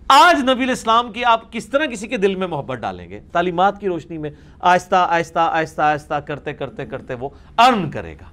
آج 0.08 0.50
نبی 0.50 0.64
الاسلام 0.64 1.12
کی 1.12 1.26
آپ 1.26 1.52
کس 1.52 1.66
طرح 1.66 1.86
کسی 1.86 2.08
کے 2.08 2.18
دل 2.18 2.36
میں 2.36 2.48
محبت 2.48 2.78
ڈالیں 2.78 3.10
گے؟ 3.10 3.20
تعلیمات 3.32 3.80
کی 3.80 3.88
روشنی 3.88 4.18
میں 4.18 4.30
آہستہ 4.60 4.96
آہستہ 4.96 5.40
آہستہ 5.40 5.82
آہستہ 5.82 6.14
کرتے 6.14 6.54
کرتے 6.54 6.86
کرتے 6.86 7.14
وہ 7.14 7.30
ارن 7.58 7.92
کرے 7.92 8.14
گا۔ 8.14 8.26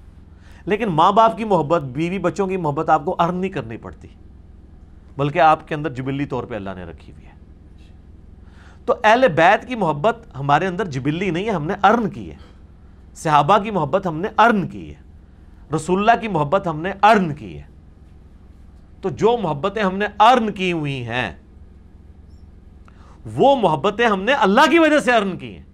لیکن 0.67 0.89
ماں 0.89 1.13
باپ 1.13 1.37
کی 1.37 1.45
محبت، 1.45 1.83
بیوی 1.83 2.19
بچوں 2.19 2.47
کی 2.47 2.57
محبت 2.57 2.91
آپ 2.91 3.05
کو 3.05 3.17
ارن 3.19 3.35
نہیں 3.35 3.51
کرنی 3.51 3.77
پڑتی، 3.77 4.09
بلکہ 5.17 5.39
آپ 5.39 5.69
کے 5.69 5.75
اندر 5.75 5.91
جبلی 5.91 6.25
طور 6.25 6.45
پہ 6.45 6.55
اللہ 6.55 6.71
نے 6.77 6.85
رکھی 6.85 7.13
ہوئی 7.13 7.27
ہے۔ 7.27 7.30
تو 8.91 8.97
اہل 9.05 9.29
بیت 9.29 9.69
کی 9.69 9.75
محبت 9.75 10.17
ہمارے 10.39 10.67
اندر 10.67 10.85
جبلی 10.85 11.31
نہیں 11.31 11.47
ہے، 11.47 11.51
ہم 11.51 11.67
نے 11.67 11.75
ارن 11.83 12.11
کی 12.11 12.31
ہے۔ 12.31 12.37
صحابہ 13.15 13.59
کی 13.59 13.71
محبت 13.71 14.07
ہم 14.07 14.21
نے 14.21 14.29
ارن 14.39 14.69
کی 14.69 14.95
ہے۔ 14.95 15.01
رسول 15.77 15.99
اللہ 16.01 16.21
کی 16.21 16.29
محبت 16.29 16.67
ہم 16.67 16.81
نے 16.81 16.93
ارن 17.03 17.35
کی 17.35 17.59
ہے۔ 17.59 17.63
تو 19.03 19.09
جو 19.09 19.37
محبتیں 19.43 19.83
ہم 19.83 19.97
نے 19.97 20.07
ارن 20.21 20.53
کی 20.53 20.73
ہوئی 20.73 21.07
ہیں، 21.07 21.33
وہ 23.35 23.57
محبتیں 23.57 24.07
ہم 24.07 24.23
نے 24.23 24.33
اللہ 24.33 24.71
کی 24.71 24.79
وجہ 24.79 24.99
سے 24.99 25.13
ارن 25.13 25.39
کی 25.39 25.57
ہیں۔ 25.57 25.65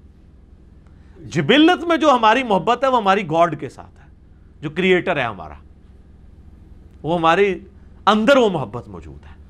جبلت 1.19 1.85
میں 1.85 1.97
جو 1.97 2.11
ہماری 2.11 2.43
محبت 2.43 2.85
ہے، 2.85 2.89
وہ 2.89 2.97
ہماری 2.97 3.31
گاڈ 3.31 3.61
کے 3.61 3.69
ساتھ 3.69 4.05
ہے۔ 4.05 4.11
جو 4.61 4.71
کریٹر 4.71 5.17
ہے 5.17 5.23
ہمارا، 5.23 5.55
وہ 7.03 7.19
ہماری 7.19 7.59
اندر 8.07 8.37
وہ 8.37 8.49
محبت 8.49 8.89
موجود 8.89 9.27
ہے۔ 9.27 9.43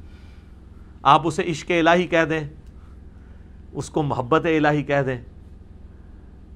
آپ 1.02 1.20
اسے 1.24 1.50
عشق 1.50 1.70
الہی 1.70 2.07
کہہ 2.07 2.24
دیں۔ 2.24 2.48
اس 3.72 3.90
کو 3.90 4.02
محبت 4.02 4.46
الہی 4.46 4.83
کہہ 4.83 5.02
دیں، 5.07 5.18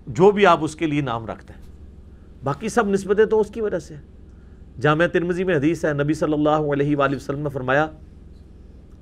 جو 0.07 0.31
بھی 0.31 0.47
آپ 0.47 0.59
اس 0.61 0.77
کے 0.77 0.87
لیے 0.87 1.01
نام 1.01 1.27
رکھتے 1.27 1.53
ہیں۔ 1.53 1.61
باقی 2.45 2.69
سب 2.69 2.89
نسبتیں 2.89 3.25
تو 3.25 3.41
اس 3.41 3.51
کی 3.51 3.61
وجہ 3.61 3.79
سے 3.79 3.95
جامعہ 4.81 5.07
ترمزی 5.07 5.45
میں 5.45 5.57
حدیث 5.57 5.85
ہے، 5.85 5.93
نبی 5.93 6.15
صلی 6.15 6.33
اللہ 6.33 6.49
علیہ 6.49 6.97
وآلہ 6.97 7.17
وسلم 7.17 7.39
نے 7.39 7.49
فرمایا، 7.49 7.87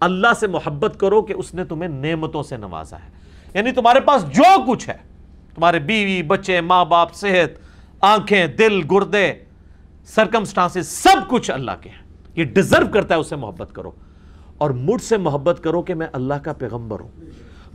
اللہ 0.01 0.35
سے 0.40 0.47
محبت 0.47 1.01
کرو 1.01 1.23
کہ 1.23 1.33
اس 1.33 1.55
نے 1.55 1.64
تمہیں 1.64 1.88
نعمتوں 1.88 2.42
سے 2.42 2.57
نوازا 2.57 2.97
ہے۔ 2.97 3.11
یعنی 3.55 3.73
تمہارے 3.73 4.01
پاس 4.01 4.23
جو 4.23 4.73
کچھ 4.73 4.88
ہے، 4.88 4.97
تمہارے 5.55 5.79
بیوی، 5.79 6.23
بچے، 6.23 6.61
ماں 6.61 6.85
باپ، 6.85 7.14
صحت، 7.14 7.61
آنکھیں، 8.01 8.47
دل، 8.47 8.81
گردے 8.90 9.33
سرکمسٹانس 10.05 10.88
سب 10.88 11.31
کچھ 11.31 11.51
اللہ 11.51 11.71
کے 11.81 11.90
ہیں۔ 11.90 12.03
یہ 12.35 12.44
ڈیزرو 12.44 12.87
کرتا 12.92 13.14
ہے 13.14 13.21
اسے 13.21 13.37
محبت 13.37 13.75
کرو۔ 13.75 13.90
اور 14.59 14.71
مجھ 14.71 15.03
سے 15.03 15.16
محبت 15.16 15.61
کرو 15.62 15.83
کہ 15.83 15.94
میں 15.94 16.07
اللہ 16.12 16.35
کا 16.35 16.53
پیغمبر 16.53 17.01
ہوں۔ 17.01 17.11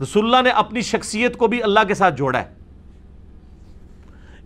رسول 0.02 0.24
اللہ 0.24 0.42
نے 0.42 0.50
اپنی 0.50 0.80
شخصیت 0.80 1.36
کو 1.36 1.46
بھی 1.46 1.62
اللہ 1.62 1.80
کے 1.88 1.94
ساتھ 1.94 2.16
جوڑا 2.16 2.40
ہے۔ 2.40 2.54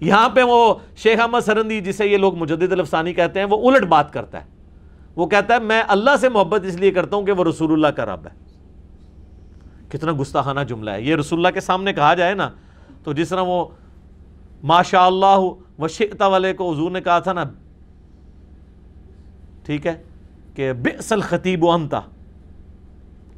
یہاں 0.00 0.28
پہ 0.28 0.42
وہ 0.42 0.74
شیخ 0.96 1.20
احمد 1.20 1.40
سرندی 1.40 1.80
جسے 1.80 2.06
یہ 2.06 2.16
لوگ 2.16 2.34
مجدد 2.34 2.72
الفسانی 2.72 3.12
کہتے 3.12 3.40
ہیں، 3.40 3.46
وہ 3.50 3.70
الٹ 3.70 3.82
بات 3.82 4.12
کرتا 4.12 4.40
ہے۔ 4.40 4.46
وہ 5.16 5.26
کہتا 5.26 5.54
ہے، 5.54 5.58
میں 5.58 5.82
اللہ 5.88 6.10
سے 6.20 6.28
محبت 6.28 6.64
اس 6.64 6.74
لیے 6.74 6.90
کرتا 6.90 7.16
ہوں 7.16 7.26
کہ 7.26 7.32
وہ 7.32 7.44
رسول 7.44 7.72
اللہ 7.72 7.86
کا 7.86 8.04
رب 8.04 8.26
ہے۔ 8.26 8.48
کتنا 9.88 10.12
گستاخانہ 10.20 10.60
جملہ 10.60 10.90
ہے۔ 10.90 11.02
یہ 11.02 11.16
رسول 11.16 11.38
اللہ 11.38 11.48
کے 11.48 11.60
سامنے 11.60 11.92
کہا 11.92 12.14
جائے 12.14 12.34
نا، 12.34 12.50
تو 13.04 13.12
جس 13.12 13.28
طرح 13.28 13.40
وہ 13.40 13.66
ماشاء 14.62 15.06
اللہ 15.06 15.38
وشتا 15.78 16.26
والے 16.26 16.52
کو 16.52 16.72
حضور 16.72 16.90
نے 16.90 17.00
کہا 17.00 17.18
تھا 17.18 17.32
نا، 17.32 17.44
ٹھیک 19.64 19.86
ہے، 19.86 20.02
کہ 20.54 20.72
بئس 20.72 21.12
الخطیب 21.12 21.64
و 21.64 21.70
انتا 21.70 22.00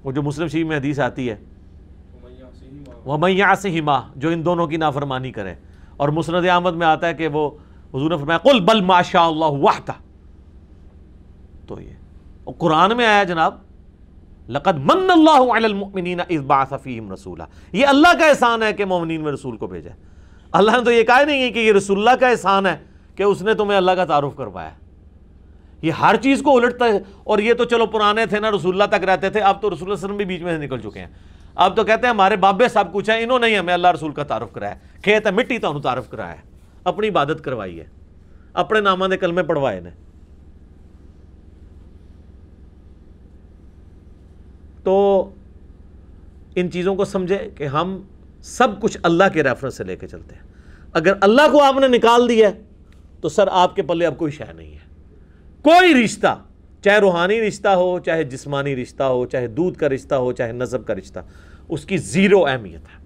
وہ 0.05 0.13
جو 0.13 0.23
مسلم 0.23 0.49
شریف 0.49 0.67
میں 0.67 0.77
حدیث 0.77 0.99
آتی 0.99 1.31
ہے 1.31 1.37
وہ 3.05 3.19
میاں 3.19 3.55
سے 3.55 3.71
ہی 3.71 3.81
جو 4.17 4.29
ان 4.29 4.45
دونوں 4.45 4.67
کی 4.67 4.77
نافرمانی 4.77 5.33
کرے۔ 5.33 5.55
اور 5.97 6.09
مسند 6.09 6.49
احمد 6.49 6.73
میں 6.73 6.87
آتا 6.87 7.07
ہے 7.07 7.15
کہ 7.15 7.29
وہ 7.29 7.51
حضور 7.95 8.11
نے 8.11 8.17
فرمایا، 8.17 8.39
قل 8.39 8.61
بل 8.61 8.81
ماشاء 8.81 9.23
اللہ 9.23 9.45
وحدہ 9.45 9.93
تو 11.67 11.81
یہ۔ 11.81 11.95
قرآن 12.59 12.97
میں 12.97 13.07
آیا 13.07 13.25
جناب، 13.25 13.55
لقد 14.49 14.79
من 14.79 15.11
اللہ 15.11 15.53
علی 15.53 15.65
المؤمنین 15.65 16.21
اذ 16.21 16.41
بعث 16.41 16.73
فیہم 16.83 17.13
رسولا۔ 17.13 17.45
یہ 17.73 17.87
اللہ 17.87 18.19
کا 18.19 18.27
احسان 18.27 18.63
ہے 18.63 18.73
کہ 18.73 18.85
مومنین 18.85 19.21
میں 19.21 19.33
رسول 19.33 19.57
کو 19.57 19.67
بھیجا 19.67 19.91
اللہ 20.53 20.71
نے 20.71 20.85
تو 20.85 20.93
یہ 20.93 21.03
کہا 21.03 21.23
نہیں 21.25 21.43
ہے 21.43 21.51
کہ 21.51 21.59
یہ 21.59 21.73
رسول 21.73 21.99
اللہ 21.99 22.17
کا 22.21 22.29
احسان 22.29 22.67
ہے 22.67 22.77
کہ 23.17 23.23
اس 23.23 23.43
نے 23.43 23.55
تمہیں 23.55 23.79
اللہ 23.79 23.91
کا 23.91 24.05
تعارف 24.05 24.37
کروایا۔ 24.37 24.71
یہ 25.83 25.93
ہر 25.93 26.17
چیز 26.17 26.43
کو 26.43 26.57
الٹتا 26.57 26.85
ہے۔ 26.85 26.99
اور 27.25 27.39
یہ 27.39 27.55
تو 27.55 27.65
چلو 27.65 27.87
پرانے 27.87 28.27
تھے 28.27 28.41
نا، 28.41 28.51
رسول 28.51 28.83
اللہ 28.83 28.97
تک 28.97 29.05
رہتے 29.05 29.31
تھے، 29.31 29.41
اب 29.41 29.63
تو 29.63 29.71
رسول 29.71 29.79
اللہ 29.81 29.95
علیہ 29.95 30.05
وسلم 30.05 30.17
بھی 30.17 30.25
بیچ 30.25 30.43
میں 30.43 30.59
سے 30.59 30.65
نکل 30.67 30.81
چکے 30.81 31.01
ہیں۔ 31.01 31.07
اب 31.55 31.77
تو 31.77 31.85
کہتے 31.85 32.07
ہیں 32.07 32.15
ہمارے 32.15 32.37
بابے 32.37 32.69
سب 32.69 32.85
کچھ 32.93 33.11
ہیں، 33.11 33.23
انہوں 33.23 33.39
نے 33.39 33.59
ہمیں 33.59 33.75
اللہ 33.75 33.89
رسول 33.89 34.13
کا 34.13 34.23
تعارف 34.23 34.53
کرایا 34.53 34.75
کھیت 35.03 35.27
ہے، 35.27 35.31
مٹی 35.31 35.59
تو 35.59 35.69
انہوں 35.69 35.83
تعارف 35.83 36.11
کرایا 36.11 36.33
ہے۔ 36.33 36.51
اپنی 36.85 37.09
عبادت 37.09 37.45
کروائی 37.45 37.81
ہے۔ 37.81 37.85
اپنے 38.53 38.81
نامہ 38.81 39.07
نے 39.07 39.17
کلمے 39.17 39.43
پڑھوائے 39.43 39.81
نے۔ 39.81 39.91
تو 44.85 45.29
ان 46.55 46.71
چیزوں 46.71 46.95
کو 46.95 47.05
سمجھے 47.05 47.51
کہ 47.57 47.67
ہم 47.67 48.03
سب 48.43 48.81
کچھ 48.81 48.99
اللہ 49.03 49.25
کے 49.33 49.43
ریفرنس 49.43 49.77
سے 49.77 49.85
لے 49.85 49.97
کے 49.97 50.07
چلتے 50.07 50.35
ہیں۔ 50.35 50.43
اگر 50.93 51.13
اللہ 51.21 51.43
کو 51.53 51.63
آپ 51.63 51.75
نے 51.81 51.89
نکال 51.89 52.29
دیا 52.29 52.51
تو 53.21 53.29
سر 53.29 53.49
آپ 53.53 53.77
کے 53.77 53.83
پلے 53.83 54.07
اب 54.07 54.19
کوئی 54.19 54.33
شے 54.33 54.53
نہیں 54.53 54.73
ہے۔ 54.73 54.79
کوئی 55.63 56.05
رشتہ 56.05 56.43
چاہے 56.85 56.99
روحانی 56.99 57.41
رشتہ 57.41 57.69
ہو، 57.69 57.99
چاہے 57.99 58.25
جسمانی 58.25 58.77
رشتہ 58.77 59.03
ہو، 59.03 59.27
چاہے 59.27 59.47
دودھ 59.47 59.79
کا 59.79 59.89
رشتہ 59.89 60.15
ہو، 60.15 60.33
چاہے 60.33 60.53
نظب 60.53 60.87
کا 60.87 60.95
رشتہ، 60.95 61.21
اس 61.69 61.85
کی 61.85 61.97
زیرو 61.97 62.47
اہمیت 62.47 62.81
ہے۔ 62.81 63.01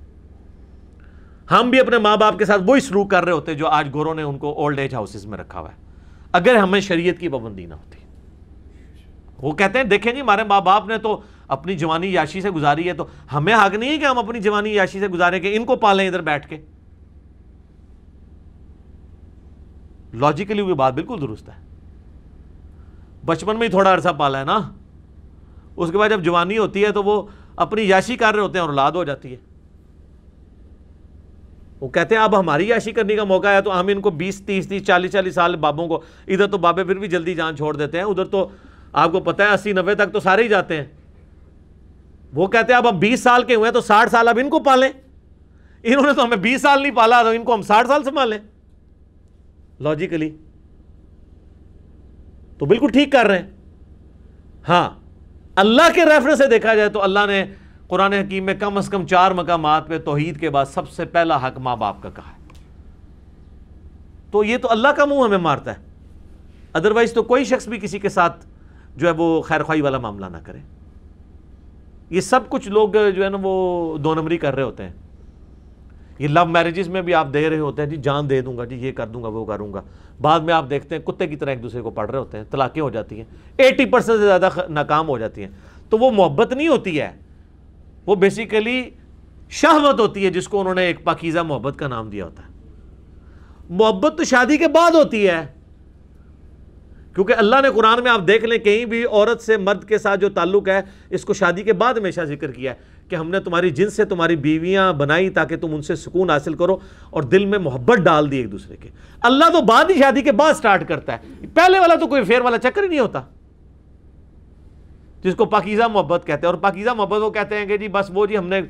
ہم 1.51 1.71
بھی 1.71 1.81
اپنے 1.81 1.99
ماں 1.99 2.17
باپ 2.17 2.39
کے 2.39 2.45
ساتھ 2.45 2.63
وہی 2.67 2.81
سلوک 2.81 3.11
کر 3.11 3.25
رہے 3.25 3.33
ہوتے 3.33 3.55
جو 3.55 3.69
آج 3.69 3.89
گوروں 3.95 4.15
نے 4.15 4.23
ان 4.23 4.39
کو 4.39 4.53
اولڈ 4.53 4.79
ایج 4.79 4.95
ہاؤسز 4.95 5.27
میں 5.27 5.39
رکھا 5.39 5.61
ہوا 5.61 5.69
ہے۔ 5.69 5.77
اگر 6.33 6.55
ہمیں 6.55 6.81
شریعت 6.81 7.21
کی 7.21 7.29
پابندی 7.29 7.67
نہ 7.67 7.75
ہوتی۔ 7.75 7.99
وہ 9.39 9.53
کہتے 9.53 9.79
ہیں، 9.79 9.85
دیکھیں 9.85 10.13
جی 10.13 10.21
ہمارے 10.21 10.45
ماں 10.45 10.61
باپ 10.61 10.87
نے 10.87 10.99
تو 10.99 11.21
اپنی 11.49 11.77
جوانی 11.77 12.13
یاشی 12.13 12.41
سے 12.41 12.51
گزاری 12.51 12.89
ہے 12.89 12.93
تو 12.93 13.07
ہمیں 13.33 13.55
حق 13.55 13.75
نہیں 13.75 13.91
ہے 13.91 13.99
کہ 13.99 14.05
ہم 14.05 14.19
اپنی 14.19 14.41
جوانی 14.41 14.75
یاشی 14.75 15.01
سے 15.01 15.09
گزارے 15.09 15.41
کہ 15.41 15.57
ان 15.57 15.65
کو 15.65 15.77
پالیں 15.77 16.07
ادھر 16.07 16.21
بیٹھ 16.21 16.49
کے۔ 16.49 16.57
لاجیکلی 20.15 20.63
وہ 20.63 20.75
بات 20.75 20.95
بالکل 20.95 21.21
درست 21.21 21.49
ہے۔ 21.49 21.74
بچپن 23.25 23.59
میں 23.59 23.67
ہی 23.67 23.71
تھوڑا 23.71 23.95
عرصہ 23.95 24.09
پالا 24.09 24.41
ہے 24.41 24.45
نا۔ 24.45 24.73
اس 25.77 25.91
کے 25.91 25.99
بعد 25.99 26.09
جب 26.09 26.23
جوانی 26.23 26.59
ہوتی 26.59 26.85
ہے 26.85 26.93
تو 26.93 27.03
وہ 27.03 27.23
اپنی 27.57 27.83
یاشی 27.83 28.17
کر 28.17 28.35
رہے 28.35 28.43
ہوتے 28.43 28.55
ہیں 28.55 28.61
اور 28.61 28.69
اولاد 28.69 28.93
ہو 28.93 29.05
جاتی 29.05 29.33
ہے۔ 29.33 29.37
وہ 31.81 31.89
کہتے 31.89 32.15
ہیں، 32.15 32.23
اب 32.23 32.39
ہماری 32.41 32.69
یاشی 32.69 32.93
کرنے 32.93 33.17
کا 33.17 33.25
موقع 33.25 33.49
ہے 33.49 33.61
تو 33.61 33.81
ہم 33.81 33.87
ان 33.87 34.01
کو 34.01 34.11
بیس، 34.11 34.43
تیس 34.47 34.69
تیس، 34.69 34.87
چالیس 34.87 35.13
چالیس 35.13 35.35
سال 35.35 35.57
بابوں 35.57 35.89
کو، 35.89 36.03
ادھر 36.27 36.47
تو 36.47 36.59
بابے 36.59 36.85
پھر 36.85 36.99
بھی 36.99 37.09
جلدی 37.09 37.35
جان 37.35 37.57
چھوڑ 37.57 37.77
دیتے 37.77 37.99
ہیں، 37.99 38.05
ادھر 38.05 38.25
تو 38.25 38.49
آپ 38.93 39.13
کو 39.13 39.21
پتہ 39.21 39.43
ہے، 39.43 39.49
اسی 39.49 39.73
نوے 39.73 39.95
تک 39.95 40.13
تو 40.13 40.21
سارے 40.21 40.43
ہی 40.43 40.49
جاتے 40.49 40.77
ہیں۔ 40.77 40.85
وہ 42.35 42.47
کہتے 42.47 42.73
ہیں، 42.73 42.79
اب 42.79 42.89
ہم 42.89 42.99
بیس 42.99 43.23
سال 43.23 43.43
کے 43.43 43.55
ہوئے 43.55 43.65
ہیں 43.65 43.75
تو 43.75 43.81
ساٹھ 43.81 44.11
سال 44.11 44.29
اب 44.29 44.39
ان 44.43 44.51
کو 44.51 44.61
پالیں۔ 44.61 44.89
انہوں 45.83 46.03
نے 46.03 46.13
تو 46.13 46.25
ہمیں 46.25 46.37
بیس 46.37 46.63
سال 46.63 46.83
نہیں 46.83 46.95
پالا 46.95 47.23
تو 47.23 47.29
ان 47.29 47.45
کو 47.45 47.55
ہم 47.55 47.63
ساٹھ 47.63 47.87
سال 47.87 48.05
سنبھالیں۔ 48.05 48.39
لاجیکلی 49.81 50.37
تو 52.59 52.67
بالکل 52.67 52.89
ٹھیک 52.89 53.13
کر 53.13 53.27
رہے 53.27 53.39
ہیں۔ 53.39 53.51
ہاں 54.69 54.91
اللہ 55.57 55.83
کے 55.95 56.05
ریفرنس 56.05 56.39
سے 56.39 56.47
دیکھا 56.47 56.75
جائے 56.75 56.89
تو 56.89 57.03
اللہ 57.03 57.27
نے 57.27 57.45
قرآن 57.87 58.13
حکیم 58.13 58.45
میں 58.45 58.55
کم 58.55 58.79
از 58.79 58.89
کم 58.89 59.07
چار 59.07 59.31
مقامات 59.31 59.89
پہ 59.89 59.99
توحید 59.99 60.41
کے 60.41 60.51
بعد 60.51 60.65
سب 60.65 60.89
سے 60.89 61.05
پہلا 61.05 61.49
حق 61.49 61.59
ماں 61.59 61.77
باپ 61.77 62.03
کا 62.03 62.11
کہا 62.11 62.29
ہے۔ 62.29 62.61
تو 64.31 64.45
یہ 64.45 64.59
تو 64.59 64.71
اللہ 64.71 64.89
کا 64.89 65.05
منہ 65.05 65.25
ہمیں 65.25 65.39
مارتا 65.39 65.73
ہے۔ 65.73 65.77
ادروائز 66.73 67.13
تو 67.13 67.23
کوئی 67.23 67.45
شخص 67.45 67.69
بھی 67.69 67.79
کسی 67.79 67.99
کے 67.99 68.09
ساتھ 68.09 68.47
جو 68.97 69.07
ہے 69.07 69.13
وہ 69.13 69.43
خیر 69.43 69.63
خواہی 69.63 69.81
والا 69.81 69.99
معاملہ 69.99 70.27
نہ 70.27 70.37
کرے۔ 70.45 70.59
یہ 72.11 72.21
سب 72.21 72.41
کچھ 72.49 72.69
لوگ 72.69 72.89
جو 73.17 73.25
ہے 73.25 73.29
نا 73.29 73.39
وہ 73.43 73.99
دو 73.99 74.15
نمبری 74.15 74.39
کر 74.39 74.55
رہے 74.55 74.63
ہوتے 74.63 74.83
ہیں۔ 74.83 74.93
یہ 76.19 76.29
لو 76.29 76.45
میرجز 76.45 76.89
میں 76.89 77.03
بھی 77.03 77.15
آپ 77.15 77.27
دے 77.35 77.51
رہے 77.51 77.59
ہوتے 77.59 77.83
ہیں 77.83 77.89
جی 77.89 77.97
جان 77.97 78.31
دے 78.31 78.41
دوں 78.41 78.59
گا 78.59 78.65
جی 78.65 78.77
یہ 78.77 78.93
کر 78.93 79.07
دوں 79.07 79.23
گا، 79.23 79.29
وہ 79.29 79.45
کروں 79.45 79.73
گا۔ 79.73 79.83
بعد 80.21 80.41
میں 80.41 80.55
آپ 80.55 80.71
دیکھتے 80.71 80.95
ہیں 80.95 81.03
کتے 81.03 81.27
کی 81.27 81.37
طرح 81.37 81.51
ایک 81.51 81.63
دوسرے 81.63 81.81
کو 81.81 81.91
پڑھ 81.91 82.11
رہے 82.11 82.19
ہوتے 82.19 82.39
ہیں، 82.39 82.45
طلاقیں 82.51 82.83
ہو 82.83 82.91
جاتی 82.91 83.17
ہیں 83.17 83.25
ایٹی 83.57 83.85
پرسینٹ 83.85 84.19
سے 84.19 84.25
زیادہ 84.25 84.49
ناکام 84.69 85.09
ہو 85.09 85.19
جاتی 85.19 85.43
ہیں۔ 85.43 85.51
تو 85.91 85.99
وہ 85.99 86.11
محبت 86.11 86.53
نہیں 86.53 86.69
ہوتی 86.69 87.01
ہے، 87.01 87.13
وہ 88.07 88.15
بیسیکلی 88.15 88.91
شہوت 89.51 90.01
ہوتی 90.01 90.25
ہے 90.25 90.31
جس 90.31 90.49
کو 90.49 90.61
انہوں 90.61 90.75
نے 90.75 90.83
ایک 90.83 91.05
پاکیزہ 91.05 91.39
محبت 91.39 91.79
کا 91.79 91.89
نام 91.89 92.11
دیا 92.11 92.25
ہوتا 92.25 92.43
ہے۔ 92.43 92.49
محبت 93.71 94.19
تو 94.19 94.25
شادی 94.25 94.57
کے 94.57 94.69
بعد 94.69 94.91
ہوتی 94.91 95.29
ہے۔ 95.29 95.47
کیونکہ 97.15 97.33
اللہ 97.33 97.57
نے 97.63 97.69
قرآن 97.75 98.03
میں 98.03 98.11
آپ 98.11 98.21
دیکھ 98.27 98.45
لیں، 98.45 98.59
کہیں 98.59 98.85
بھی 98.85 99.05
عورت 99.05 99.41
سے 99.41 99.57
مرد 99.57 99.85
کے 99.85 99.99
ساتھ 99.99 100.21
جو 100.21 100.29
تعلق 100.29 100.69
ہے، 100.69 100.81
اس 101.11 101.25
کو 101.25 101.33
شادی 101.33 101.63
کے 101.63 101.73
بعد 101.73 101.95
ہمیشہ 101.95 102.21
ذکر 102.21 102.51
کیا 102.51 102.73
ہے۔ 102.73 102.77
کہ 103.09 103.17
ہم 103.17 103.31
نے 103.31 103.41
تمہاری 103.41 103.71
جن 103.71 103.91
سے 103.91 104.05
تمہاری 104.05 104.37
بیویاں 104.37 104.93
بنائی 104.93 105.31
تاکہ 105.31 105.57
تم 105.57 105.75
ان 105.75 105.83
سے 105.83 105.97
سکون 105.97 106.31
حاصل 106.31 106.55
کرو 106.55 106.77
اور 107.11 107.23
دل 107.23 107.45
میں 107.45 107.59
محبت 107.59 107.99
ڈال 107.99 108.31
دی 108.31 108.37
ایک 108.37 108.53
دوسرے 108.53 108.77
کے۔ 108.77 108.89
اللہ 109.21 109.45
تو 109.53 109.61
بعد 109.61 109.85
ہی 109.91 109.99
شادی 109.99 110.23
کے 110.23 110.33
بعد 110.33 110.55
سٹارٹ 110.55 110.89
کرتا 110.89 111.13
ہے۔ 111.13 111.47
پہلے 111.55 111.79
والا 111.79 111.95
تو 111.95 112.07
کوئی 112.07 112.25
فیر 112.25 112.41
والا 112.41 112.59
چکر 112.59 112.83
ہی 112.83 112.89
نہیں 112.89 113.01
ہوتا۔ 113.01 113.23
جس 115.23 115.35
کو 115.35 115.45
پاکیزہ 115.45 115.83
محبت 115.83 116.23
کہتے 116.27 116.47
ہیں۔ 116.47 116.55
اور 116.55 116.63
پاکیزہ 116.63 116.91
محبت 116.91 117.21
وہ 117.21 117.31
کہتے 117.31 117.57
ہیں 117.57 117.67
کہ 117.67 117.77
جی 117.77 117.89
بس 117.89 118.11
وہ 118.15 118.27
جی 118.27 118.39
ہم 118.39 118.49
نے 118.49 118.61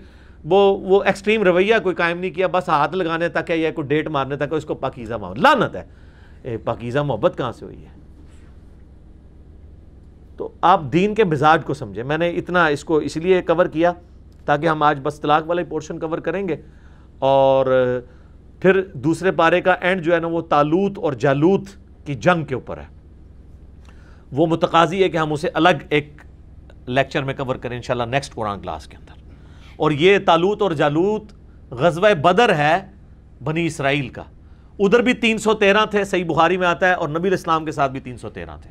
وہ 0.45 0.79
وہ 0.79 1.03
ایکسٹریم 1.05 1.43
رویہ، 1.43 1.75
کوئی 1.83 1.95
قائم 1.95 2.19
نہیں 2.19 2.31
کیا، 2.31 2.47
بس 2.47 2.69
ہاتھ 2.69 2.97
لگانے 2.97 3.29
تک 3.29 3.51
ہے 3.51 3.57
یا 3.57 3.71
کوئی 3.71 3.87
ڈیٹ 3.87 4.09
مارنے 4.09 4.37
تک 4.37 4.43
ہے، 4.43 4.57
اس 4.57 4.65
کو 4.65 4.75
پاکیزہ 4.75 5.15
محبت۔ 5.15 5.39
لانت 5.39 5.77
ہے۔ 5.77 5.85
پاکیزہ 6.65 6.99
محبت 6.99 7.39
کہاں 7.39 7.53
سے 7.53 7.65
ہوئی 7.65 7.83
ہے؟ 7.83 7.89
تو 10.37 10.49
آپ 10.61 10.81
دین 10.93 11.15
کے 11.15 11.25
مزاج 11.25 11.65
کو 11.65 11.75
سمجھیں۔ 11.75 12.05
میں 12.05 12.19
نے 12.19 12.29
اتنا 12.31 12.67
اس 12.67 12.85
کو 12.85 12.97
اس 12.97 13.17
لیے 13.17 13.43
کور 13.43 13.67
کیا 13.67 13.93
تاکہ 14.45 14.69
ہم 14.69 14.83
آج 14.83 14.99
بس 15.03 15.21
طلاق 15.21 15.43
والے 15.47 15.65
پورشن 15.65 15.99
کور 15.99 16.19
کریں 16.19 16.49
گے۔ 16.49 16.57
اور 17.19 17.67
پھر 18.61 18.83
دوسرے 18.95 19.33
پارے 19.33 19.61
کا 19.61 19.73
اینڈ 19.73 20.03
جو 20.03 20.15
ہے 20.15 20.21
نا 20.21 20.27
وہ 20.27 20.41
تالوت 20.41 20.99
اور 20.99 21.13
جالوت 21.13 21.63
کی 22.05 22.15
جنگ 22.15 22.45
کے 22.45 22.55
اوپر 22.55 22.79
ہے۔ 22.79 22.87
وہ 24.33 24.47
متقاضی 24.47 25.03
ہے 25.03 25.09
کہ 25.09 25.17
ہم 25.17 25.33
اسے 25.33 25.49
الگ 25.55 25.69
ایک 25.89 26.13
لیکچر 26.87 27.23
میں 27.23 27.35
کور 27.35 27.57
کریں 27.57 27.77
انشاءاللہ 27.77 28.05
نیکسٹ 28.05 28.35
قرآن 28.35 28.61
کلاس 28.61 28.87
کے 28.87 28.97
اندر۔ 28.97 29.13
اور 29.77 29.91
یہ 29.91 30.19
تالوت 30.27 30.63
اور 30.63 30.71
جالوت 30.71 31.23
غزوہ 31.71 32.15
بدر 32.15 32.55
ہے 32.55 32.91
بنی 33.45 33.67
اسرائیل 33.67 34.09
کا۔ 34.09 34.23
ادھر 34.79 35.01
بھی 35.01 35.13
تین 35.13 35.39
سو 35.39 35.55
تیرہ 35.55 35.87
تھے، 35.87 36.05
صحیح 36.05 36.25
بخاری 36.25 36.57
میں 36.57 36.67
آتا 36.67 36.89
ہے، 36.89 36.93
اور 36.93 37.09
نبی 37.09 37.29
الاسلام 37.29 37.65
کے 37.65 37.73
ساتھ 37.73 37.93
بھی 37.93 38.01
تین 38.01 38.17
سو 38.17 38.31
تیرہ 38.31 38.57
تھے۔ 38.63 38.71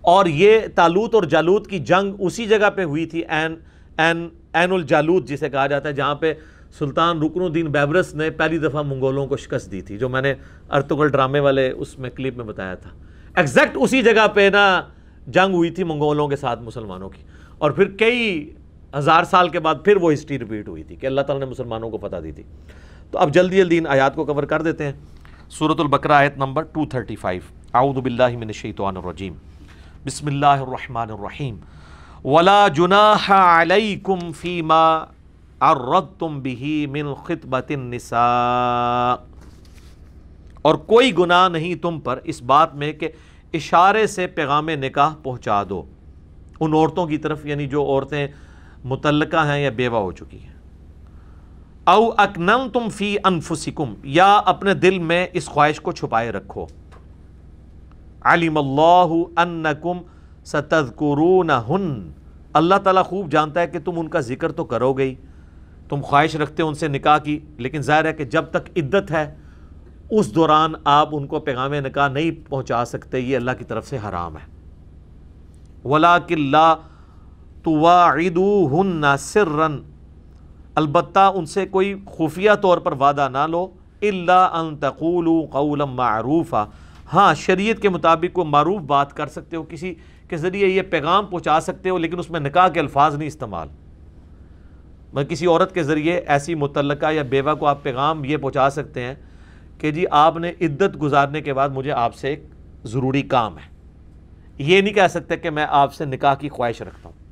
اور 0.00 0.26
یہ 0.26 0.58
تالوت 0.74 1.14
اور 1.14 1.22
جالوت 1.22 1.66
کی 1.66 1.78
جنگ 1.78 2.14
اسی 2.18 2.46
جگہ 2.46 2.70
پہ 2.70 2.84
ہوئی 2.84 3.06
تھی 3.06 3.24
این 3.24 3.56
این 3.98 4.28
این 4.52 4.72
الجالوت 4.72 5.26
جسے 5.28 5.50
کہا 5.50 5.66
جاتا 5.66 5.88
ہے، 5.88 5.94
جہاں 5.94 6.14
پہ 6.14 6.34
سلطان 6.78 7.22
رکن 7.22 7.42
الدین 7.42 7.66
بیبرس 7.66 8.14
نے 8.14 8.30
پہلی 8.30 8.58
دفعہ 8.58 8.82
منگولوں 8.82 9.26
کو 9.26 9.36
شکست 9.36 9.72
دی 9.72 9.80
تھی، 9.80 9.98
جو 9.98 10.08
میں 10.08 10.22
نے 10.22 10.34
ارتغل 10.70 11.08
ڈرامے 11.08 11.40
والے 11.40 11.70
اس 11.70 11.98
میں 11.98 12.10
کلپ 12.10 12.36
میں 12.36 12.44
بتایا 12.44 12.74
تھا۔ 12.74 12.90
ایگزیکٹ 13.36 13.78
اسی 13.80 14.02
جگہ 14.02 14.28
پہ 14.34 14.50
نا 14.52 14.82
جنگ 15.26 15.54
ہوئی 15.54 15.70
تھی 15.70 15.84
منگولوں 15.84 16.28
کے 16.28 16.36
ساتھ 16.36 16.62
مسلمانوں 16.62 17.08
کی۔ 17.08 17.22
اور 17.58 17.70
پھر 17.70 17.84
کئی 17.84 18.54
ہزار 18.98 19.24
سال 19.24 19.48
کے 19.48 19.60
بعد 19.60 19.74
پھر 19.84 19.96
وہ 19.96 20.12
ہسٹری 20.12 20.38
ریپیٹ 20.38 20.68
ہوئی 20.68 20.82
تھی 20.82 20.96
کہ 20.96 21.06
اللہ 21.06 21.20
تعالیٰ 21.20 21.44
نے 21.44 21.50
مسلمانوں 21.50 21.90
کو 21.90 21.98
فتح 21.98 22.16
دی 22.24 22.32
تھی۔ 22.32 22.42
تو 23.10 23.18
اب 23.18 23.34
جلدی 23.34 23.56
جلدی 23.56 23.78
ان 23.78 23.86
آیات 23.86 24.14
کو 24.14 24.24
کور 24.24 24.42
کر 24.42 24.62
دیتے 24.62 24.84
ہیں۔ 24.84 24.92
صورت 25.50 25.80
البقرہ 25.80 26.12
آیت 26.12 26.36
نمبر 26.36 26.64
235 26.64 27.42
اعوذ 27.74 27.96
باللہ 27.96 28.36
من 28.36 28.46
الشیطان 28.46 28.96
الرجیم۔ 28.96 29.34
بسم 30.06 30.26
اللہ 30.26 30.46
الرحمن 30.46 31.10
الرحیم۔ 31.10 31.56
ولا 32.24 32.68
جناح 32.68 33.32
علیکم 33.32 34.32
فیما 34.32 34.98
عرضتم 35.60 36.40
به 36.40 36.86
من 36.90 37.14
خطبت 37.14 37.70
النساء۔ 37.70 39.24
اور 40.62 40.74
کوئی 40.74 41.16
گناہ 41.18 41.48
نہیں 41.48 41.74
تم 41.74 42.00
پر 42.00 42.20
اس 42.24 42.42
بات 42.42 42.74
میں 42.74 42.92
کہ 42.92 43.08
اشارے 43.52 44.06
سے 44.06 44.26
پیغام 44.26 44.68
نکاح 44.68 45.14
پہنچا 45.22 45.62
دو۔ 45.68 45.82
ان 46.60 46.72
عورتوں 46.72 47.06
کی 47.06 47.18
طرف 47.18 47.46
یعنی 47.46 47.66
جو 47.66 47.84
عورتیں 47.84 48.26
متعلقہ 48.84 49.46
ہیں 49.46 49.62
یا 49.62 49.70
بیوہ 49.70 49.98
ہو 49.98 50.12
چکی 50.12 50.38
ہیں۔ 50.38 50.54
او 51.84 52.10
اکنن 52.16 52.70
تم 52.72 52.88
فی 52.88 53.16
انفسکم، 53.24 53.94
یا 54.02 54.36
اپنے 54.36 54.74
دل 54.74 54.98
میں 54.98 55.26
اس 55.32 55.46
خواہش 55.46 55.80
کو 55.80 55.92
چھپائے 55.92 56.32
رکھو۔ 56.32 56.66
علم 58.22 58.58
اللہ 58.58 59.40
انکم 59.40 59.98
ستذکرونہن۔ 60.44 62.10
اللہ 62.52 62.74
تعالیٰ 62.74 63.04
خوب 63.04 63.30
جانتا 63.30 63.60
ہے 63.60 63.66
کہ 63.66 63.78
تم 63.78 63.92
ان 63.96 64.08
کا 64.08 64.20
ذکر 64.20 64.52
تو 64.52 64.64
کرو 64.64 64.92
گئی 64.92 65.14
تم 65.88 66.00
خواہش 66.02 66.36
رکھتے 66.36 66.62
ہو 66.62 66.68
ان 66.68 66.74
سے 66.74 66.88
نکاح 66.88 67.18
کی، 67.18 67.40
لیکن 67.56 67.80
ظاہر 67.80 68.04
ہے 68.04 68.12
کہ 68.12 68.24
جب 68.24 68.44
تک 68.44 68.78
عدت 68.78 69.10
ہے، 69.10 69.34
اس 70.10 70.34
دوران 70.34 70.72
آپ 70.84 71.08
ان 71.12 71.26
کو 71.26 71.40
پیغام 71.40 71.74
نکاح 71.74 72.08
نہیں 72.08 72.50
پہنچا 72.50 72.84
سکتے، 72.84 73.20
یہ 73.20 73.36
اللہ 73.36 73.50
کی 73.58 73.64
طرف 73.64 73.86
سے 73.86 73.98
حرام 74.08 74.36
ہے۔ 74.36 74.54
وَلَاكِ 75.88 76.34
اللَّهُ 76.34 76.80
تواعدوہن 77.62 79.04
سرن 79.18 79.76
البتہ 80.74 81.32
ان 81.34 81.46
سے 81.46 81.66
کوئی 81.66 81.94
خفیہ 82.18 82.50
طور 82.60 82.78
پر 82.78 82.92
وعدہ 82.92 83.28
نہ 83.32 83.46
لو۔ 83.46 83.68
الا 84.02 84.44
ان 84.44 84.76
تقولوا 84.76 85.46
قولا 85.50 85.84
معروفا۔ 85.84 86.64
ہاں 87.12 87.34
شریعت 87.34 87.82
کے 87.82 87.88
مطابق 87.88 88.34
کو 88.34 88.44
معروف 88.44 88.80
بات 88.80 89.12
کر 89.12 89.26
سکتے 89.26 89.56
ہو، 89.56 89.62
کسی 89.62 89.94
کے 90.28 90.36
ذریعے 90.36 90.68
یہ 90.68 90.82
پیغام 90.82 91.26
پہنچا 91.26 91.60
سکتے 91.60 91.90
ہو، 91.90 91.98
لیکن 91.98 92.18
اس 92.18 92.30
میں 92.30 92.40
نکاح 92.40 92.68
کے 92.68 92.80
الفاظ 92.80 93.14
نہیں 93.14 93.28
استعمال۔ 93.28 93.68
میں 95.12 95.24
کسی 95.24 95.46
عورت 95.46 95.74
کے 95.74 95.82
ذریعے 95.82 96.20
ایسی 96.26 96.54
متعلقہ 96.54 97.12
یا 97.12 97.22
بیوہ 97.22 97.54
کو 97.54 97.66
آپ 97.66 97.82
پیغام 97.82 98.24
یہ 98.24 98.36
پہنچا 98.36 98.70
سکتے 98.70 99.00
ہیں 99.00 99.14
کہ 99.78 99.90
جی 99.90 100.04
آپ 100.10 100.36
نے 100.36 100.52
عدت 100.60 101.02
گزارنے 101.02 101.40
کے 101.40 101.54
بعد 101.54 101.68
مجھے 101.68 101.92
آپ 101.92 102.14
سے 102.14 102.28
ایک 102.28 102.44
ضروری 102.84 103.22
کام 103.22 103.58
ہے۔ 103.58 103.68
یہ 104.58 104.80
نہیں 104.80 104.94
کہہ 104.94 105.06
سکتے 105.10 105.36
کہ 105.36 105.50
میں 105.50 105.66
آپ 105.68 105.94
سے 105.94 106.04
نکاح 106.04 106.34
کی 106.34 106.48
خواہش 106.48 106.82
رکھتا 106.82 107.08
ہوں۔ 107.08 107.24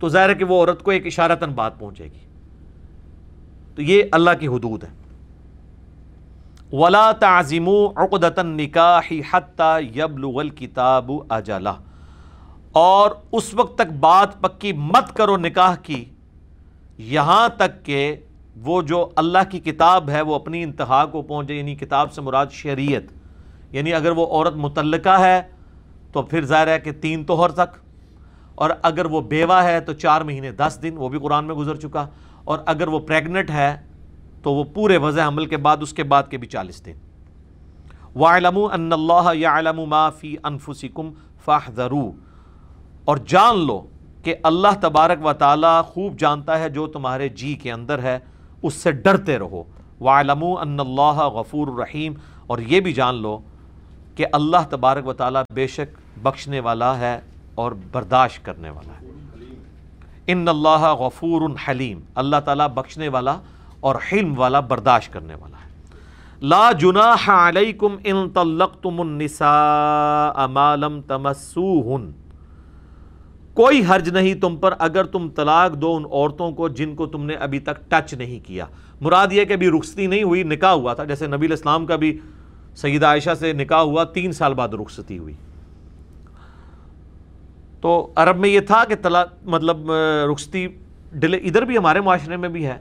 تو 0.00 0.08
ظاہر 0.08 0.28
ہے 0.28 0.34
کہ 0.34 0.44
وہ 0.44 0.56
عورت 0.56 0.82
کو 0.82 0.90
ایک 0.90 1.06
اشارتاً 1.06 1.50
بات 1.50 1.78
پہنچے 1.78 2.04
گی۔ 2.04 2.26
تو 3.74 3.82
یہ 3.82 4.02
اللہ 4.12 4.30
کی 4.40 4.46
حدود 4.46 4.84
ہے 4.84 4.88
ولا 6.72 7.12
تعظیم 7.12 7.68
عقدتاً 7.96 8.56
نکاح 8.56 9.12
حتیٰ 9.32 9.80
یبلغ 9.96 10.38
الکتاب 10.38 11.12
اجلا 11.28 11.72
اور 12.72 13.10
اس 13.32 13.54
وقت 13.54 13.74
تک 13.74 13.92
بات 13.92 14.40
پکی 14.40 14.72
مت 14.72 15.16
کرو 15.16 15.36
نکاح 15.36 15.74
کی۔ 15.74 16.04
یہاں 16.98 17.48
تک 17.48 17.84
کہ 17.84 18.16
وہ 18.56 18.82
جو 18.82 19.10
اللہ 19.16 19.38
کی 19.50 19.60
کتاب 19.60 20.10
ہے، 20.10 20.20
وہ 20.20 20.34
اپنی 20.34 20.62
انتہا 20.62 21.06
کو 21.06 21.22
پہنچے 21.22 21.54
یعنی 21.54 21.74
کتاب 21.74 22.12
سے 22.12 22.20
مراد 22.20 22.46
شریعت۔ 22.50 23.02
یعنی 23.74 23.94
اگر 23.94 24.10
وہ 24.10 24.26
عورت 24.26 24.56
متعلقہ 24.56 25.20
ہے، 25.20 25.42
تو 26.12 26.22
پھر 26.22 26.44
ظاہر 26.44 26.66
ہے 26.66 26.80
کہ 26.80 26.92
تین 26.92 27.24
توہر 27.24 27.50
تک 27.50 27.76
اور 28.54 28.70
اگر 28.82 29.04
وہ 29.04 29.20
بیوہ 29.20 29.62
ہے، 29.62 29.80
تو 29.80 29.92
چار 29.92 30.20
مہینے 30.20 30.50
دس 30.50 30.78
دن، 30.82 30.96
وہ 30.96 31.08
بھی 31.08 31.18
قرآن 31.18 31.44
میں 31.44 31.54
گزر 31.54 31.76
چکا۔ 31.76 32.06
اور 32.44 32.58
اگر 32.66 32.88
وہ 32.88 32.98
پریگنٹ 32.98 33.50
ہے 33.50 33.91
تو 34.42 34.52
وہ 34.52 34.64
پورے 34.64 34.96
وضع 34.96 35.28
حمل 35.28 35.46
کے 35.46 35.56
بعد، 35.56 35.76
اس 35.80 35.92
کے 35.92 36.04
بعد 36.04 36.22
کے 36.30 36.36
بھی 36.36 36.48
چالیس 36.48 36.86
دن۔ 36.86 36.92
وَعْلَمُوا 38.14 38.74
أَنَّ 38.74 38.94
اللَّهَ 38.94 39.34
يَعْلَمُ 39.34 39.86
مَا 39.86 40.10
فِي 40.10 40.36
أَنفُسِكُمْ 40.48 41.12
فَاحْذَرُوا۔ 41.44 42.12
اور 43.04 43.16
جان 43.16 43.66
لو 43.66 43.86
کہ 44.22 44.34
اللہ 44.42 44.68
تبارک 44.80 45.26
و 45.26 45.32
تعالی 45.32 45.80
خوب 45.86 46.18
جانتا 46.18 46.58
ہے 46.58 46.68
جو 46.68 46.86
تمہارے 46.86 47.28
جی 47.28 47.54
کے 47.54 47.72
اندر 47.72 48.02
ہے، 48.02 48.18
اس 48.62 48.74
سے 48.74 48.92
ڈرتے 48.92 49.38
رہو۔ 49.38 49.64
وَعْلَمُوا 50.00 50.62
أَنَّ 50.62 50.82
اللَّهَ 50.82 51.22
غَفُورُ 51.22 51.72
الرحیم 51.72 52.14
اور 52.46 52.58
یہ 52.58 52.80
بھی 52.80 52.92
جان 52.92 53.14
لو 53.14 53.38
کہ 54.16 54.26
اللہ 54.32 54.56
تبارک 54.70 55.06
و 55.06 55.12
تعالی 55.12 55.38
بے 55.54 55.66
شک 55.66 56.18
بخشنے 56.22 56.60
والا 56.60 56.98
ہے 56.98 57.20
اور 57.54 57.72
برداشت 57.92 58.44
کرنے 58.44 58.70
والا 58.70 58.92
ہے۔ 58.92 59.12
ان 60.26 60.48
اللہ 60.48 60.94
غفور 60.98 61.50
حلیم 61.68 62.00
اللہ 62.14 62.36
تعالیٰ 62.44 62.68
بخشنے 62.68 63.08
والا 63.08 63.38
اور 63.82 63.94
حلم 64.12 64.38
والا 64.38 64.60
برداشت 64.60 65.12
کرنے 65.12 65.34
والا 65.34 65.56
ہے۔ 65.56 65.70
لا 66.42 66.72
جناح 66.72 67.48
علیکم 67.48 67.96
ان 68.04 68.30
طلقتم 68.30 69.00
النساء 69.00 70.46
ما 70.46 70.76
لم 70.76 71.00
تمسوہن۔ 71.00 72.10
کوئی 73.54 73.82
حرج 73.88 74.08
نہیں 74.08 74.34
تم 74.34 74.56
پر 74.56 74.74
اگر 74.78 75.04
تم 75.04 75.28
طلاق 75.28 75.72
دو 75.72 75.96
ان 75.96 76.04
عورتوں 76.04 76.52
کو 76.52 76.68
جن 76.68 76.94
کو 76.94 77.06
تم 77.06 77.24
نے 77.24 77.34
ابھی 77.34 77.58
تک 77.58 77.90
ٹچ 77.90 78.14
نہیں 78.14 78.46
کیا۔ 78.46 78.64
مراد 79.00 79.26
یہ 79.30 79.44
کہ 79.44 79.52
ابھی 79.52 79.68
رخصتی 79.68 80.06
نہیں 80.06 80.22
ہوئی، 80.22 80.42
نکاح 80.42 80.70
ہوا 80.70 80.94
تھا۔ 80.94 81.04
جیسے 81.04 81.26
نبی 81.26 81.46
الاسلام 81.46 81.86
کا 81.86 81.96
بھی 81.96 82.18
سیدہ 82.74 83.06
عائشہ 83.06 83.34
سے 83.38 83.52
نکاح 83.52 83.80
ہوا، 83.80 84.04
تین 84.04 84.32
سال 84.32 84.54
بعد 84.54 84.68
رخصتی 84.68 85.18
ہوئی۔ 85.18 85.34
تو 87.80 88.12
عرب 88.16 88.38
میں 88.38 88.48
یہ 88.48 88.60
تھا 88.60 88.84
کہ 88.84 88.94
طلاق 89.02 89.28
مطلب 89.44 89.92
رخصتی 90.32 90.68
ڈلے 91.12 91.36
ادھر 91.36 91.62
بھی 91.62 91.78
ہمارے 91.78 92.00
معاشرے 92.00 92.36
میں 92.36 92.48
بھی 92.48 92.66
ہے۔ 92.66 92.78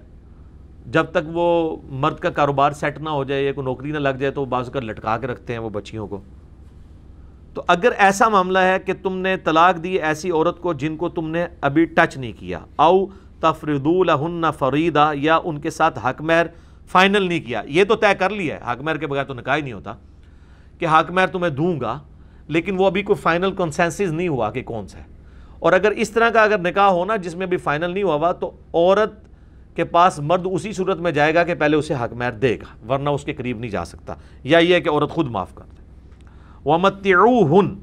جب 0.85 1.03
تک 1.03 1.27
وہ 1.27 1.75
مرد 1.83 2.19
کا 2.19 2.29
کاروبار 2.29 2.71
سیٹ 2.71 2.99
نہ 2.99 3.09
ہو 3.09 3.23
جائے 3.23 3.43
یا 3.43 3.53
کوئی 3.53 3.65
نوکری 3.65 3.91
نہ 3.91 3.97
لگ 3.97 4.09
جائے 4.09 4.31
تو 4.31 4.45
بعض 4.45 4.69
کر 4.69 4.81
لٹکا 4.81 5.17
کے 5.17 5.27
رکھتے 5.27 5.53
ہیں 5.53 5.59
وہ 5.59 5.69
بچیوں 5.69 6.07
کو۔ 6.07 6.21
تو 7.53 7.63
اگر 7.67 7.91
ایسا 7.97 8.29
معاملہ 8.29 8.59
ہے 8.59 8.77
کہ 8.85 8.93
تم 9.03 9.17
نے 9.17 9.37
طلاق 9.37 9.83
دی 9.83 9.99
ایسی 9.99 10.31
عورت 10.31 10.59
کو 10.59 10.73
جن 10.73 10.97
کو 10.97 11.09
تم 11.09 11.29
نے 11.29 11.47
ابھی 11.61 11.85
ٹچ 11.85 12.17
نہیں 12.17 12.33
کیا، 12.39 12.59
او 12.75 13.05
تفردو 13.39 14.03
لہن 14.03 14.45
فریدہ 14.59 15.11
یا 15.13 15.39
ان 15.43 15.61
کے 15.61 15.69
ساتھ 15.69 15.99
حق 16.05 16.21
مہر 16.21 16.45
فائنل 16.87 17.21
نہیں 17.21 17.39
کیا۔ 17.39 17.61
یہ 17.65 17.83
تو 17.83 17.95
طے 17.95 18.15
کر 18.19 18.29
لیا 18.29 18.55
ہے، 18.55 18.71
حق 18.71 18.81
مہر 18.81 18.97
کے 18.97 19.07
بغیر 19.07 19.23
تو 19.23 19.33
نکاح 19.33 19.55
ہی 19.55 19.61
نہیں 19.61 19.73
ہوتا 19.73 19.93
کہ 20.77 20.85
حق 20.85 21.11
مہر 21.11 21.27
تمہیں 21.27 21.49
دوں 21.49 21.79
گا، 21.79 21.99
لیکن 22.47 22.75
وہ 22.77 22.85
ابھی 22.85 23.01
کوئی 23.01 23.17
فائنل 23.17 23.51
کنسنسز 23.51 24.13
نہیں 24.13 24.27
ہوا 24.27 24.51
کہ 24.51 24.63
کون 24.63 24.87
سا 24.87 24.97
ہے۔ 24.97 25.03
اور 25.59 25.73
اگر 25.73 25.91
اس 25.91 26.09
طرح 26.09 26.29
کا 26.29 26.43
اگر 26.43 26.59
نکاح 26.59 26.89
ہونا 26.89 27.15
جس 27.15 27.35
میں 27.35 27.47
بھی 27.47 27.57
فائنل 27.57 27.91
نہیں 27.91 28.03
ہوا 28.03 28.15
ہوا 28.15 28.31
تو 28.31 28.51
عورت 28.73 29.30
کے 29.75 29.83
پاس 29.83 30.19
مرد 30.19 30.47
اسی 30.51 30.73
صورت 30.73 30.97
میں 30.97 31.11
جائے 31.11 31.35
گا 31.35 31.43
کہ 31.43 31.55
پہلے 31.55 31.75
اسے 31.75 31.93
حق 31.93 32.13
مہر 32.13 32.31
دے 32.31 32.57
گا، 32.59 32.93
ورنہ 32.93 33.09
اس 33.09 33.23
کے 33.23 33.33
قریب 33.33 33.59
نہیں 33.59 33.71
جا 33.71 33.85
سکتا۔ 33.85 34.13
یا 34.43 34.57
یہ 34.57 34.75
ہے 34.75 34.81
کہ 34.81 34.89
عورت 34.89 35.09
خود 35.09 35.27
معاف 35.27 35.55
کر 35.55 35.63
دے۔ 35.63 35.81
وَمَتِّعُوهُن، 36.69 37.79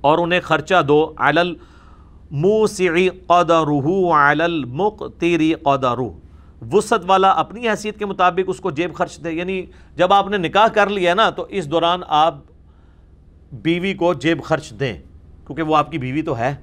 اور 0.00 0.18
انہیں 0.18 0.40
خرچہ 0.40 0.82
دو۔ 0.88 1.12
عَلَى 1.16 1.40
الْمُوسِعِ 1.40 3.10
قَدَرُهُ 3.26 3.86
وَعَلَى 3.86 4.44
الْمُقْتِرِ 4.44 5.54
قَدَرُهُ۔ 5.62 6.12
وسط 6.72 7.04
والا 7.06 7.30
اپنی 7.30 7.68
حیثیت 7.68 7.98
کے 7.98 8.06
مطابق 8.06 8.44
اس 8.46 8.60
کو 8.60 8.70
جیب 8.70 8.94
خرچ 8.94 9.24
دے۔ 9.24 9.30
یعنی 9.30 9.62
جب 9.96 10.12
آپ 10.12 10.28
نے 10.28 10.36
نکاح 10.36 10.66
کر 10.66 10.88
لیا 10.88 11.14
نا، 11.14 11.30
تو 11.30 11.46
اس 11.48 11.70
دوران 11.70 12.00
آپ 12.08 12.34
بیوی 13.52 13.94
کو 13.94 14.14
جیب 14.14 14.42
خرچ 14.42 14.72
دیں، 14.80 14.98
کیونکہ 15.46 15.62
وہ 15.62 15.76
آپ 15.76 15.90
کی 15.90 15.98
بیوی 15.98 16.22
تو 16.22 16.38
ہے۔ 16.38 16.56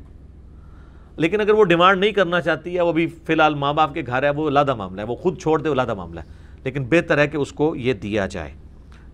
لیکن 1.16 1.42
اگر 1.42 1.54
وہ 1.54 1.64
ڈیمانڈ 1.64 2.00
نہیں 2.00 2.12
کرنا 2.12 2.42
چاہتی 2.42 2.76
ہے، 2.76 2.82
وہ 2.82 2.92
بھی 2.92 3.08
فی 3.08 3.34
الحال 3.34 3.56
ماں 3.56 3.74
باپ 3.74 3.94
کے 3.94 4.04
گھر 4.08 4.24
ہے، 4.24 4.30
وہ 4.30 4.48
علیحدہ 4.48 4.76
معاملہ 4.76 5.02
ہے، 5.02 5.06
وہ 5.06 5.16
خود 5.16 5.42
چھوڑ 5.42 5.62
دے، 5.62 5.72
علیحدہ 5.72 5.94
معاملہ 5.94 6.20
ہے۔ 6.20 6.26
لیکن 6.64 6.86
بہتر 6.90 7.18
ہے 7.18 7.28
کہ 7.28 7.38
اس 7.38 7.52
کو 7.52 7.76
یہ 7.76 7.94
دیا 7.94 8.28
جائے۔ 8.28 8.52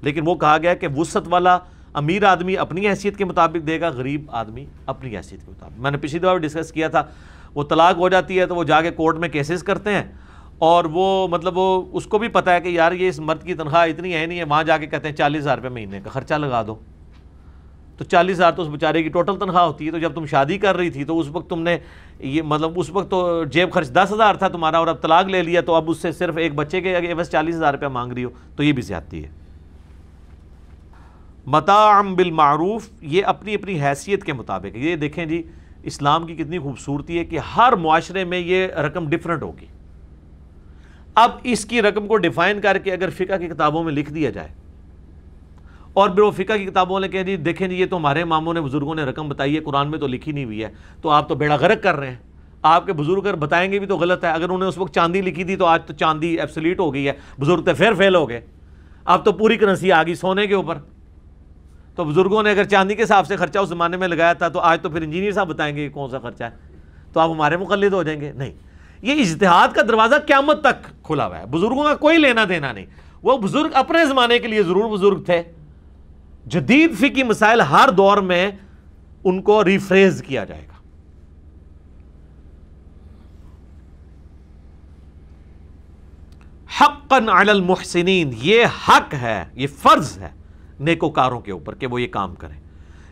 لیکن 0.01 0.21
وہ 0.25 0.35
کہا 0.35 0.57
گیا 0.57 0.73
کہ 0.73 0.87
وسط 0.97 1.27
والا 1.29 1.57
امیر 1.93 2.23
آدمی 2.23 2.57
اپنی 2.57 2.87
حیثیت 2.87 3.17
کے 3.17 3.25
مطابق 3.25 3.67
دے 3.67 3.81
گا، 3.81 3.89
غریب 3.89 4.25
آدمی 4.31 4.65
اپنی 4.85 5.17
حیثیت 5.17 5.45
کے 5.45 5.51
مطابق۔ 5.51 5.79
میں 5.79 5.91
نے 5.91 5.97
پچھلی 5.97 6.19
دفعہ 6.19 6.37
ڈسکس 6.37 6.71
کیا 6.71 6.87
تھا، 6.87 7.03
وہ 7.53 7.63
طلاق 7.63 7.97
ہو 7.97 8.09
جاتی 8.09 8.39
ہے 8.39 8.45
تو 8.45 8.55
وہ 8.55 8.63
جا 8.63 8.81
کے 8.81 8.91
کورٹ 8.91 9.15
میں 9.17 9.29
کیسز 9.29 9.63
کرتے 9.63 9.93
ہیں۔ 9.93 10.03
اور 10.57 10.85
وہ 10.85 11.27
مطلب 11.27 11.57
وہ 11.57 11.85
اس 11.93 12.05
کو 12.05 12.17
بھی 12.17 12.27
پتہ 12.27 12.49
ہے 12.49 12.61
کہ 12.61 12.67
یار 12.67 12.91
یہ 12.91 13.07
اس 13.07 13.19
مرد 13.19 13.43
کی 13.43 13.53
تنخواہ 13.53 13.87
اتنی 13.87 14.13
ہے 14.13 14.25
نہیں 14.25 14.39
ہے، 14.39 14.43
وہاں 14.43 14.63
جا 14.63 14.77
کے 14.77 14.87
کہتے 14.87 15.09
ہیں 15.09 15.15
چالیس 15.15 15.41
ہزار 15.41 15.57
روپے 15.57 15.69
مہینے 15.69 16.01
کا 16.03 16.09
خرچہ 16.09 16.33
لگا 16.33 16.63
دو۔ 16.67 16.75
تو 17.97 18.03
چالیس 18.03 18.35
ہزار 18.35 18.51
تو 18.51 18.61
اس 18.61 18.67
بیچارے 18.67 19.01
کی 19.03 19.09
ٹوٹل 19.09 19.37
تنخواہ 19.39 19.63
ہوتی 19.63 19.85
ہے، 19.85 19.91
تو 19.91 19.97
جب 19.97 20.13
تم 20.13 20.25
شادی 20.25 20.57
کر 20.57 20.77
رہی 20.77 20.89
تھی 20.89 21.03
تو 21.03 21.19
اس 21.19 21.27
وقت 21.31 21.49
تم 21.49 21.61
نے 21.61 21.77
یہ 22.19 22.41
مطلب 22.41 22.79
اس 22.79 22.89
وقت 22.89 23.09
تو 23.11 23.43
جیب 23.43 23.71
خرچ 23.71 23.89
دس 23.93 24.11
ہزار 24.13 24.35
تھا 24.35 24.47
تمہارا 24.47 24.77
اور 24.77 24.87
اب 24.87 25.01
طلاق 25.01 25.25
لے 25.25 25.41
لیا 25.43 25.61
تو 25.61 25.75
اب 25.75 25.89
اس 25.89 25.97
سے 25.97 26.11
صرف 26.11 26.37
ایک 26.37 26.55
بچے 26.55 26.81
کے 26.81 27.13
بس 27.17 27.29
چالیس 27.31 27.55
ہزار 27.55 27.73
روپیہ 27.73 27.87
مانگ 27.87 28.11
رہی 28.11 28.23
ہو، 28.23 28.29
تو 28.55 28.63
یہ 28.63 28.71
بھی 28.71 28.81
زیادتی 28.81 29.23
ہے۔ 29.23 29.29
متعم 31.45 32.13
بالمعروف، 32.15 32.89
یہ 33.01 33.25
اپنی 33.25 33.53
اپنی 33.55 33.79
حیثیت 33.81 34.23
کے 34.23 34.33
مطابق 34.33 34.75
یہ 34.75 34.95
دیکھیں 34.95 35.25
جی 35.25 35.41
اسلام 35.83 36.25
کی 36.25 36.35
کتنی 36.35 36.59
خوبصورتی 36.59 37.17
ہے 37.19 37.23
کہ 37.25 37.39
ہر 37.55 37.75
معاشرے 37.75 38.23
میں 38.23 38.39
یہ 38.39 38.67
رقم 38.85 39.09
ڈیفرنٹ 39.09 39.43
ہوگی۔ 39.43 39.65
اب 41.15 41.31
اس 41.43 41.65
کی 41.65 41.81
رقم 41.81 42.07
کو 42.07 42.17
ڈیفائن 42.17 42.61
کر 42.61 42.77
کے 42.77 42.91
اگر 42.93 43.09
فقہ 43.09 43.37
کی 43.39 43.47
کتابوں 43.47 43.83
میں 43.83 43.93
لکھ 43.93 44.11
دیا 44.13 44.29
جائے 44.29 44.49
اور 45.97 46.09
وہ 46.17 46.31
فقہ 46.31 46.57
کی 46.57 46.65
کتابوں 46.65 46.99
نے 46.99 47.07
کہہ 47.07 47.23
دی، 47.23 47.35
دیکھیں 47.35 47.67
جی 47.67 47.75
یہ 47.75 47.85
تو 47.85 47.97
ہمارے 47.97 48.23
ماموں 48.23 48.53
نے، 48.53 48.61
بزرگوں 48.61 48.95
نے 48.95 49.03
رقم 49.03 49.29
بتائی 49.29 49.55
ہے، 49.55 49.59
قرآن 49.59 49.91
میں 49.91 49.99
تو 49.99 50.07
لکھی 50.07 50.31
نہیں 50.31 50.45
ہوئی 50.45 50.63
ہے۔ 50.63 50.69
تو 51.01 51.09
آپ 51.09 51.29
تو 51.29 51.35
بیڑا 51.35 51.55
غرق 51.55 51.83
کر 51.83 51.95
رہے 51.95 52.09
ہیں۔ 52.09 52.15
آپ 52.61 52.85
کے 52.85 52.93
بزرگ 52.93 53.17
اگر 53.17 53.35
بتائیں 53.35 53.71
گے 53.71 53.79
بھی 53.79 53.87
تو 53.87 53.97
غلط 53.97 54.23
ہے۔ 54.23 54.31
اگر 54.31 54.43
انہوں 54.43 54.57
نے 54.57 54.65
اس 54.65 54.77
وقت 54.77 54.93
چاندی 54.93 55.21
لکھی 55.21 55.43
تھی 55.43 55.55
تو 55.55 55.65
آج 55.65 55.85
تو 55.85 55.93
چاندی 55.93 56.39
ایپسلیٹ 56.39 56.79
ہو 56.79 56.93
گئی 56.93 57.07
ہے۔ 57.07 57.11
بزرگ 57.41 57.63
تو 57.63 57.75
پھر 57.75 57.93
فیل 57.93 58.15
ہو 58.15 58.29
گئے۔ 58.29 58.41
اب 59.05 59.25
تو 59.25 59.31
پوری 59.31 59.57
کرنسی 59.57 59.91
آ 59.91 60.03
گئی 60.03 60.15
سونے 60.15 60.47
کے 60.47 60.53
اوپر۔ 60.53 60.77
تو 61.95 62.03
بزرگوں 62.03 62.43
نے 62.43 62.51
اگر 62.51 62.63
چاندی 62.63 62.95
کے 62.95 63.03
حساب 63.03 63.27
سے 63.27 63.35
خرچہ 63.35 63.59
اس 63.59 63.69
زمانے 63.69 63.97
میں 63.97 64.07
لگایا 64.07 64.33
تھا 64.33 64.47
تو 64.47 64.59
آج 64.59 64.81
تو 64.81 64.89
پھر 64.89 65.01
انجینئر 65.01 65.31
صاحب 65.31 65.47
بتائیں 65.47 65.75
گے 65.75 65.87
کہ 65.87 65.93
کون 65.93 66.09
سا 66.09 66.19
خرچہ 66.19 66.43
ہے۔ 66.43 66.49
تو 67.13 67.19
آپ 67.19 67.29
ہمارے 67.29 67.57
مقلد 67.57 67.93
ہو 67.93 68.03
جائیں 68.03 68.21
گے۔ 68.21 68.31
نہیں۔ 68.35 68.51
یہ 69.01 69.13
اجتہاد 69.13 69.67
کا 69.75 69.81
دروازہ 69.87 70.15
قیامت 70.27 70.61
تک 70.61 71.05
کھلا 71.05 71.27
ہوا 71.27 71.39
ہے۔ 71.39 71.45
بزرگوں 71.45 71.83
کا 71.83 71.95
کوئی 71.95 72.17
لینا 72.17 72.45
دینا 72.49 72.71
نہیں۔ 72.71 72.85
وہ 73.23 73.37
بزرگ 73.37 73.69
اپنے 73.73 74.05
زمانے 74.05 74.39
کے 74.39 74.47
لیے 74.47 74.63
ضرور 74.63 74.97
بزرگ 74.97 75.23
تھے۔ 75.23 75.43
جدید 76.47 76.95
فقی 76.95 77.23
مسائل 77.23 77.61
ہر 77.61 77.89
دور 77.89 78.17
میں 78.17 78.51
ان 79.23 79.41
کو 79.41 79.63
ریفریز 79.63 80.23
کیا 80.27 80.43
جائے 80.43 80.61
گا۔ 80.61 80.77
حقا 86.81 87.41
علی 87.41 87.49
المحسنین، 87.49 88.31
یہ 88.41 88.65
حق 88.87 89.13
ہے، 89.13 89.45
یہ 89.53 89.67
فرض 89.67 90.17
ہے 90.17 90.29
نیکوکاروں 90.79 91.39
کے 91.39 91.51
اوپر 91.51 91.75
کہ 91.75 91.87
وہ 91.87 92.01
یہ 92.01 92.07
کام 92.07 92.35
کریں۔ 92.35 92.59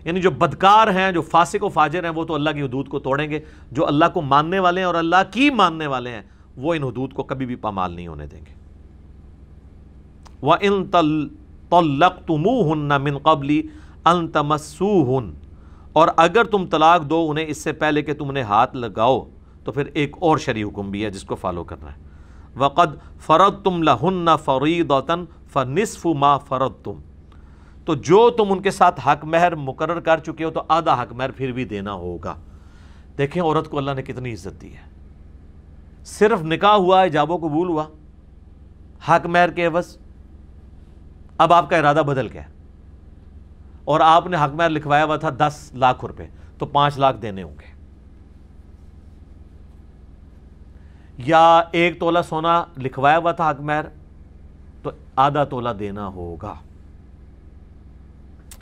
یعنی 0.05 0.21
جو 0.21 0.31
بدکار 0.31 0.87
ہیں، 0.87 1.11
جو 1.11 1.21
فاسق 1.21 1.63
و 1.63 1.69
فاجر 1.69 2.03
ہیں، 2.03 2.11
وہ 2.11 2.25
تو 2.25 2.35
اللہ 2.35 2.49
کی 2.49 2.61
حدود 2.61 2.87
کو 2.87 2.99
توڑیں 2.99 3.29
گے۔ 3.29 3.39
جو 3.71 3.87
اللہ 3.87 4.05
کو 4.13 4.21
ماننے 4.21 4.59
والے 4.59 4.81
ہیں 4.81 4.85
اور 4.85 4.95
اللہ 4.95 5.31
کی 5.31 5.49
ماننے 5.49 5.87
والے 5.87 6.11
ہیں، 6.11 6.21
وہ 6.57 6.73
ان 6.73 6.83
حدود 6.83 7.13
کو 7.13 7.23
کبھی 7.23 7.45
بھی 7.45 7.55
پامال 7.55 7.93
نہیں 7.93 8.07
ہونے 8.07 8.27
دیں 8.27 8.41
گے۔ 8.45 8.53
وَإِن 10.41 10.85
طَلَّقْتُمُوهُنَّ 11.69 12.93
مِن 13.01 13.17
قَبْلِ 13.17 13.61
أَن 14.11 14.27
تَمَسُّوهُنَّ 14.27 15.33
اور 15.93 16.07
اگر 16.17 16.43
تم 16.43 16.65
طلاق 16.65 17.09
دو 17.09 17.27
انہیں 17.29 17.45
اس 17.47 17.63
سے 17.63 17.73
پہلے 17.73 18.01
کہ 18.01 18.13
تم 18.13 18.31
نے 18.31 18.41
ہاتھ 18.41 18.75
لگاؤ، 18.75 19.29
تو 19.63 19.71
پھر 19.71 19.85
ایک 19.93 20.15
اور 20.19 20.37
شرعی 20.37 20.63
حکم 20.63 20.91
بھی 20.91 21.05
ہے 21.05 21.09
جس 21.09 21.23
کو 21.23 21.35
فالو 21.35 21.63
کرنا 21.63 21.91
ہے۔ 21.91 21.97
وَقَدْ 22.59 23.19
فَرَضْتُمْ 23.19 23.83
لَهُنَّ 23.83 24.31
فَرِيضَةً 24.43 25.25
فَنِصْفُ 25.51 26.15
مَا 26.15 26.37
فَرَضْتُمْ۔ 26.37 27.01
تو 27.85 27.95
جو 27.95 28.29
تم 28.29 28.45
ان 28.49 28.61
کے 28.61 28.71
ساتھ 28.71 29.07
حق 29.07 29.25
مہر 29.25 29.55
مقرر 29.55 29.99
کر 29.99 30.17
چکے 30.17 30.43
ہو، 30.43 30.49
تو 30.49 30.63
آدھا 30.67 31.03
حق 31.03 31.13
مہر 31.13 31.31
پھر 31.31 31.51
بھی 31.51 31.65
دینا 31.65 31.93
ہوگا۔ 31.93 32.35
دیکھیں 33.17 33.43
عورت 33.43 33.69
کو 33.69 33.77
اللہ 33.77 33.91
نے 33.91 34.01
کتنی 34.01 34.33
عزت 34.33 34.61
دی 34.61 34.73
ہے۔ 34.73 34.89
صرف 36.05 36.41
نکاح 36.41 36.73
ہوا 36.73 37.01
ایجاب 37.01 37.31
و 37.31 37.37
قبول 37.37 37.67
ہوا۔ 37.67 37.83
حق 39.09 39.25
مہر 39.25 39.49
کے 39.49 39.65
عوض۔ 39.65 39.97
اب 41.37 41.53
آپ 41.53 41.69
کا 41.69 41.77
ارادہ 41.77 42.01
بدل 42.05 42.27
گیا 42.33 42.41
اور 43.85 43.99
آپ 43.99 44.27
نے 44.27 44.37
حق 44.37 44.55
مہر 44.55 44.69
لکھوایا 44.69 45.03
ہوا 45.03 45.15
تھا 45.15 45.29
دس 45.37 45.71
لاکھ 45.75 46.05
روپے، 46.05 46.27
تو 46.57 46.65
پانچ 46.65 46.97
لاکھ 46.97 47.17
دینے 47.21 47.43
ہوں 47.43 47.55
گے۔ 47.59 47.75
یا 51.17 51.61
ایک 51.71 51.99
تولہ 51.99 52.19
سونا 52.29 52.65
لکھوایا 52.77 53.17
ہوا 53.17 53.31
تھا 53.31 53.49
حق 53.49 53.61
مہر 53.61 53.85
تو 54.83 54.91
آدھا 55.15 55.43
تولہ 55.43 55.69
دینا 55.69 56.07
ہوگا۔ 56.07 56.53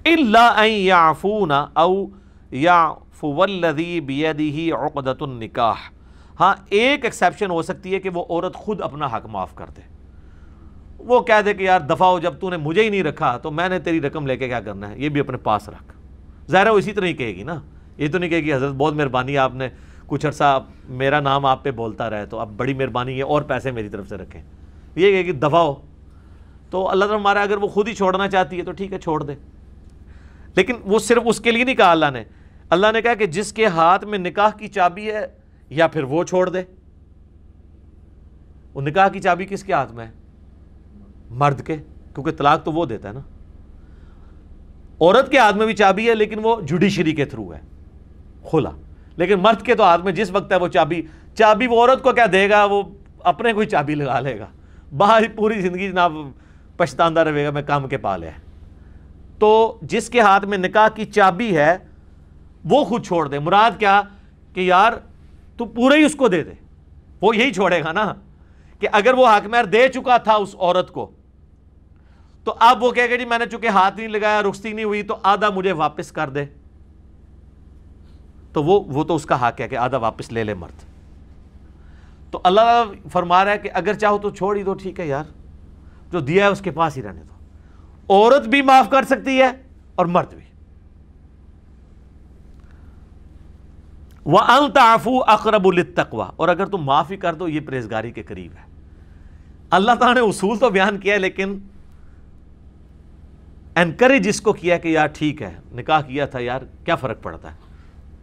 اللہ 0.05 0.67
یعفون 0.67 1.51
او 1.73 2.05
یعفو 2.51 3.33
والذی 3.33 3.99
بیدہی 3.99 4.71
عقدت 4.71 5.23
النکاح۔ 5.23 5.91
ہاں 6.39 6.55
ایک 6.69 7.05
ایکسیپشن 7.05 7.51
ہو 7.51 7.61
سکتی 7.61 7.93
ہے 7.93 7.99
کہ 7.99 8.09
وہ 8.09 8.25
عورت 8.29 8.55
خود 8.55 8.81
اپنا 8.81 9.05
حق 9.05 9.25
معاف 9.25 9.55
کر 9.55 9.65
دے۔ 9.77 9.92
وہ 11.05 11.19
کہہ 11.19 11.41
دے 11.45 11.53
کہ 11.53 11.63
یار 11.63 11.79
دفعہ 11.79 12.07
ہو 12.07 12.19
جب 12.19 12.33
تو 12.39 12.49
نے 12.49 12.57
مجھے 12.57 12.83
ہی 12.83 12.89
نہیں 12.89 13.03
رکھا، 13.03 13.37
تو 13.37 13.51
میں 13.51 13.69
نے 13.69 13.79
تیری 13.79 14.01
رقم 14.01 14.27
لے 14.27 14.37
کے 14.37 14.47
کیا 14.47 14.59
کرنا 14.59 14.89
ہے؟ 14.89 14.99
یہ 14.99 15.09
بھی 15.09 15.19
اپنے 15.19 15.37
پاس 15.37 15.69
رکھ۔ 15.69 15.93
ظاہر 16.51 16.65
ہے 16.65 16.71
وہ 16.71 16.77
اسی 16.77 16.91
طرح 16.91 17.05
ہی 17.05 17.13
کہے 17.13 17.35
گی 17.35 17.43
نا۔ 17.43 17.59
یہ 17.97 18.07
تو 18.11 18.17
نہیں 18.17 18.29
کہے 18.29 18.43
گی، 18.43 18.53
حضرت 18.53 18.73
بہت 18.73 18.93
مہربانی 18.93 19.37
آپ 19.37 19.55
نے 19.55 19.69
کچھ 20.07 20.25
عرصہ 20.25 20.65
میرا 20.89 21.19
نام 21.19 21.45
آپ 21.45 21.63
پہ 21.63 21.71
بولتا 21.71 22.09
رہے، 22.09 22.25
تو 22.25 22.39
اب 22.39 22.53
بڑی 22.57 22.73
مہربانی 22.73 23.17
ہے 23.17 23.21
اور 23.21 23.41
پیسے 23.41 23.71
میری 23.71 23.89
طرف 23.89 24.09
سے 24.09 24.17
رکھیں۔ 24.17 24.41
یہ 24.95 25.11
کہے 25.11 25.25
گی 25.25 25.31
دفعہ 25.31 25.61
ہو۔ 25.61 25.75
تو 26.69 26.89
اللہ 26.89 27.05
تعالیٰ 27.05 27.19
ہمارا 27.19 27.41
اگر 27.41 27.57
وہ 27.57 27.67
خود 27.67 27.87
ہی 27.87 27.93
چھوڑنا 27.93 28.27
چاہتی 28.27 28.57
ہے 28.57 28.63
تو 28.63 28.71
ٹھیک 28.71 28.93
ہے، 28.93 28.99
چھوڑ 28.99 29.23
دے۔ 29.23 29.33
لیکن 30.55 30.73
وہ 30.83 30.99
صرف 30.99 31.21
اس 31.25 31.39
کے 31.39 31.51
لیے 31.51 31.63
نہیں 31.63 31.75
کہا 31.75 31.91
اللہ 31.91 32.05
نے۔ 32.13 32.23
اللہ 32.69 32.87
نے 32.93 33.01
کہا 33.01 33.13
کہ 33.13 33.25
جس 33.25 33.53
کے 33.53 33.65
ہاتھ 33.65 34.05
میں 34.05 34.19
نکاح 34.19 34.49
کی 34.49 34.67
چابی 34.67 35.11
ہے 35.11 35.27
یا 35.69 35.87
پھر 35.87 36.03
وہ 36.03 36.23
چھوڑ 36.23 36.49
دے۔ 36.49 36.63
وہ 38.73 38.81
نکاح 38.81 39.07
کی 39.07 39.19
چابی 39.19 39.45
کس 39.45 39.63
کے 39.63 39.73
ہاتھ 39.73 39.93
میں 39.93 40.05
ہے؟ 40.05 40.22
مرد 41.33 41.61
کے، 41.61 41.77
کیونکہ 42.13 42.31
طلاق 42.31 42.63
تو 42.63 42.71
وہ 42.71 42.85
دیتا 42.85 43.09
ہے 43.09 43.13
نا۔ 43.13 43.19
عورت 45.01 45.31
کے 45.31 45.37
ہاتھ 45.37 45.55
میں 45.55 45.65
بھی 45.65 45.73
چابی 45.73 46.09
ہے، 46.09 46.15
لیکن 46.15 46.39
وہ 46.43 46.61
جوڈیشری 46.61 47.11
کے 47.11 47.25
تھرو 47.25 47.53
ہے، 47.53 47.59
کھلا۔ 48.49 48.69
لیکن 49.15 49.35
مرد 49.39 49.61
کے 49.61 49.75
تو 49.75 49.83
ہاتھ 49.83 50.01
میں 50.01 50.11
جس 50.11 50.31
وقت 50.31 50.51
ہے 50.51 50.57
وہ 50.57 50.67
چابی 50.67 51.01
چابی 51.35 51.67
وہ 51.67 51.81
عورت 51.81 52.03
کو 52.03 52.11
کیا 52.11 52.25
دے 52.31 52.49
گا، 52.49 52.65
وہ 52.65 52.83
اپنے 53.19 53.53
کوئی 53.53 53.67
چابی 53.67 53.95
لگا 53.95 54.19
لے 54.19 54.39
گا۔ 54.39 54.45
باہر 54.97 55.23
پوری 55.35 55.61
زندگی 55.61 55.87
جناب 55.87 56.13
پچھتاندہ 56.77 57.19
رہے 57.19 57.45
گا، 57.45 57.49
میں 57.49 57.61
کام 57.61 57.87
کے 57.87 57.97
پا 57.97 58.17
لیا 58.17 58.31
تو 59.39 59.79
جس 59.81 60.09
کے 60.09 60.19
ہاتھ 60.19 60.45
میں 60.45 60.57
نکاح 60.57 60.87
کی 60.87 61.05
چابی 61.05 61.57
ہے، 61.57 61.77
وہ 62.65 62.83
خود 62.83 63.05
چھوڑ 63.05 63.27
دے۔ 63.27 63.39
مراد 63.39 63.71
کیا؟ 63.79 64.01
کہ 64.53 64.59
یار، 64.59 64.91
تو 65.57 65.65
پورے 65.65 65.97
ہی 65.97 66.03
اس 66.03 66.15
کو 66.15 66.27
دے 66.27 66.43
دے۔ 66.43 66.51
وہ 67.21 67.37
یہی 67.37 67.53
چھوڑے 67.53 67.83
گا 67.83 67.91
نا، 67.91 68.13
کہ 68.79 68.87
اگر 68.91 69.13
وہ 69.13 69.27
حاکمیر 69.27 69.63
دے 69.63 69.87
چکا 69.87 70.17
تھا 70.17 70.35
اس 70.35 70.55
عورت 70.59 70.91
کو 70.91 71.11
تو 72.43 72.55
اب 72.59 72.83
وہ 72.83 72.91
کہے 72.91 73.09
گا 73.09 73.15
جی 73.15 73.25
میں 73.25 73.39
نے 73.39 73.45
چونکہ 73.45 73.67
ہاتھ 73.67 73.97
نہیں 73.97 74.07
لگایا، 74.07 74.41
رخصتی 74.41 74.73
نہیں 74.73 74.85
ہوئی، 74.85 75.03
تو 75.03 75.17
آدھا 75.23 75.49
مجھے 75.49 75.71
واپس 75.71 76.11
کر 76.11 76.29
دے۔ 76.29 76.45
تو 78.53 78.63
وہ 78.63 78.83
وہ 78.87 79.03
تو 79.03 79.15
اس 79.15 79.25
کا 79.25 79.47
حق 79.47 79.61
ہے 79.61 79.67
کہ 79.67 79.75
آدھا 79.75 79.97
واپس 79.97 80.31
لے 80.31 80.43
لے 80.43 80.53
مرد۔ 80.53 80.93
تو 82.31 82.41
اللہ 82.43 82.83
فرما 83.11 83.45
رہا 83.45 83.51
ہے 83.51 83.57
کہ 83.57 83.69
اگر 83.73 83.93
چاہو 83.93 84.17
تو 84.17 84.29
چھوڑ 84.29 84.57
ہی 84.57 84.63
دو، 84.63 84.73
ٹھیک 84.73 84.99
ہے 84.99 85.07
یار۔ 85.07 85.23
جو 86.11 86.19
دیا 86.19 86.45
ہے 86.45 86.49
اس 86.49 86.61
کے 86.61 86.71
پاس 86.71 86.97
ہی 86.97 87.03
رہنے 87.03 87.21
دو۔ 87.21 87.33
عورت 88.13 88.47
بھی 88.47 88.61
معاف 88.61 88.89
کر 88.89 89.03
سکتی 89.03 89.41
ہے 89.41 89.51
اور 89.95 90.05
مرد 90.05 90.33
بھی۔ 90.33 90.43
وہ 94.25 94.39
الطافو 94.39 95.23
اقرب 95.27 95.67
التقوا 95.67 96.31
اور 96.35 96.47
اگر 96.47 96.65
تم 96.65 96.77
معافی 96.77 97.15
کر 97.15 97.33
دو، 97.33 97.47
یہ 97.47 97.59
پریزگاری 97.59 98.11
کے 98.11 98.23
قریب 98.23 98.51
ہے۔ 98.51 98.65
اللہ 99.69 99.91
تعالیٰ 99.99 100.23
نے 100.23 100.29
اصول 100.29 100.57
تو 100.57 100.69
بیان 100.69 100.97
کیا 100.97 101.13
ہے، 101.13 101.19
لیکن 101.19 101.59
انکریج 103.75 104.27
اس 104.27 104.41
کو 104.41 104.53
کیا 104.53 104.77
کہ 104.77 104.87
یار 104.87 105.07
ٹھیک 105.07 105.41
ہے، 105.41 105.55
نکاح 105.73 106.01
کیا 106.01 106.25
تھا 106.25 106.39
یار، 106.39 106.61
کیا 106.85 106.95
فرق 106.95 107.21
پڑتا 107.21 107.51
ہے؟ 107.51 107.57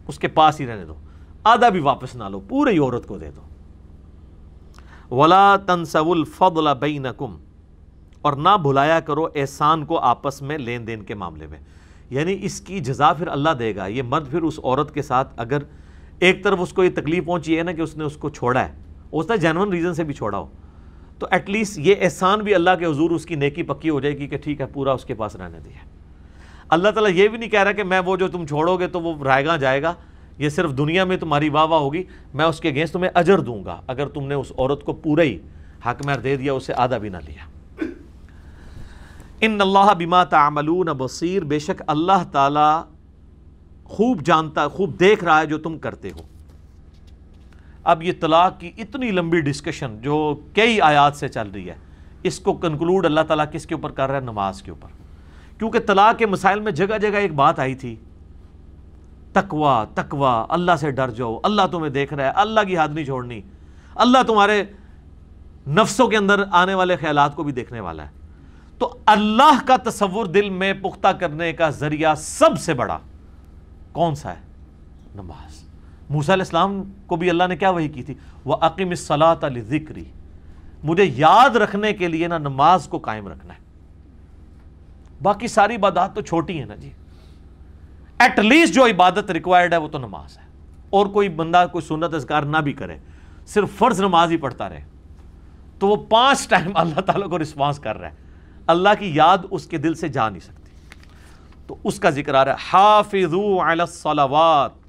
اس 0.07 0.19
کے 0.19 0.27
پاس 0.27 0.61
ہی 0.61 0.67
رہنے 0.67 0.85
دو۔ 0.85 0.95
آدھا 1.43 1.69
بھی 1.69 1.79
واپس 1.79 2.15
نہ 2.15 2.23
لو، 2.23 2.39
پورے 2.39 2.77
عورت 2.77 3.07
کو 3.07 3.17
دے 3.17 3.31
دو۔ 3.35 3.41
ولا 5.15 5.55
تنسو 5.55 6.11
الفضل 6.11 6.67
بینکم 6.79 7.37
اور 8.21 8.33
نہ 8.33 8.57
بھلایا 8.61 8.99
کرو 8.99 9.25
احسان 9.35 9.85
کو 9.85 9.99
آپس 9.99 10.41
میں 10.41 10.57
لین 10.57 10.87
دین 10.87 11.03
کے 11.03 11.15
معاملے 11.15 11.47
میں۔ 11.47 11.57
یعنی 12.09 12.37
اس 12.41 12.61
کی 12.61 12.79
جزا 12.79 13.13
پھر 13.13 13.27
اللہ 13.27 13.49
دے 13.49 13.75
گا، 13.75 13.87
یہ 13.87 14.03
مرد 14.03 14.31
پھر 14.31 14.41
اس 14.41 14.59
عورت 14.63 14.93
کے 14.93 15.01
ساتھ 15.01 15.33
اگر 15.37 15.57
ایک 16.19 16.43
طرف 16.43 16.59
اس 16.61 16.73
کو 16.73 16.83
یہ 16.83 16.89
تکلیف 16.95 17.25
پہنچی 17.25 17.57
ہے 17.57 17.63
نا 17.63 17.71
کہ 17.71 17.81
اس 17.81 17.97
نے 17.97 18.03
اس 18.03 18.17
کو 18.17 18.29
چھوڑا 18.29 18.67
ہے، 18.67 18.71
اس 19.11 19.29
نے 19.29 19.37
جینون 19.37 19.69
ریزن 19.69 19.93
سے 19.93 20.03
بھی 20.03 20.13
چھوڑا 20.13 20.37
ہو۔ 20.37 20.47
تو 21.21 21.27
ایٹ 21.31 21.49
لیسٹ 21.49 21.79
یہ 21.79 21.95
احسان 22.01 22.39
بھی 22.39 22.55
اللہ 22.55 22.69
کے 22.79 22.85
حضور 22.85 23.11
اس 23.11 23.25
کی 23.25 23.35
نیکی 23.35 23.63
پکی 23.63 23.89
ہو 23.89 23.99
جائے 23.99 24.17
گی 24.17 24.27
کہ 24.27 24.37
ٹھیک 24.37 24.61
ہے، 24.61 24.65
پورا 24.65 24.91
اس 24.91 25.05
کے 25.05 25.13
پاس 25.13 25.35
رہنے 25.35 25.59
دیا۔ 25.65 25.85
اللہ 26.69 26.89
تعالیٰ 26.89 27.11
یہ 27.11 27.27
بھی 27.27 27.37
نہیں 27.37 27.49
کہہ 27.49 27.63
رہا 27.63 27.71
کہ 27.71 27.83
میں 27.83 27.99
وہ 27.99 28.17
جو 28.17 28.27
تم 28.27 28.45
چھوڑو 28.45 28.77
گے 28.77 28.87
تو 28.87 29.01
وہ 29.01 29.23
رائے 29.23 29.45
گاں 29.45 29.57
جائے 29.57 29.81
گا۔ 29.81 29.93
یہ 30.37 30.49
صرف 30.49 30.71
دنیا 30.77 31.03
میں 31.03 31.17
تمہاری 31.17 31.49
واہ 31.49 31.65
واہ 31.65 31.79
ہوگی، 31.79 32.03
میں 32.33 32.45
اس 32.45 32.59
کے 32.59 32.69
اگینسٹ 32.69 32.93
تمہیں 32.93 33.11
اجر 33.15 33.39
دوں 33.39 33.65
گا۔ 33.65 33.81
اگر 33.87 34.07
تم 34.07 34.27
نے 34.27 34.35
اس 34.35 34.51
عورت 34.57 34.83
کو 34.83 34.93
پورا 34.93 35.23
ہی 35.23 35.37
حق 35.85 36.05
مہر 36.05 36.19
دے 36.19 36.35
دیا، 36.35 36.53
اسے 36.53 36.73
آدھا 36.73 36.97
بھی 36.97 37.09
نہ 37.09 37.17
لیا۔ 37.17 37.45
ان 39.41 39.61
اللہ 39.61 39.93
بما 39.93 40.23
تعملون 40.23 40.87
بصیر، 40.97 41.43
بے 41.43 41.59
شک 41.59 41.83
اللہ 41.87 42.23
تعالی 42.31 42.93
خوب 43.83 44.21
جانتا، 44.21 44.67
خوب 44.67 44.99
دیکھ 44.99 45.23
رہا 45.23 45.41
ہے 45.41 45.45
جو 45.45 45.57
تم 45.57 45.77
کرتے 45.77 46.09
ہو۔ 46.09 46.30
اب 47.83 48.03
یہ 48.03 48.11
طلاق 48.19 48.59
کی 48.59 48.71
اتنی 48.77 49.11
لمبی 49.11 49.41
ڈسکشن 49.41 49.97
جو 50.01 50.39
کئی 50.53 50.81
آیات 50.81 51.15
سے 51.15 51.27
چل 51.27 51.49
رہی 51.53 51.69
ہے، 51.69 51.75
اس 52.23 52.39
کو 52.39 52.53
کنکلوڈ 52.53 53.05
اللہ 53.05 53.21
تعالیٰ 53.21 53.45
کس 53.51 53.65
کے 53.65 53.75
اوپر 53.75 53.91
کر 53.91 54.07
رہا 54.07 54.15
ہے؟ 54.15 54.19
نماز 54.19 54.61
کے 54.61 54.71
اوپر۔ 54.71 54.89
کیونکہ 55.57 55.79
طلاق 55.79 56.17
کے 56.17 56.25
مسائل 56.25 56.59
میں 56.59 56.71
جگہ 56.71 56.97
جگہ 56.97 57.15
ایک 57.15 57.33
بات 57.33 57.59
آئی 57.59 57.75
تھی 57.75 57.95
تکوا 59.33 59.85
تکوا 59.93 60.45
اللہ 60.49 60.71
سے 60.79 60.91
ڈر 60.91 61.09
جاؤ، 61.09 61.39
اللہ 61.43 61.61
تمہیں 61.71 61.89
دیکھ 61.89 62.13
رہا 62.13 62.25
ہے، 62.25 62.31
اللہ 62.35 62.59
کی 62.67 62.77
ہاتھ 62.77 62.91
نہیں 62.91 63.05
چھوڑنی، 63.05 63.41
اللہ 63.95 64.17
تمہارے 64.27 64.63
نفسوں 65.67 66.07
کے 66.07 66.17
اندر 66.17 66.43
آنے 66.51 66.73
والے 66.73 66.95
خیالات 66.95 67.35
کو 67.35 67.43
بھی 67.43 67.51
دیکھنے 67.51 67.79
والا 67.79 68.03
ہے۔ 68.03 68.09
تو 68.77 68.97
اللہ 69.05 69.59
کا 69.65 69.77
تصور 69.77 70.25
دل 70.25 70.49
میں 70.49 70.73
پختہ 70.73 71.07
کرنے 71.07 71.53
کا 71.53 71.69
ذریعہ 71.69 72.15
سب 72.15 72.59
سے 72.59 72.73
بڑا 72.73 72.97
کون 73.91 74.15
سا 74.15 74.29
ہے؟ 74.29 74.41
نماز۔ 75.15 75.60
موسیٰ 76.11 76.35
علیہ 76.35 76.43
السلام 76.43 76.83
کو 77.05 77.15
بھی 77.15 77.29
اللہ 77.29 77.43
نے 77.49 77.57
کیا 77.57 77.69
وہی 77.69 77.87
کی 77.87 78.03
تھی؟ 78.03 78.13
وہ 78.45 78.55
عقیم 78.61 78.95
صلاح 78.95 79.33
ذکری 79.61 80.03
مجھے 80.83 81.03
یاد 81.03 81.55
رکھنے 81.55 81.93
کے 81.93 82.07
لیے 82.07 82.27
نا 82.27 82.37
نماز 82.37 82.87
کو 82.87 82.97
قائم 82.97 83.27
رکھنا 83.27 83.53
ہے۔ 83.53 83.59
باقی 85.21 85.47
ساری 85.47 85.75
عبادات 85.75 86.15
تو 86.15 86.21
چھوٹی 86.21 86.59
ہیں 86.59 86.65
نا 86.65 86.75
جی۔ 86.75 86.89
ایٹ 88.19 88.39
لیسٹ 88.39 88.73
جو 88.73 88.85
عبادت 88.85 89.31
ریکوائرڈ 89.31 89.73
ہے 89.73 89.77
وہ 89.77 89.87
تو 89.87 89.97
نماز 89.97 90.37
ہے۔ 90.37 90.43
اور 90.89 91.05
کوئی 91.05 91.29
بندہ 91.29 91.65
کوئی 91.71 91.87
سنت 91.87 92.13
اذکار 92.13 92.43
نہ 92.43 92.57
بھی 92.57 92.73
کرے، 92.73 92.97
صرف 93.47 93.69
فرض 93.77 94.01
نماز 94.01 94.31
ہی 94.31 94.37
پڑھتا 94.37 94.69
رہے۔ 94.69 94.83
تو 95.79 95.87
وہ 95.87 95.95
پانچ 95.95 96.47
ٹائم 96.47 96.71
اللہ 96.75 96.99
تعالیٰ 96.99 97.29
کو 97.29 97.39
رسپانس 97.39 97.79
کر 97.79 97.97
رہا 97.97 98.09
ہے۔ 98.09 98.15
اللہ 98.67 98.89
کی 98.99 99.15
یاد 99.15 99.37
اس 99.51 99.67
کے 99.67 99.77
دل 99.77 99.93
سے 99.93 100.07
جا 100.07 100.29
نہیں 100.29 100.39
سکتی۔ 100.39 100.71
تو 101.67 101.75
اس 101.83 101.99
کا 101.99 102.09
ذکر 102.09 102.33
آ 102.33 102.45
رہا 102.45 102.51
ہے، 102.51 102.57
حافظو 102.73 103.71
علی 103.71 103.81
الصلوات۔ 103.81 104.80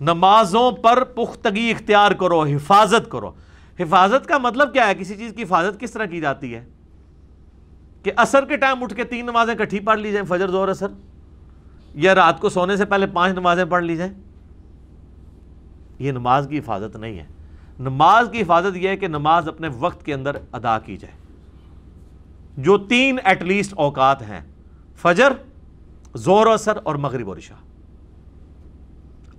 نمازوں 0.00 0.72
پر 0.72 1.04
پختگی 1.04 1.70
اختیار 1.70 2.10
کرو، 2.10 2.42
حفاظت 2.42 3.10
کرو۔ 3.10 3.30
حفاظت 3.80 4.26
کا 4.26 4.38
مطلب 4.38 4.72
کیا 4.72 4.86
ہے؟ 4.86 4.94
کسی 4.94 5.16
چیز 5.16 5.32
کی 5.36 5.42
حفاظت 5.42 5.80
کس 5.80 5.90
طرح 5.90 6.04
کی 6.04 6.20
جاتی 6.20 6.54
ہے؟ 6.54 6.64
کہ 8.02 8.12
اثر 8.16 8.44
کے 8.44 8.56
ٹائم 8.56 8.82
اٹھ 8.82 8.94
کے 8.94 9.04
تین 9.04 9.26
نمازیں 9.26 9.54
کٹھی 9.54 9.80
پڑھ 9.80 10.00
لی 10.00 10.12
جائیں، 10.12 10.26
فجر 10.26 10.48
زور 10.48 10.68
اثر 10.68 10.86
یا 11.94 12.14
رات 12.14 12.40
کو 12.40 12.48
سونے 12.48 12.76
سے 12.76 12.84
پہلے 12.84 13.06
پانچ 13.06 13.32
نمازیں 13.32 13.64
پڑھ 13.64 13.84
لی 13.84 13.96
جائیں؟ 13.96 14.12
یہ 15.98 16.12
نماز 16.12 16.46
کی 16.50 16.58
حفاظت 16.58 16.96
نہیں 16.96 17.18
ہے۔ 17.18 17.26
نماز 17.80 18.28
کی 18.32 18.42
حفاظت 18.42 18.76
یہ 18.76 18.88
ہے 18.88 18.96
کہ 18.96 19.08
نماز 19.08 19.48
اپنے 19.48 19.68
وقت 19.78 20.06
کے 20.06 20.14
اندر 20.14 20.36
ادا 20.52 20.78
کی 20.78 20.96
جائے۔ 20.96 21.14
جو 22.56 22.78
تین 22.78 23.18
ایٹ 23.24 23.42
لیسٹ 23.42 23.74
اوقات 23.76 24.22
ہیں، 24.22 24.40
فجر 24.96 25.32
زور 26.14 26.46
و 26.46 26.50
اثر 26.50 26.78
اور 26.82 26.94
مغرب 26.94 27.28
و 27.28 27.34
رشا 27.34 27.54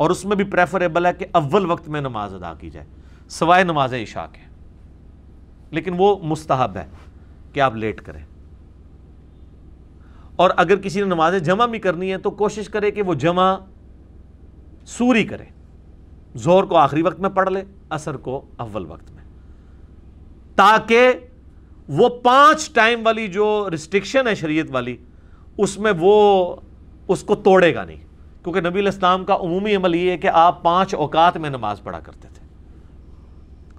اور 0.01 0.09
اس 0.09 0.25
میں 0.25 0.35
بھی 0.35 0.45
پریفریبل 0.45 1.05
ہے 1.05 1.13
کہ 1.13 1.25
اول 1.31 1.71
وقت 1.71 1.89
میں 1.89 2.01
نماز 2.01 2.33
ادا 2.33 2.53
کی 2.53 2.69
جائے۔ 2.69 2.87
سوائے 3.29 3.63
نماز 3.63 3.93
عشاء 3.93 4.25
کے۔ 4.33 4.41
لیکن 5.71 5.93
وہ 5.97 6.15
مستحب 6.23 6.77
ہے 6.77 6.85
کہ 7.53 7.59
آپ 7.59 7.75
لیٹ 7.75 8.01
کریں۔ 8.01 8.25
اور 10.35 10.49
اگر 10.57 10.75
کسی 10.75 10.99
نے 10.99 11.05
نماز 11.05 11.35
جمع 11.43 11.65
بھی 11.65 11.79
کرنی 11.79 12.11
ہے 12.11 12.17
تو 12.17 12.31
کوشش 12.31 12.69
کرے 12.69 12.91
کہ 12.91 13.01
وہ 13.01 13.13
جمع 13.13 13.57
سوری 14.85 15.23
کرے۔ 15.23 15.43
زور 16.35 16.63
کو 16.63 16.77
آخری 16.77 17.01
وقت 17.01 17.19
میں 17.19 17.29
پڑھ 17.29 17.49
لے 17.49 17.63
اثر 17.89 18.17
کو 18.17 18.45
اول 18.57 18.85
وقت 18.85 19.11
میں۔ 19.11 19.23
تاکہ 20.55 21.13
وہ 21.87 22.09
پانچ 22.09 22.73
ٹائم 22.73 23.05
والی 23.05 23.27
جو 23.27 23.67
ریسٹرکشن 23.71 24.27
ہے 24.27 24.35
شریعت 24.35 24.65
والی، 24.69 24.97
اس 25.57 25.77
میں 25.77 25.93
وہ، 25.99 26.55
اس 27.07 27.23
کو 27.23 27.35
توڑے 27.35 27.75
گا 27.75 27.83
نہیں۔ 27.83 28.10
کیونکہ 28.43 28.61
نبی 28.61 28.79
الاسلام 28.79 29.25
کا 29.25 29.35
عمومی 29.35 29.75
عمل 29.75 29.95
یہ 29.95 30.11
ہے 30.11 30.17
کہ 30.17 30.27
آپ 30.27 30.61
پانچ 30.63 30.93
اوقات 30.93 31.37
میں 31.37 31.49
نماز 31.49 31.81
پڑھا 31.83 31.99
کرتے 31.99 32.27
تھے۔ 32.27 32.45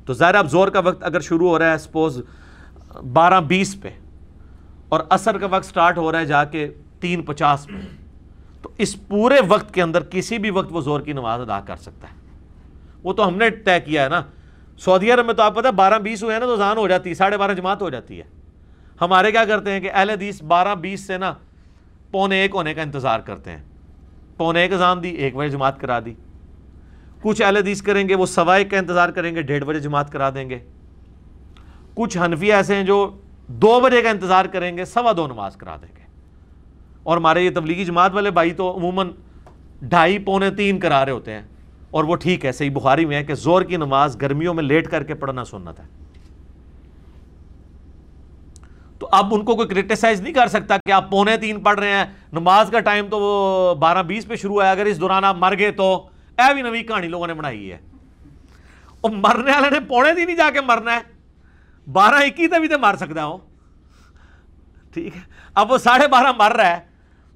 تو 0.07 0.13
ظاہر 0.13 0.35
اب 0.35 0.51
زور 0.51 0.69
کا 0.69 0.79
وقت 0.79 1.03
اگر 1.05 1.21
شروع 1.21 1.49
ہو 1.49 1.59
رہا 1.59 1.71
ہے 1.73 1.79
سپوز 1.79 2.21
بارہ 3.13 3.41
بیس 3.41 3.81
پہ، 3.83 3.89
اور 4.89 5.01
اثر 5.11 5.39
کا 5.39 5.47
وقت 5.51 5.67
سٹارٹ 5.67 5.99
ہو 5.99 6.11
رہا 6.13 6.21
ہے 6.21 6.27
جا 6.27 6.45
کے 6.45 6.69
تین 7.01 7.23
پچاس 7.23 7.67
پہ۔ 7.67 7.81
تو 8.63 8.71
اس 8.79 8.97
پورے 9.09 9.39
وقت 9.49 9.73
کے 9.75 9.83
اندر 9.83 10.03
کسی 10.11 10.39
بھی 10.39 10.51
وقت 10.51 10.69
وہ 10.71 10.81
زور 10.81 11.01
کی 11.01 11.13
نماز 11.13 11.41
ادا 11.41 11.61
کر 11.61 11.77
سکتا 11.77 12.09
ہے۔ 12.09 12.21
وہ 13.03 13.13
تو 13.13 13.27
ہم 13.29 13.37
نے 13.37 13.51
طے 13.51 13.79
کیا 13.81 14.05
ہے 14.05 14.09
نا، 14.09 14.23
سعودی 14.79 15.11
عرب 15.13 15.27
میں 15.27 15.35
تو 15.35 15.43
آپ 15.43 15.55
پتہ 15.55 15.69
بارہ 15.69 15.99
بیس 15.99 16.23
ہوئے 16.23 16.33
ہیں 16.35 16.41
نا 16.41 16.47
تو 16.47 16.57
زان 16.57 16.77
ہو 16.79 16.87
جاتی 16.89 17.11
ہے، 17.11 17.15
ساڑھے 17.15 17.37
بارہ 17.37 17.53
جماعت 17.53 17.83
ہو 17.83 17.91
جاتی 17.91 18.19
ہے۔ 18.19 18.25
ہمارے 19.01 19.33
کیا 19.33 19.45
کرتے 19.45 19.71
ہیں 19.71 19.81
کہ 19.81 19.91
اہل 19.93 20.11
حدیث 20.11 20.43
بارہ 20.43 20.75
بیس 20.75 21.07
سے 21.07 21.19
نا 21.19 21.33
پونے 22.11 22.41
ایک 22.43 22.55
ہونے 22.55 22.75
کا 22.75 22.83
انتظار 22.83 23.21
کرتے 23.21 23.51
ہیں۔ 23.51 23.63
پونے 24.37 24.61
ایک 24.61 24.73
اذان 24.73 25.03
دی، 25.03 25.09
ایک 25.09 25.37
بجے 25.37 25.49
جماعت 25.49 25.81
کرا 25.81 26.01
دی۔ 26.01 26.15
کچھ 27.23 27.43
اہل 27.43 27.57
حدیث 27.57 27.83
کریں 27.83 28.09
گے، 28.09 28.15
وہ 28.15 28.27
سوا 28.27 28.57
ایک 28.57 28.71
کا 28.71 28.79
انتظار 28.79 29.09
کریں 29.09 29.35
گے، 29.35 29.43
ڈیڑھ 29.43 29.65
بجے 29.65 29.79
جماعت 29.79 30.13
کرا 30.13 30.31
دیں 30.31 30.51
گے۔ 30.51 30.59
کچھ 31.95 32.19
حنفی 32.19 32.53
ایسے 32.53 32.75
ہیں 32.75 32.85
جو 32.85 33.19
دو 33.47 33.81
بجے 33.81 34.03
کا 34.03 34.11
انتظار 34.11 34.45
کریں 34.45 34.77
گے، 34.77 34.85
سوا 34.85 35.13
دو 35.17 35.27
نماز 35.27 35.57
کرا 35.57 35.77
دیں 35.77 35.97
گے۔ 35.97 36.03
اور 37.03 37.17
ہمارے 37.17 37.43
یہ 37.43 37.51
تبلیغی 37.55 37.85
جماعت 37.85 38.15
والے 38.15 38.31
بھائی 38.31 38.51
تو 38.51 38.77
عموماً 38.77 39.11
ڈھائی، 39.83 40.19
پونے 40.19 40.51
تین 40.51 40.79
کرا 40.79 41.05
رہے 41.05 41.13
ہوتے 41.13 41.33
ہیں۔ 41.33 41.43
اور 41.91 42.05
وہ 42.05 42.17
ٹھیک 42.17 42.45
ہے، 42.45 42.53
صحیح 42.53 42.71
بخاری 42.71 43.07
میں 43.07 43.17
ہے 43.17 43.25
کہ 43.25 43.35
زور 43.35 43.63
کی 43.63 43.77
نماز 43.77 44.17
گرمیوں 44.23 44.55
میں 44.55 44.63
لیٹ 44.63 44.91
کر 44.91 45.03
کے 45.03 45.15
پڑھنا 45.15 45.45
سنت 45.45 45.81
ہے۔ 45.81 46.02
تو 49.03 49.09
اب 49.13 49.35
ان 49.35 49.45
کو 49.45 49.57
کوئی 49.57 49.69
کریٹیسائز 49.69 50.21
نہیں 50.21 50.33
کر 50.33 50.47
سکتا 50.47 50.77
کہ 50.77 50.93
آپ 50.93 51.11
پونے 51.11 51.37
تین 51.37 51.61
پڑھ 51.61 51.81
رہے 51.81 51.91
ہیں۔ 51.91 52.05
نماز 52.33 52.71
کا 52.71 52.81
ٹائم 52.81 53.09
تو 53.09 53.21
وہ 53.21 53.75
بارہ 53.75 54.03
بیس 54.03 54.27
پہ 54.27 54.37
شروع 54.37 54.63
ہے۔ 54.63 54.71
اگر 54.71 54.85
اس 54.85 55.01
دوران 55.01 55.25
آپ 55.25 55.37
مر 55.37 55.59
گئے 55.59 55.71
تو 55.71 56.09
اے 56.39 56.55
بھی 56.55 56.63
نوی 56.63 56.83
کہانی 56.83 57.09
لوگوں 57.09 57.27
نے 57.27 57.35
بنائی 57.35 57.73
ہے۔ 57.73 57.79
اور 59.01 59.11
مرنے 59.11 59.51
والے 59.51 59.71
نے 59.71 59.81
پونے 59.81 60.15
تین 60.15 60.29
ہی 60.29 60.37
جا 60.37 60.51
کے 60.51 60.61
مرنا 60.61 60.97
ہے۔ 60.97 61.01
بارہ 61.93 62.15
اکی 62.15 62.49
تبھی 62.49 62.69
تو 62.69 62.79
مر 62.79 62.95
سکتا 62.97 63.25
ہو 63.25 63.39
ٹھیک 64.95 65.17
ہے۔ 65.17 65.21
اب 65.55 65.73
وہ 65.73 65.79
ساڑھے 65.79 66.09
بارہ 66.09 66.33
مر 66.39 66.53
رہا 66.53 66.77
ہے۔ 66.77 66.81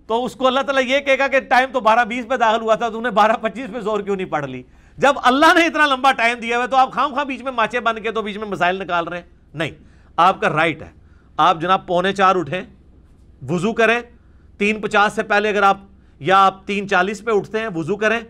تو 0.07 0.25
اس 0.25 0.35
کو 0.35 0.47
اللہ 0.47 0.61
تعالیٰ 0.61 0.83
یہ 0.83 1.01
کہے 1.01 1.19
گا 1.19 1.29
کہ 1.29 1.41
ٹائم 1.41 1.69
تو 1.73 1.81
بارہ 1.81 2.05
بیس 2.05 2.29
پہ 2.29 2.37
داخل 2.37 2.61
ہوا 2.61 2.75
تھا، 2.75 2.89
تو 2.89 2.99
انہیں 2.99 3.13
بارہ 3.13 3.33
پچیس 3.33 3.71
پہ 3.73 3.81
زور 3.81 4.01
کیوں 4.01 4.17
نہیں 4.17 4.27
پڑھ 4.27 4.47
لی؟ 4.47 4.63
جب 4.99 5.13
اللہ 5.23 5.59
نے 5.59 5.67
اتنا 5.67 5.87
لمبا 5.87 6.13
ٹائم 6.13 6.39
دیا 6.39 6.57
ہوا 6.57 6.67
تو 6.67 6.77
آپ 6.77 6.93
خام 6.93 7.15
خواہ 7.15 7.25
بیچ 7.25 7.43
میں 7.43 7.53
ماچے 7.53 7.81
بن 7.81 8.03
کے 8.03 8.11
تو 8.11 8.23
بیچ 8.23 8.37
میں 8.37 8.49
مسائل 8.49 8.83
نکال 8.83 9.09
رہے 9.09 9.19
ہیں۔ 9.19 9.25
نہیں، 9.55 9.71
آپ 10.17 10.41
کا 10.41 10.49
رائٹ 10.49 10.83
ہے۔ 10.83 11.06
آپ 11.37 11.61
جناب 11.61 11.87
پونے 11.87 12.13
چار 12.13 12.37
اٹھیں، 12.37 12.63
وضو 13.49 13.73
کریں، 13.73 14.01
تین 14.59 14.81
پچاس 14.81 15.13
سے 15.13 15.23
پہلے 15.23 15.49
اگر 15.49 15.63
آپ 15.63 15.79
یا 16.21 16.45
آپ 16.47 16.65
تین 16.67 16.89
چالیس 16.89 17.25
پہ 17.25 17.31
اٹھتے 17.31 17.61
ہیں، 17.61 17.69
وضو 17.75 17.97
کریں 17.97 18.21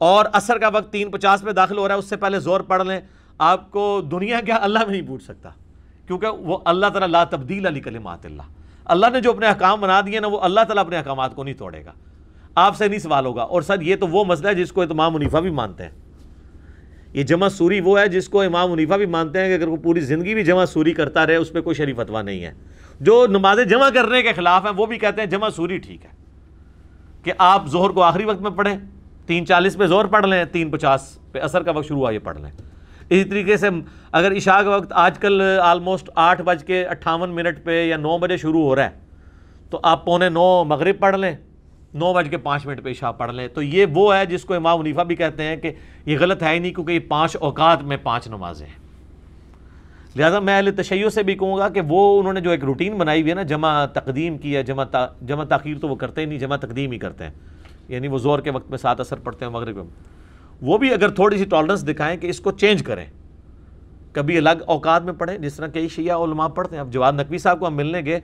اور 0.00 0.26
اثر 0.32 0.58
کا 0.58 0.68
وقت 0.68 0.92
تین 0.92 1.10
پچاس 1.10 1.42
پہ 1.42 1.52
داخل 1.52 1.78
ہو 1.78 1.86
رہا 1.88 1.94
ہے، 1.94 1.98
اس 1.98 2.08
سے 2.08 2.16
پہلے 2.16 2.40
زور 2.40 2.60
پڑھ 2.60 2.82
لیں۔ 2.86 3.00
آپ 3.40 3.70
کو 3.70 4.00
دنیا 4.10 4.40
کیا 4.46 4.58
اللہ 4.62 4.78
میں 4.78 4.92
نہیں 4.92 5.06
پوچھ 5.08 5.22
سکتا، 5.24 5.50
کیونکہ 6.06 6.26
وہ 6.40 6.58
اللہ 6.64 6.86
تعالیٰ 6.86 7.08
لا 7.08 7.24
تبدیل 7.24 7.66
علی 7.66 7.80
کلمات 7.80 8.26
اللہ۔ 8.26 8.42
اللہ 8.84 9.06
نے 9.12 9.20
جو 9.20 9.30
اپنے 9.30 9.46
احکام 9.46 9.80
بنا 9.80 10.00
دیے 10.06 10.20
نا، 10.20 10.26
وہ 10.26 10.40
اللہ 10.40 10.60
تعالیٰ 10.60 10.84
اپنے 10.84 10.96
احکامات 10.96 11.34
کو 11.34 11.44
نہیں 11.44 11.54
توڑے 11.54 11.84
گا۔ 11.84 11.92
آپ 12.54 12.76
سے 12.76 12.88
نہیں 12.88 12.98
سوال 12.98 13.26
ہوگا، 13.26 13.42
اور 13.42 13.62
سر 13.62 13.80
یہ 13.80 13.96
تو 13.96 14.06
وہ 14.08 14.24
مسئلہ 14.24 14.48
ہے 14.48 14.54
جس 14.54 14.72
کو 14.72 14.82
امام 14.82 15.14
منیفا 15.14 15.40
بھی 15.40 15.50
مانتے 15.52 15.84
ہیں۔ 15.84 16.09
یہ 17.12 17.22
جمع 17.22 17.48
سوری 17.48 17.80
وہ 17.80 18.00
ہے 18.00 18.08
جس 18.08 18.28
کو 18.28 18.40
امام 18.40 18.72
منیفا 18.72 18.96
بھی 18.96 19.06
مانتے 19.06 19.40
ہیں 19.40 19.48
کہ 19.48 19.54
اگر 19.54 19.68
وہ 19.68 19.76
پوری 19.76 20.00
زندگی 20.00 20.34
بھی 20.34 20.44
جمع 20.44 20.64
سوری 20.64 20.92
کرتا 20.92 21.26
رہے، 21.26 21.36
اس 21.36 21.52
پہ 21.52 21.60
کوئی 21.60 21.74
شریف 21.74 21.96
فتوا 21.96 22.22
نہیں 22.22 22.44
ہے۔ 22.44 22.52
جو 23.00 23.26
نماز 23.30 23.58
جمع 23.70 23.88
کرنے 23.94 24.22
کے 24.22 24.32
خلاف 24.32 24.64
ہیں، 24.64 24.72
وہ 24.76 24.86
بھی 24.86 24.98
کہتے 24.98 25.22
ہیں 25.22 25.28
جمع 25.28 25.48
سوری 25.48 25.78
ٹھیک 25.78 26.04
ہے۔ 26.04 26.10
کہ 27.22 27.32
آپ 27.38 27.66
زہر 27.66 27.90
کو 27.90 28.02
آخری 28.02 28.24
وقت 28.24 28.40
میں 28.40 28.50
پڑھیں، 28.50 28.76
تین 29.26 29.46
چالیس 29.46 29.76
پہ 29.76 29.86
زور 29.86 30.04
پڑھ 30.04 30.26
لیں، 30.26 30.44
تین 30.44 30.70
پچاس 30.70 31.18
پہ 31.32 31.40
اثر 31.40 31.62
کا 31.62 31.70
وقت 31.70 31.88
شروع 31.88 31.98
ہوا، 31.98 32.10
یہ 32.10 32.18
پڑھ 32.18 32.38
لیں۔ 32.38 32.50
اسی 33.08 33.24
طریقے 33.24 33.56
سے 33.56 33.68
اگر 34.12 34.36
عشاء 34.36 34.60
کا 34.60 34.76
وقت 34.76 34.92
آج 34.92 35.18
کل 35.18 35.42
آلموسٹ 35.62 36.10
آٹھ 36.14 36.42
بج 36.42 36.64
کے 36.64 36.84
اٹھاون 36.84 37.30
منٹ 37.30 37.64
پہ 37.64 37.84
یا 37.84 37.96
نو 37.96 38.18
بجے 38.18 38.36
شروع 38.36 38.62
ہو 38.62 38.76
رہا 38.76 38.84
ہے، 38.84 38.90
تو 39.70 39.80
آپ 39.82 40.06
پونے 40.06 40.28
نو 40.28 40.64
مغرب 40.64 40.98
پڑھ 40.98 41.16
لیں۔ 41.16 41.36
نو 41.94 42.12
بج 42.12 42.28
کے 42.30 42.36
پانچ 42.36 42.66
منٹ 42.66 42.84
پہ 42.84 42.90
عشاء 42.90 43.10
پڑھ 43.10 43.34
لیں۔ 43.34 43.48
تو 43.48 43.62
یہ 43.62 43.86
وہ 43.94 44.16
ہے 44.16 44.26
جس 44.26 44.44
کو 44.44 44.54
امام 44.54 44.80
منیفا 44.80 45.02
بھی 45.02 45.16
کہتے 45.16 45.42
ہیں 45.42 45.56
کہ 45.56 45.72
یہ 46.06 46.18
غلط 46.20 46.42
ہے 46.42 46.54
ہی 46.54 46.58
نہیں 46.58 46.72
کیونکہ 46.72 46.92
یہ 46.92 46.98
پانچ 47.08 47.36
اوقات 47.40 47.82
میں 47.82 47.96
پانچ 48.02 48.28
نمازیں 48.28 48.66
ہیں۔ 48.66 48.90
لہٰذا 50.16 50.38
میں 50.38 50.56
اہل 50.56 50.70
تشیع 50.76 51.08
سے 51.08 51.22
بھی 51.22 51.34
کہوں 51.34 51.58
گا 51.58 51.68
کہ 51.68 51.80
وہ 51.88 52.18
انہوں 52.20 52.32
نے 52.32 52.40
جو 52.40 52.50
ایک 52.50 52.64
روٹین 52.64 52.94
بنائی 52.94 53.20
ہوئی 53.20 53.30
ہے 53.30 53.34
نا، 53.34 53.42
جمع 53.42 53.86
تقدیم 53.86 54.38
کی 54.38 54.56
ہے، 54.56 54.62
جمع 54.62 54.84
جمع 55.26 55.44
تاخیر 55.44 55.78
تو 55.78 55.88
وہ 55.88 55.94
کرتے 55.94 56.20
ہی 56.20 56.26
نہیں، 56.26 56.38
جمع 56.38 56.56
تقدیم 56.56 56.92
ہی 56.92 56.98
کرتے 56.98 57.24
ہیں۔ 57.24 57.30
یعنی 57.88 58.08
وہ 58.08 58.18
زور 58.18 58.38
کے 58.38 58.50
وقت 58.50 58.70
میں 58.70 58.78
سات 58.78 59.00
اثر 59.00 59.16
پڑتے 59.16 59.44
ہیں 59.44 59.52
مغرب 59.52 59.76
میں۔ 59.76 59.84
وہ 60.62 60.78
بھی 60.78 60.92
اگر 60.92 61.08
تھوڑی 61.08 61.38
سی 61.38 61.44
ٹالرنس 61.44 61.88
دکھائیں 61.88 62.20
کہ 62.20 62.26
اس 62.26 62.40
کو 62.40 62.52
چینج 62.52 62.82
کریں۔ 62.82 63.04
کبھی 64.12 64.38
الگ 64.38 64.50
اوقات 64.66 65.02
میں 65.02 65.12
پڑھیں، 65.12 65.38
جس 65.38 65.54
طرح 65.54 65.66
کئی 65.66 65.88
شیعہ 65.88 66.16
علماء 66.16 66.48
پڑھتے 66.48 66.76
ہیں۔ 66.76 66.80
اب 66.80 66.92
جواد 66.92 67.12
نقوی 67.12 67.38
صاحب 67.38 67.60
کو 67.60 67.66
ہم 67.66 67.76
ملنے 67.76 68.00
گئے 68.04 68.20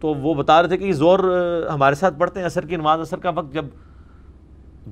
تو 0.00 0.14
وہ 0.14 0.34
بتا 0.34 0.60
رہے 0.62 0.68
تھے 0.68 0.76
کہ 0.76 0.92
زور 0.92 1.18
ہمارے 1.74 1.94
ساتھ 1.94 2.18
پڑھتے 2.18 2.40
ہیں، 2.40 2.46
اثر 2.46 2.66
کی 2.66 2.76
نماز، 2.76 3.00
اثر 3.00 3.18
کا 3.18 3.30
وقت 3.30 3.52
جب 3.52 3.64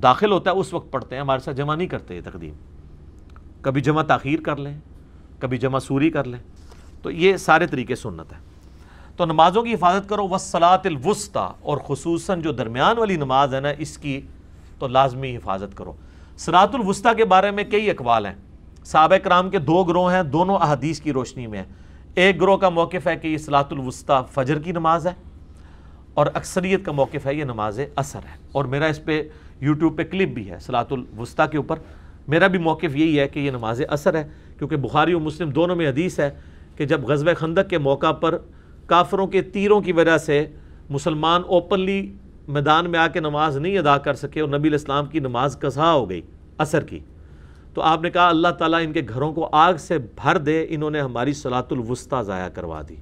داخل 0.03 0.33
ہوتا 0.33 0.51
ہے، 0.51 0.57
اس 0.57 0.75
وقت 0.75 0.93
پڑھتے 0.93 1.15
ہیں، 1.15 1.23
ہمارے 1.23 1.41
ساتھ 1.41 1.57
جمع 1.57 1.75
نہیں 1.75 1.89
کرتے 1.89 2.17
یہ 2.17 2.21
تقدیم۔ 2.25 2.55
کبھی 3.63 3.81
جمع 3.81 4.03
تاخیر 4.03 4.41
کر 4.41 4.57
لیں، 4.57 4.79
کبھی 5.39 5.59
جمع 5.59 5.79
سوری 5.79 6.11
کر 6.11 6.25
لیں۔ 6.25 6.39
تو 7.03 7.11
یہ 7.11 7.37
سارے 7.37 7.67
طریقے 7.67 7.95
سنت 7.95 8.33
ہے 8.33 8.39
تو 9.17 9.25
نمازوں 9.25 9.63
کی 9.63 9.75
حفاظت 9.75 10.09
کرو 10.09 10.29
وسلاۃ 10.29 10.85
الوسطی 10.85 11.53
اور 11.61 11.79
خصوصاً 11.87 12.43
جو 12.43 12.53
درمیان 12.53 12.99
والی 12.99 13.17
نماز 13.17 13.55
ہے 13.55 13.61
نا، 13.61 13.69
اس 13.79 13.99
کی 13.99 14.21
تو 14.79 14.87
لازمی 14.87 15.37
حفاظت 15.37 15.77
کرو۔ 15.77 15.93
سرات 16.37 16.75
الوسطی 16.75 17.15
کے 17.17 17.25
بارے 17.25 17.51
میں 17.51 17.65
کئی 17.65 17.91
اقوال 17.91 18.27
ہیں۔ 18.27 18.35
صحابہ 18.85 19.17
کرام 19.17 19.51
کے 19.51 19.59
دو 19.59 19.85
گروہ 19.85 20.13
ہیں، 20.13 20.23
دونوں 20.23 20.57
احادیث 20.57 21.01
کی 21.01 21.13
روشنی 21.13 21.47
میں 21.47 21.59
ہیں۔ 21.59 21.86
ایک 22.17 22.41
گروہ 22.41 22.57
کا 22.57 22.69
موقف 22.69 23.07
ہے 23.07 23.17
کہ 23.17 23.29
یہ 23.29 23.39
صلاۃ 23.39 23.71
الوسطی 23.71 24.13
فجر 24.35 24.59
کی 24.59 24.73
نماز 24.73 25.07
ہے 25.07 25.13
اور 26.15 26.27
اکثریت 26.35 26.85
کا 26.85 26.93
موقف 26.93 27.27
ہے 27.27 27.35
یہ 27.35 27.45
نماز 27.45 27.81
اثر 27.97 28.21
ہے 28.25 28.37
اور 28.53 28.65
میرا 28.65 28.87
اس 28.87 29.05
پہ 29.05 29.21
یوٹیوب 29.61 29.97
پہ 29.97 30.05
کلپ 30.05 30.29
بھی 30.35 30.49
ہے 30.51 30.59
صلاۃ 30.61 30.85
الوسطی 30.91 31.43
کے 31.51 31.57
اوپر۔ 31.57 31.79
میرا 32.29 32.47
بھی 32.47 32.59
موقف 32.59 32.97
یہی 32.97 33.19
ہے 33.21 33.27
کہ 33.29 33.39
یہ 33.39 33.51
نماز 33.51 33.83
اثر 33.89 34.15
ہے، 34.15 34.23
کیونکہ 34.59 34.77
بخاری 34.77 35.15
و 35.15 35.21
مسلم 35.21 35.51
دونوں 35.51 35.77
میں 35.77 35.89
حدیث 35.89 36.19
ہے 36.21 36.31
کہ 36.77 36.87
جب 36.87 37.05
غزوہ 37.09 37.35
خندق 37.39 37.69
کے 37.71 37.79
موقع 37.79 38.13
پر 38.13 38.39
کافروں 38.87 39.27
کے 39.27 39.43
تیروں 39.43 39.81
کی 39.81 39.93
وجہ 39.93 40.17
سے 40.19 40.45
مسلمان 40.91 41.43
اوپنلی 41.47 42.01
میدان 42.49 42.91
میں 42.91 42.99
آ 42.99 43.07
کے 43.07 43.21
نماز 43.21 43.57
نہیں 43.57 43.79
ادا 43.79 43.99
کر 43.99 44.15
سکے 44.15 44.41
اور 44.41 44.49
نبی 44.49 44.69
الاسلام 44.69 45.07
کی 45.07 45.21
نماز 45.21 45.59
قضا 45.61 45.93
ہو 45.93 46.09
گئی 46.11 46.21
اثر 46.59 46.85
کی۔ 46.85 46.99
تو 47.77 47.83
آپ 47.83 48.03
نے 48.03 48.11
کہا 48.11 48.29
اللہ 48.29 48.49
تعالیٰ 48.49 48.81
ان 48.85 48.93
کے 48.93 49.03
گھروں 49.09 49.33
کو 49.33 49.49
آگ 49.53 49.75
سے 49.75 49.99
بھر 49.99 50.39
دے، 50.39 50.67
انہوں 50.69 50.91
نے 50.91 51.01
ہماری 51.01 51.33
صلاۃ 51.33 51.63
الوسطی 51.71 52.23
ضائع 52.23 52.49
کروا 52.49 52.83
دی۔ 52.89 52.95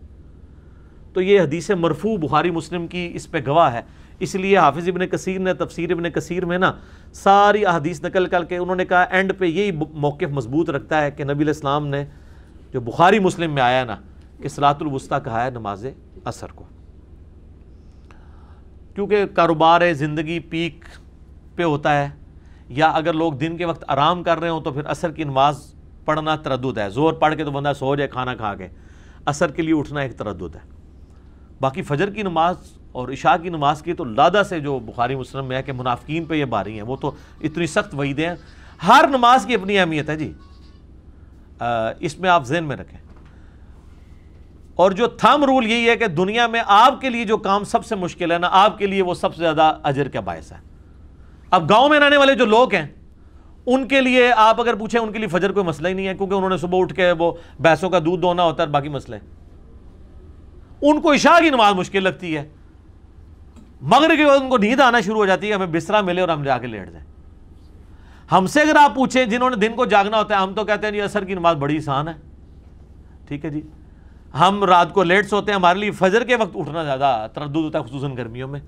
تو 1.13 1.21
یہ 1.21 1.41
حدیث 1.41 1.71
مرفوع 1.71 2.17
بخاری 2.17 2.51
مسلم 2.51 2.87
کی 2.87 3.11
اس 3.15 3.31
پہ 3.31 3.39
گواہ 3.47 3.73
ہے۔ 3.75 3.81
اس 4.21 4.35
لیے 4.35 4.57
حافظ 4.57 4.89
ابن 4.89 5.07
کثیر 5.07 5.39
نے، 5.39 5.55
تفسیر 5.55 5.93
ابن 5.93 6.11
کثیر 6.11 6.45
میں 6.45 6.59
نا 6.59 6.73
ساری 7.13 7.67
احادیث 7.67 8.03
نقل 8.03 8.27
کر 8.27 8.45
کے 8.45 8.57
انہوں 8.57 8.77
نے 8.77 8.85
کہا 8.85 9.03
اینڈ 9.03 9.33
پہ 9.39 9.45
یہی 9.45 9.71
موقف 9.93 10.33
مضبوط 10.33 10.71
رکھتا 10.71 11.03
ہے 11.03 11.11
کہ 11.11 11.25
نبی 11.25 11.45
الاسلام 11.45 11.87
نے 11.87 12.05
جو 12.73 12.81
بخاری 12.81 13.19
مسلم 13.19 13.55
میں 13.55 13.63
آیا 13.63 13.85
نا، 13.85 13.97
کہ 14.43 14.49
صلاۃ 14.49 14.75
الوسطی 14.81 15.15
کہا 15.25 15.45
ہے 15.45 15.51
نماز 15.51 15.87
اثر 16.25 16.53
کو۔ 16.55 16.65
کیونکہ 18.95 19.27
کاروبار 19.27 19.93
زندگی 19.93 20.39
پیک 20.39 20.85
پہ 21.57 21.63
ہوتا 21.63 22.03
ہے۔ 22.03 22.11
یا 22.69 22.87
اگر 22.87 23.13
لوگ 23.13 23.33
دن 23.33 23.57
کے 23.57 23.65
وقت 23.65 23.85
آرام 23.89 24.23
کر 24.23 24.41
رہے 24.41 24.49
ہوں 24.49 24.61
تو 24.61 24.73
پھر 24.73 24.83
عصر 24.87 25.11
کی 25.11 25.25
نماز 25.25 25.75
پڑھنا 26.05 26.37
تردد 26.37 26.79
ہے۔ 26.79 26.91
زور 26.91 27.13
پڑھ 27.13 27.37
کے 27.37 27.45
تو 27.45 27.51
بندہ 27.51 27.73
سو 27.79 27.97
جائے 27.97 28.09
کھانا 28.09 28.35
کھا 28.35 28.55
کے۔ 28.55 28.69
عصر 29.27 29.51
کے 29.51 29.63
لیے 29.63 29.79
اٹھنا 29.79 30.01
ایک 30.01 30.19
تردد 30.19 30.57
ہے۔ 30.57 30.61
باقی 31.61 31.83
فجر 31.83 32.11
کی 32.11 32.23
نماز 32.23 32.57
اور 32.93 33.09
عشاء 33.09 33.37
کی 33.43 33.49
نماز 33.49 33.83
کی 33.83 33.93
تو 33.93 34.05
لادہ 34.05 34.43
سے 34.49 34.61
جو 34.61 34.79
بخاری 34.79 35.17
مسلم 35.17 35.45
میں 35.45 35.57
ہے 35.57 35.63
کہ 35.63 35.73
منافقین 35.73 36.25
پہ 36.25 36.35
یہ 36.35 36.45
باری 36.45 36.75
ہیں، 36.75 36.83
وہ 36.83 36.97
تو 36.97 37.11
اتنی 37.41 37.67
سخت 37.67 37.95
وعیدیں 37.95 38.29
ہیں۔ 38.29 38.35
ہر 38.89 39.05
نماز 39.09 39.47
کی 39.47 39.55
اپنی 39.55 39.79
اہمیت 39.79 40.09
ہے 40.09 40.17
جی۔ 40.17 40.33
اس 41.99 42.19
میں 42.19 42.31
آپ 42.31 42.45
ذہن 42.45 42.65
میں 42.65 42.77
رکھیں۔ 42.77 42.99
اور 44.75 44.91
جو 44.91 45.07
تھم 45.07 45.45
رول 45.45 45.67
یہی 45.67 45.89
ہے 45.89 45.97
کہ 45.97 46.07
دنیا 46.07 46.47
میں 46.47 46.63
آپ 46.67 47.01
کے 47.01 47.11
لیے 47.11 47.25
جو 47.25 47.37
کام 47.37 47.65
سب 47.65 47.85
سے 47.85 47.95
مشکل 47.95 48.33
ہے 48.33 48.39
نا، 48.39 48.49
آپ 48.51 48.79
کے 48.79 48.87
لیے 48.87 49.03
وہ 49.03 49.15
سب 49.15 49.35
سے 49.35 49.39
زیادہ 49.39 49.79
اجر 49.83 50.09
کا 50.09 50.21
باعث 50.21 50.53
ہے۔ 50.53 50.74
اب 51.55 51.71
گاؤں 51.71 51.89
میں 51.89 52.01
رہنے 52.01 52.17
والے 52.17 52.35
جو 52.35 52.45
لوگ 52.45 52.75
ہیں، 52.75 52.87
ان 53.67 53.89
کے 53.89 54.01
لیے 54.01 54.33
آپ 54.37 54.61
اگر 54.61 54.75
پوچھیں، 54.75 55.01
ان 55.01 55.13
کے 55.13 55.19
لیے 55.19 55.29
فجر 55.29 55.53
کوئی 55.53 55.67
مسئلہ 55.67 55.89
ہی 55.89 55.93
نہیں 55.93 56.07
ہے، 56.07 56.15
کیونکہ 56.15 56.35
انہوں 56.35 56.51
نے 56.51 56.57
صبح 56.57 56.79
اٹھ 56.81 56.95
کے 56.95 57.13
وہ 57.13 57.33
بھینسوں 57.61 57.91
کا 57.91 57.99
دودھ 57.99 58.23
دونا 58.23 58.43
ہوتا 58.43 58.63
ہے 58.63 58.69
باقی 58.69 58.89
مسئلے۔ 58.89 59.19
ان 60.83 61.01
کو 61.01 61.13
عشاء 61.13 61.41
کی 61.41 61.51
نماز 61.51 61.75
مشکل 61.75 62.03
لگتی 62.03 62.37
ہے۔ 62.37 62.49
مغرب 63.83 64.17
کے 64.17 64.27
بعد 64.27 64.37
ان 64.43 64.49
کو 64.49 64.59
نیند 64.59 64.81
آنا 64.81 65.01
شروع 65.01 65.17
ہو 65.17 65.27
جاتی 65.27 65.49
ہے، 65.49 65.55
ہمیں 65.55 65.67
بسترا 65.67 66.01
ملے 66.01 66.21
اور 66.21 66.29
ہم 66.29 66.43
جا 66.43 66.59
کے 66.59 66.67
لیٹ 66.67 66.93
جائیں۔ 66.93 67.07
ہم 68.33 68.47
سے 68.47 68.61
اگر 68.61 68.77
آپ 68.77 68.95
پوچھیں، 68.95 69.25
جنہوں 69.25 69.51
نے 69.51 69.57
دن 69.57 69.73
کو 69.77 69.85
جاگنا 69.85 70.19
ہوتا 70.19 70.37
ہے، 70.37 70.41
ہم 70.41 70.55
تو 70.55 70.65
کہتے 70.65 70.87
ہیں 70.87 70.93
جی 70.93 71.01
اثر 71.01 71.25
کی 71.25 71.35
نماز 71.35 71.57
بڑی 71.57 71.77
آسان 71.77 72.09
ہے۔ 72.09 72.13
ٹھیک 73.29 73.45
ہے 73.45 73.51
جی۔ 73.51 73.61
ہم 74.41 74.65
رات 74.65 74.93
کو 74.93 75.03
لیٹ 75.03 75.29
سوتے 75.29 75.53
ہیں، 75.53 75.59
ہمارے 75.59 75.79
لیے 75.79 75.91
فجر 75.91 76.25
کے 76.25 76.37
وقت 76.37 76.57
اٹھنا 76.57 76.85
زیادہ 76.85 77.27
تردد 77.35 77.57
ہوتا 77.57 77.79
ہے، 77.79 77.85
خصوصاً 77.85 78.17
گرمیوں 78.17 78.49
میں۔ 78.49 78.61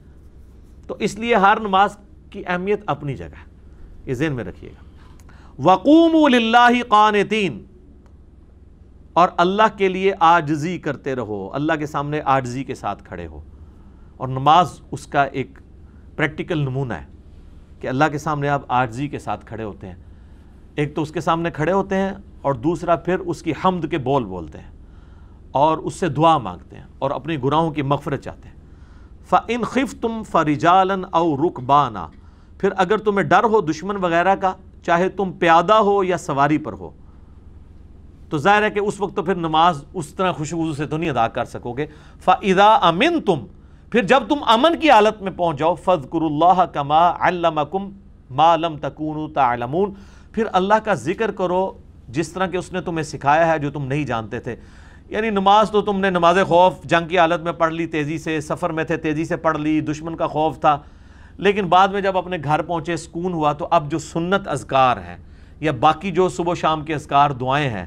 تو 0.87 0.97
اس 0.99 1.19
لیے 1.19 1.35
ہر 1.35 1.61
نماز 1.61 1.97
کی 2.31 2.43
اہمیت 2.47 2.81
اپنی 2.87 3.17
جگہ 3.17 3.49
یہ 4.05 4.15
ذہن 4.15 4.33
میں 4.33 4.45
رکھیے 4.45 4.71
گا۔ 4.71 4.85
وقوم 5.59 6.35
اللہ 6.35 6.83
قانتین 6.89 7.65
اور 9.13 9.29
اللہ 9.37 9.79
کے 9.79 9.89
لیے 9.89 10.13
آجزی 10.21 10.79
کرتے 10.79 11.15
رہو۔ 11.15 11.51
اللہ 11.53 11.73
کے 11.73 11.87
سامنے 11.87 12.21
آجزی 12.25 12.65
کے 12.65 12.75
ساتھ 12.75 13.05
کھڑے 13.05 13.27
ہو۔ 13.27 13.43
اور 14.17 14.29
نماز 14.29 14.81
اس 14.91 15.07
کا 15.07 15.25
ایک 15.25 15.59
پریکٹیکل 16.17 16.59
نمونہ 16.59 16.95
ہے 16.95 17.07
کہ 17.81 17.87
اللہ 17.87 18.05
کے 18.13 18.19
سامنے 18.19 18.49
آپ 18.49 18.63
آجزی 18.69 19.09
کے 19.09 19.19
ساتھ 19.19 19.47
کھڑے 19.47 19.65
ہوتے 19.65 19.87
ہیں۔ 19.87 19.95
ایک 20.75 20.95
تو 20.95 21.03
اس 21.03 21.11
کے 21.13 21.21
سامنے 21.21 21.51
کھڑے 21.51 21.73
ہوتے 21.73 21.97
ہیں 21.97 22.13
اور 22.43 22.55
دوسرا 22.55 22.97
پھر 22.97 23.19
اس 23.19 23.43
کی 23.43 23.53
حمد 23.65 23.87
کے 23.91 23.99
بول 23.99 24.25
بولتے 24.25 24.59
ہیں 24.59 24.71
اور 25.51 25.79
اس 25.79 25.95
سے 25.95 26.09
دعا 26.09 26.39
مانگتے 26.39 26.77
ہیں 26.77 26.87
اور 26.99 27.11
اپنی 27.11 27.43
گناہوں 27.45 27.71
کی 27.71 27.83
مغفرت 27.83 28.21
چاہتے 28.21 28.49
ہیں۔ 28.49 28.56
فَإِن 29.31 29.63
خِفْتُمْ 29.63 30.25
فَرِجَالًا 30.25 31.19
أَوْ 31.19 31.45
رُكْبَانًا 31.45 32.07
پھر 32.59 32.69
اگر 32.77 32.99
تمہیں 32.99 33.27
ڈر 33.27 33.45
ہو 33.45 33.61
دشمن 33.61 33.97
وغیرہ 33.97 34.35
کا، 34.35 34.53
چاہے 34.83 35.09
تم 35.09 35.33
پیادہ 35.33 35.75
ہو 35.75 36.05
یا 36.05 36.19
سواری 36.19 36.59
پر 36.59 36.73
ہو۔ 36.73 36.91
تو 38.31 38.39
ظاہر 38.39 38.63
ہے 38.63 38.71
کہ 38.71 38.79
اس 38.79 39.01
وقت 39.01 39.17
تو 39.17 39.23
پھر 39.23 39.35
نماز 39.35 39.85
اس 39.95 40.09
طرح 40.09 40.33
خوشبو 40.33 40.73
سے 40.73 40.87
تو 40.87 40.97
نہیں 40.97 41.11
ادا 41.11 41.29
کر 41.29 41.45
سکو 41.45 41.73
گے۔ 41.73 41.87
فَإِذَا 42.21 42.91
أَمِن 42.91 43.21
تم 43.21 43.47
پھر 43.91 44.03
جب 44.03 44.23
تم 44.29 44.35
امن 44.47 44.79
کی 44.81 44.91
حالت 44.91 45.23
میں 45.23 45.33
پہنچ 45.37 45.59
جاؤ 45.59 45.75
فَذْكُرُ 45.75 46.23
اللَّهَ 46.23 46.67
كَمَا 46.73 47.17
عَلَّمَكُمْ 47.21 47.91
مَا 48.31 48.57
لَمْ 48.57 48.81
تَكُونُوا 48.81 49.29
تَعْلَمُونَ۔ 49.35 49.93
پھر 50.33 50.45
اللہ 50.53 50.75
کا 50.75 50.95
ذکر 50.95 51.31
کرو 51.31 51.73
جس 52.09 52.33
طرح 52.33 52.47
کہ 52.47 52.57
اس 52.57 52.73
نے 52.73 52.81
تمہیں 52.81 53.03
سکھایا 53.03 53.53
ہے 53.53 53.59
جو 53.59 53.71
تم 53.71 53.87
نہیں 53.87 54.05
جانتے 54.05 54.41
تھے۔ 54.41 54.57
یعنی 55.09 55.31
نماز 55.31 55.71
تو 55.71 55.83
تم 55.83 56.01
نے 56.01 56.11
نماز 56.11 56.39
خوف 56.47 56.83
جنگ 56.85 57.09
کی 57.09 57.19
حالت 57.19 57.41
میں 57.41 57.53
پڑھ 57.53 57.75
لی، 57.75 57.87
تیزی 57.87 58.19
سے 58.19 58.41
سفر 58.41 58.71
میں 58.71 58.85
تھے، 58.85 58.97
تیزی 58.97 59.25
سے 59.25 59.37
پڑھ 59.37 59.59
لی، 59.59 59.81
دشمن 59.81 60.17
کا 60.17 60.27
خوف 60.27 60.61
تھا۔ 60.61 60.79
لیکن 61.39 61.67
بعد 61.67 61.89
میں 61.89 62.01
جب 62.01 62.19
اپنے 62.19 62.37
گھر 62.45 62.63
پہنچے، 62.63 62.97
سکون 62.97 63.33
ہوا، 63.33 63.53
تو 63.53 63.69
اب 63.71 63.91
جو 63.91 63.99
سنت 63.99 64.49
اذکار 64.49 64.97
ہیں 64.97 65.17
یا 65.61 65.73
باقی 65.73 66.11
جو 66.11 66.29
صبح 66.29 66.53
و 66.53 66.55
شام 66.55 66.85
کے 66.85 66.95
اذکار 66.95 67.31
دعائیں 67.31 67.69
ہیں، 67.71 67.87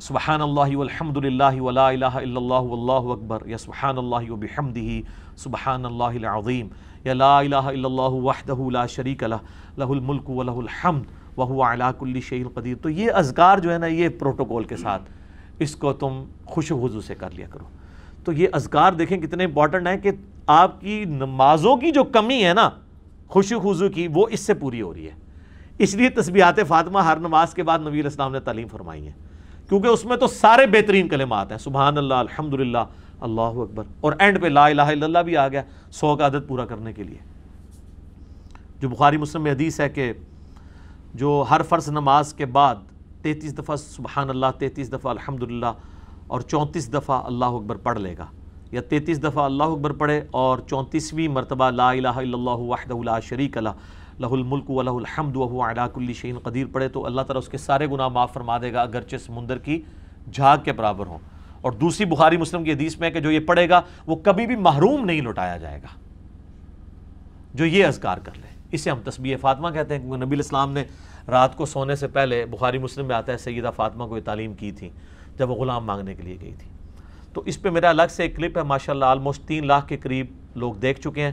سبحان 0.00 0.40
اللہ 0.40 0.76
والحمد 0.76 1.16
للہ 1.16 1.60
ولا 1.60 1.88
الہ 1.88 2.04
الا 2.04 2.36
اللہ 2.36 2.70
واللہ 2.70 3.12
اکبر، 3.12 3.38
یا 3.46 3.58
سبحان 3.58 3.98
اللہ 3.98 4.30
وبحمدہ 4.30 5.00
سبحان 5.36 5.84
اللہ 5.84 6.04
العظیم، 6.04 6.68
یا 7.04 7.12
لا 7.12 7.38
الہ 7.38 7.56
الا 7.56 7.86
اللہ 7.86 8.16
وحدہ 8.24 8.70
لا 8.70 8.86
شریک 8.86 9.22
لہ 9.22 9.34
لہ 9.78 9.84
الملک 9.84 10.30
و 10.30 10.42
لہ 10.42 10.50
الحمد، 10.50 11.04
وہو 11.36 11.62
علا 11.62 11.92
کل 11.92 12.20
شیء 12.20 12.44
قدیر۔ 12.54 12.76
تو 12.76 12.88
یہ 12.88 13.10
اذکار 13.14 13.58
جو 13.58 13.72
ہے 13.72 13.78
نا، 13.78 13.86
یہ 13.86 14.08
پروٹوکول 14.08 14.64
کے 14.64 14.76
ساتھ۔ 14.76 15.02
اس 15.58 15.76
کو 15.76 15.92
تم 15.92 16.24
خوش 16.44 16.72
وضو 16.72 17.00
سے 17.00 17.14
کر 17.14 17.30
لیا 17.30 17.46
کرو۔ 17.50 17.64
تو 18.24 18.32
یہ 18.32 18.48
اذکار 18.52 18.92
دیکھیں 18.92 19.18
کتنے 19.18 19.44
امپورٹنٹ 19.44 19.86
ہیں 19.86 19.96
کہ 19.96 20.10
آپ 20.46 20.80
کی 20.80 21.04
نمازوں 21.04 21.76
کی 21.76 21.90
جو 21.90 22.04
کمی 22.04 22.44
ہے 22.44 22.54
نا، 22.54 22.70
خوش 23.28 23.52
وضو 23.64 23.88
کی، 23.88 24.08
وہ 24.14 24.26
اس 24.30 24.40
سے 24.40 24.54
پوری 24.54 24.82
ہو 24.82 24.94
رہی 24.94 25.06
ہے۔ 25.06 25.12
اس 25.78 25.94
لیے 25.94 26.08
تسبیحات 26.08 26.54
فاطمہ 26.68 26.98
ہر 26.98 27.16
نماز 27.16 27.54
کے 27.54 27.62
بعد 27.62 27.78
نبی 27.78 28.00
الاسلام 28.00 28.32
نے 28.32 28.40
تعلیم 28.40 28.68
فرمائی 28.68 29.06
ہے 29.06 29.12
کیونکہ 29.68 29.86
اس 29.88 30.04
میں 30.04 30.16
تو 30.16 30.26
سارے 30.26 30.66
بہترین 30.66 31.08
کلمات 31.08 31.50
ہیں۔ 31.50 31.58
سبحان 31.58 31.98
اللہ 31.98 32.14
الحمد 32.14 32.54
للہ 32.54 32.78
اللہ 33.20 33.40
اکبر۔ 33.40 33.84
اور 34.00 34.12
اینڈ 34.18 34.42
پہ 34.42 34.46
لا 34.46 34.66
الہ 34.66 34.82
الا 34.82 35.06
اللہ 35.06 35.18
بھی 35.18 35.36
آ 35.36 35.48
گیا 35.48 35.62
سو 35.90 36.16
کا 36.16 36.26
عدد 36.26 36.48
پورا 36.48 36.64
کرنے 36.64 36.92
کے 36.92 37.02
لیے۔ 37.02 37.18
جو 38.80 38.88
بخاری 38.88 39.16
مسلم 39.16 39.42
میں 39.42 39.52
حدیث 39.52 39.80
ہے 39.80 39.88
کہ 39.88 40.12
جو 41.14 41.44
ہر 41.50 41.60
فرض 41.68 41.88
نماز 41.88 42.34
کے 42.34 42.46
بعد 42.46 42.74
تینتیس 43.24 43.58
دفعہ 43.58 43.76
سبحان 43.76 44.30
اللہ، 44.30 44.46
تینتیس 44.58 44.92
دفعہ 44.92 45.10
الحمدللہ 45.10 45.72
اور 46.26 46.40
چونتیس 46.40 46.92
دفعہ 46.92 47.22
اللہ 47.24 47.44
اکبر 47.44 47.76
پڑھ 47.76 47.98
لے 47.98 48.14
گا۔ 48.18 48.26
یا 48.72 48.80
تینتیس 48.80 49.22
دفعہ 49.22 49.44
اللہ 49.44 49.64
اکبر 49.64 49.92
پڑھے 49.92 50.22
اور 50.30 50.58
چونتیسویں 50.58 51.28
مرتبہ 51.28 51.70
لا 51.70 51.90
الہ 51.90 52.08
الا 52.08 52.36
اللہ 52.38 52.50
وحدہ 52.50 53.02
لا 53.04 53.20
شریک 53.20 53.56
اللہ 53.56 53.68
لہ 54.18 54.26
الملک 54.26 54.70
و 54.70 54.82
لہ 54.82 54.90
الحمد 54.90 55.36
و 55.36 55.62
علا 55.62 55.88
کل 55.88 56.12
شعین 56.12 56.38
قدیر 56.38 56.66
پڑھے 56.72 56.88
تو 56.88 57.06
اللہ 57.06 57.20
تعالیٰ 57.20 57.42
اس 57.42 57.48
کے 57.48 57.58
سارے 57.58 57.86
گناہ 57.86 58.08
معاف 58.08 58.32
فرما 58.32 58.58
دے 58.58 58.72
گا 58.72 58.82
اگرچہ 58.82 59.16
سمندر 59.16 59.58
کی 59.58 59.82
جھاگ 60.32 60.58
کے 60.64 60.72
برابر 60.72 61.06
ہوں۔ 61.06 61.18
اور 61.60 61.72
دوسری 61.72 62.06
بخاری 62.06 62.36
مسلم 62.36 62.64
کی 62.64 62.72
حدیث 62.72 62.98
میں 62.98 63.08
ہے 63.08 63.12
کہ 63.12 63.20
جو 63.20 63.30
یہ 63.30 63.40
پڑھے 63.40 63.68
گا 63.68 63.80
وہ 64.06 64.16
کبھی 64.16 64.46
بھی 64.46 64.56
محروم 64.56 65.04
نہیں 65.04 65.20
لوٹایا 65.20 65.56
جائے 65.56 65.82
گا۔ 65.82 66.00
جو 67.54 67.64
یہ 67.64 67.86
اذکار 67.86 68.18
کر 68.18 68.32
لے۔ 68.36 68.53
اسے 68.74 68.90
ہم 68.90 69.00
تسبیح 69.04 69.36
فاطمہ 69.40 69.70
کہتے 69.70 69.94
ہیں، 69.94 70.02
کیونکہ 70.02 70.26
نبی 70.26 70.36
الاسلام 70.36 70.72
نے 70.72 70.84
رات 71.28 71.56
کو 71.56 71.66
سونے 71.66 71.96
سے 71.96 72.08
پہلے 72.08 72.46
بخاری 72.46 72.78
مسلم 72.78 73.06
میں 73.06 73.16
آتا 73.16 73.32
ہے، 73.32 73.38
سیدہ 73.38 73.70
فاطمہ 73.76 74.04
کو 74.04 74.16
یہ 74.16 74.22
تعلیم 74.22 74.54
کی 74.54 74.72
تھی، 74.72 74.90
جب 75.36 75.50
وہ 75.50 75.54
غلام 75.54 75.84
مانگنے 75.84 76.14
کے 76.14 76.22
لیے 76.22 76.36
گئی 76.40 76.54
تھی۔ 76.58 76.70
تو 77.32 77.42
اس 77.46 77.62
پہ 77.62 77.70
میرا 77.70 77.88
الگ 77.88 78.02
سے 78.10 78.22
ایک 78.22 78.36
کلپ 78.36 78.58
ہے، 78.58 78.62
ماشاءاللہ 78.62 79.04
آلموسٹ 79.04 79.44
تین 79.44 79.66
لاکھ 79.66 79.88
کے 79.88 79.96
قریب 79.96 80.26
لوگ 80.54 80.74
دیکھ 80.74 81.00
چکے 81.00 81.22
ہیں۔ 81.22 81.32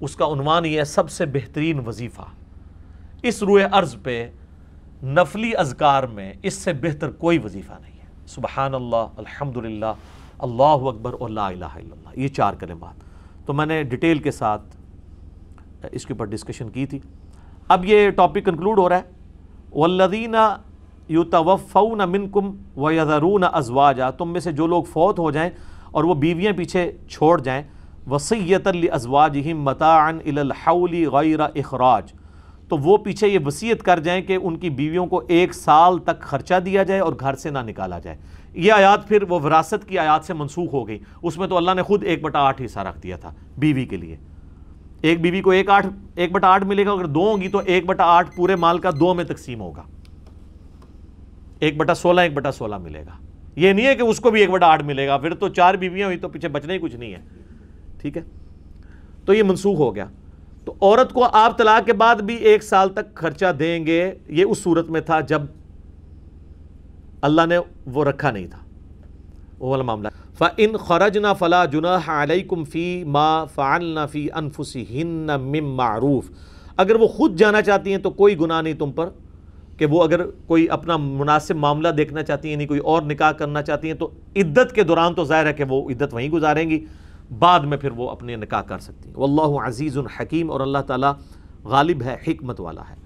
اس 0.00 0.16
کا 0.16 0.24
عنوان 0.24 0.66
یہ 0.66 0.78
ہے، 0.78 0.84
سب 0.84 1.10
سے 1.10 1.26
بہترین 1.26 1.80
وظیفہ۔ 1.86 2.22
اس 3.22 3.42
روئے 3.42 3.66
عرض 3.72 3.96
پہ، 4.02 4.30
نفلی 5.02 5.56
اذکار 5.56 6.02
میں 6.02 6.32
اس 6.42 6.54
سے 6.54 6.72
بہتر 6.72 7.10
کوئی 7.10 7.38
وظیفہ 7.38 7.72
نہیں 7.80 7.92
ہے۔ 7.92 8.26
سبحان 8.26 8.74
اللہ 8.74 9.06
الحمدللہ، 9.16 9.92
اللہ 10.38 10.62
اکبر 10.62 11.12
اور 11.20 11.28
لا 11.28 11.46
الہ 11.46 11.64
الا 11.64 11.92
اللہ، 11.92 12.08
یہ 12.14 12.28
چار 12.28 12.54
کلمات۔ 12.54 13.04
تو 13.46 13.52
میں 13.52 13.66
نے 13.66 13.82
ڈیٹیل 13.82 14.18
کے 14.18 14.30
ساتھ 14.30 14.76
اس 15.92 16.06
کے 16.06 16.12
اوپر 16.12 16.24
ڈسکشن 16.24 16.68
کی 16.68 16.86
تھی۔ 16.86 16.98
اب 17.68 17.84
یہ 17.84 18.10
ٹاپک 18.10 18.44
کنکلوڈ 18.44 18.78
ہو 18.78 18.88
رہا 18.88 18.96
ہے۔ 18.96 19.02
والذین 19.72 20.34
یتوفون 21.08 22.00
منکم 22.08 22.56
ویذرون 22.76 23.44
ازواجا 23.52 24.10
تم 24.10 24.32
میں 24.32 24.40
سے 24.40 24.52
جو 24.52 24.66
لوگ 24.66 24.82
فوت 24.82 25.18
ہو 25.18 25.30
جائیں 25.30 25.50
اور 25.90 26.04
وہ 26.04 26.14
بیویاں 26.14 26.52
پیچھے 26.52 26.92
چھوڑ 27.08 27.40
جائیں 27.40 27.62
وصیت 28.10 28.66
لازواجہم 28.66 29.62
متاعا 29.62 30.08
الی 30.08 30.40
الحول 30.40 31.08
غیر 31.08 31.40
اخراج 31.40 32.12
تو 32.68 32.76
وہ 32.76 32.96
پیچھے 32.96 33.28
یہ 33.28 33.38
وصیت 33.46 33.82
کر 33.82 33.98
جائیں 33.98 34.22
کہ 34.22 34.38
ان 34.42 34.56
کی 34.56 34.70
بیویوں 34.70 35.06
کو 35.06 35.22
ایک 35.28 35.54
سال 35.54 35.98
تک 35.98 36.20
خرچہ 36.20 36.60
دیا 36.60 36.82
جائے 36.82 37.00
اور 37.00 37.12
گھر 37.20 37.34
سے 37.34 37.50
نہ 37.50 37.58
نکالا 37.58 37.98
جائے۔ 37.98 38.16
یہ 38.54 38.72
آیات 38.72 39.08
پھر 39.08 39.22
وہ 39.22 39.40
وراثت 39.40 39.88
کی 39.88 39.98
آیات 39.98 40.24
سے 40.24 40.34
منسوخ 40.34 40.74
ہو 40.74 40.88
گئی۔ 40.88 40.98
اس 41.22 41.38
میں 41.38 41.46
تو 41.46 41.56
اللہ 41.56 41.70
نے 41.76 41.82
خود 41.82 42.04
ایک 42.04 42.22
بٹا 42.22 42.38
آٹھ 42.38 42.62
حصہ 42.64 42.80
رکھ 42.80 43.02
دیا 43.02 43.16
تھا 43.16 43.34
بیوی 43.58 43.84
کے 43.84 43.96
لیے۔ 43.96 44.16
ایک 45.00 45.20
بیوی 45.20 45.40
کو 45.40 45.50
ایک 45.50 45.70
آٹھ 45.70 45.86
ایک 46.14 46.32
بٹا 46.32 46.48
آٹھ 46.48 46.64
ملے 46.64 46.86
گا، 46.86 46.90
اگر 46.90 47.04
دو 47.04 47.30
ہوں 47.30 47.40
گی 47.42 47.48
تو 47.48 47.58
ایک 47.58 47.86
بٹا 47.86 48.04
آٹھ 48.04 48.36
پورے 48.36 48.56
مال 48.56 48.78
کا 48.78 48.90
دو 49.00 49.14
میں 49.14 49.24
تقسیم 49.24 49.60
ہوگا۔ 49.60 49.82
ایک 51.58 51.76
بٹا 51.76 51.94
سولہ، 51.94 52.20
ایک 52.20 52.34
بٹا 52.34 52.52
سولہ 52.52 52.78
ملے 52.78 53.02
گا۔ 53.06 53.12
یہ 53.56 53.72
نہیں 53.72 53.86
ہے 53.86 53.94
کہ 53.94 54.02
اس 54.02 54.20
کو 54.20 54.30
بھی 54.30 54.40
ایک 54.40 54.50
بٹا 54.50 54.66
آٹھ 54.66 54.84
ملے 54.84 55.08
گا۔ 55.08 55.16
پھر 55.16 55.34
تو 55.34 55.48
چار 55.48 55.74
بیویاں 55.74 56.06
ہوئی 56.06 56.18
تو 56.18 56.28
پیچھے 56.28 56.48
بچنے 56.48 56.74
ہی 56.74 56.78
کچھ 56.78 56.96
نہیں 56.96 57.12
ہے۔ 57.12 57.20
ٹھیک 58.00 58.16
ہے؟ 58.16 58.22
تو 59.24 59.34
یہ 59.34 59.42
منسوخ 59.42 59.78
ہو 59.78 59.94
گیا۔ 59.94 60.06
تو 60.64 60.74
عورت 60.80 61.12
کو 61.12 61.24
آپ 61.24 61.58
طلاق 61.58 61.86
کے 61.86 61.92
بعد 61.92 62.16
بھی 62.16 62.34
ایک 62.36 62.62
سال 62.62 62.88
تک 62.88 63.14
خرچہ 63.14 63.52
دیں 63.58 63.86
گے۔ 63.86 64.12
یہ 64.28 64.44
اس 64.44 64.58
صورت 64.58 64.90
میں 64.90 65.00
تھا 65.00 65.20
جب 65.20 65.42
اللہ 67.22 67.42
نے 67.48 67.58
وہ 67.86 68.04
رکھا 68.04 68.30
نہیں 68.30 68.46
تھا۔ 68.46 68.58
وہ 69.58 69.70
والا 69.70 69.82
معاملہ۔ 69.82 70.08
فَإِن 70.40 70.76
خَرَجْنَا 70.76 71.32
فَلَا 71.32 71.64
جُنَاحَ 71.64 72.10
عَلَيْكُمْ 72.10 72.66
فِي 72.66 73.04
مَا 73.04 73.44
فَعَلْنَا 73.44 74.06
فِي 74.06 74.26
أَنفُسِهِنَّ 74.38 75.32
مِن 75.38 75.64
مَعْرُوف۔ 75.64 76.30
اگر 76.76 76.94
وہ 76.94 77.06
خود 77.06 77.36
جانا 77.36 77.62
چاہتی 77.62 77.90
ہیں 77.90 77.98
تو 77.98 78.10
کوئی 78.10 78.40
گناہ 78.40 78.62
نہیں 78.62 78.74
تم 78.74 78.92
پر۔ 78.92 79.08
کہ 79.76 79.86
وہ 79.86 80.04
اگر 80.04 80.26
کوئی 80.46 80.68
اپنا 80.68 80.96
مناسب 80.96 81.56
معاملہ 81.56 81.88
دیکھنا 81.88 82.22
چاہتی 82.22 82.48
ہیں 82.48 82.52
یعنی 82.52 82.66
کوئی 82.66 82.80
اور 82.80 83.02
نکاح 83.02 83.32
کرنا 83.32 83.62
چاہتی 83.62 83.88
ہیں، 83.88 83.94
تو 83.94 84.10
عدت 84.36 84.72
کے 84.74 84.82
دوران 84.82 85.14
تو 85.14 85.24
ظاہر 85.24 85.46
ہے 85.46 85.52
کہ 85.52 85.64
وہ 85.68 85.90
عدت 85.90 86.14
وہیں 86.14 86.28
گزاریں 86.28 86.70
گی۔ 86.70 86.84
بعد 87.38 87.60
میں 87.60 87.78
پھر 87.78 87.90
وہ 87.90 88.10
اپنے 88.10 88.36
نکاح 88.36 88.62
کر 88.62 88.78
سکتی 88.78 89.08
ہیں۔ 89.08 89.16
واللہ 89.16 89.66
عزیز 89.66 89.98
حکیم 90.20 90.50
اور 90.50 90.60
اللہ 90.60 90.78
تعالیٰ 90.78 91.12
غالب 91.64 92.02
ہے، 92.02 92.16
حکمت 92.28 92.60
والا 92.60 92.82
ہے۔ 92.90 92.99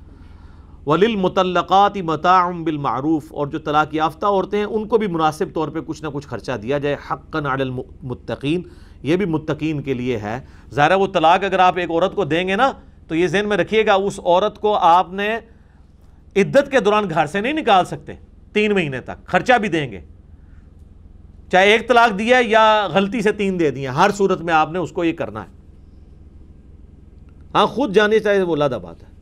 وَلِلْمُطَلَّقَاتِ 0.87 2.01
مَتَاعٌ 2.01 2.53
بِالْمَعْرُوف 2.53 3.33
اور 3.33 3.47
جو 3.47 3.59
طلاق 3.59 3.95
یافتہ 3.95 4.27
عورتیں 4.27 4.59
ہیں، 4.59 4.67
ان 4.67 4.89
کو 4.89 4.99
بھی 4.99 5.07
مناسب 5.07 5.47
طور 5.55 5.69
پہ 5.69 5.81
کچھ 5.87 6.03
نہ 6.03 6.09
کچھ 6.13 6.29
خرچہ 6.29 6.53
دیا 6.53 6.79
جائے۔ 6.79 6.97
حقاً 7.11 7.47
علی 7.47 7.63
المتقین 7.63 8.63
یہ 9.03 9.17
بھی 9.17 9.27
متقین 9.27 9.83
کے 9.83 9.95
لیے 9.95 10.17
ہے۔ 10.17 10.41
ظاہر 10.75 10.93
وہ 10.93 11.07
طلاق 11.07 11.45
اگر 11.45 11.59
آپ 11.59 11.79
ایک 11.79 11.91
عورت 11.91 12.15
کو 12.15 12.25
دیں 12.25 12.49
گے 12.49 12.57
نا، 12.57 12.73
تو 13.09 13.15
یہ 13.15 13.27
ذہن 13.27 13.49
میں 13.49 13.57
رکھیے 13.57 13.87
گا، 13.87 13.95
اس 13.95 14.21
عورت 14.25 14.59
کو 14.59 14.75
آپ 14.75 15.13
نے 15.13 15.39
عدت 16.37 16.71
کے 16.71 16.81
دوران 16.81 17.11
گھر 17.11 17.27
سے 17.27 17.41
نہیں 17.41 17.53
نکال 17.53 17.85
سکتے، 17.85 18.13
تین 18.53 18.75
مہینے 18.75 19.01
تک 19.01 19.27
خرچہ 19.27 19.53
بھی 19.53 19.69
دیں 19.69 19.93
گے۔ 19.93 20.01
چاہے 21.53 21.73
ایک 21.73 21.89
طلاق 21.89 22.19
دیا 22.19 22.39
یا 22.47 22.89
غلطی 22.93 23.23
سے 23.23 23.33
تین 23.33 23.61
دے 23.61 23.71
دیا 23.71 23.97
ہر 23.97 24.11
صورت 24.11 24.41
میں 24.41 24.55
آپ 24.55 24.73
نے 24.73 24.79
اس 24.79 24.91
کو 24.91 25.05
یہ 25.05 25.13
کرنا 25.13 25.43
ہے۔ 25.43 25.49
ہاں 27.55 27.67
خود 27.67 27.95
جانے 27.95 28.19
چاہے 28.19 28.43
وہ 28.43 28.57
لادہ 28.57 28.79
بات 28.83 29.03
ہے۔ 29.03 29.14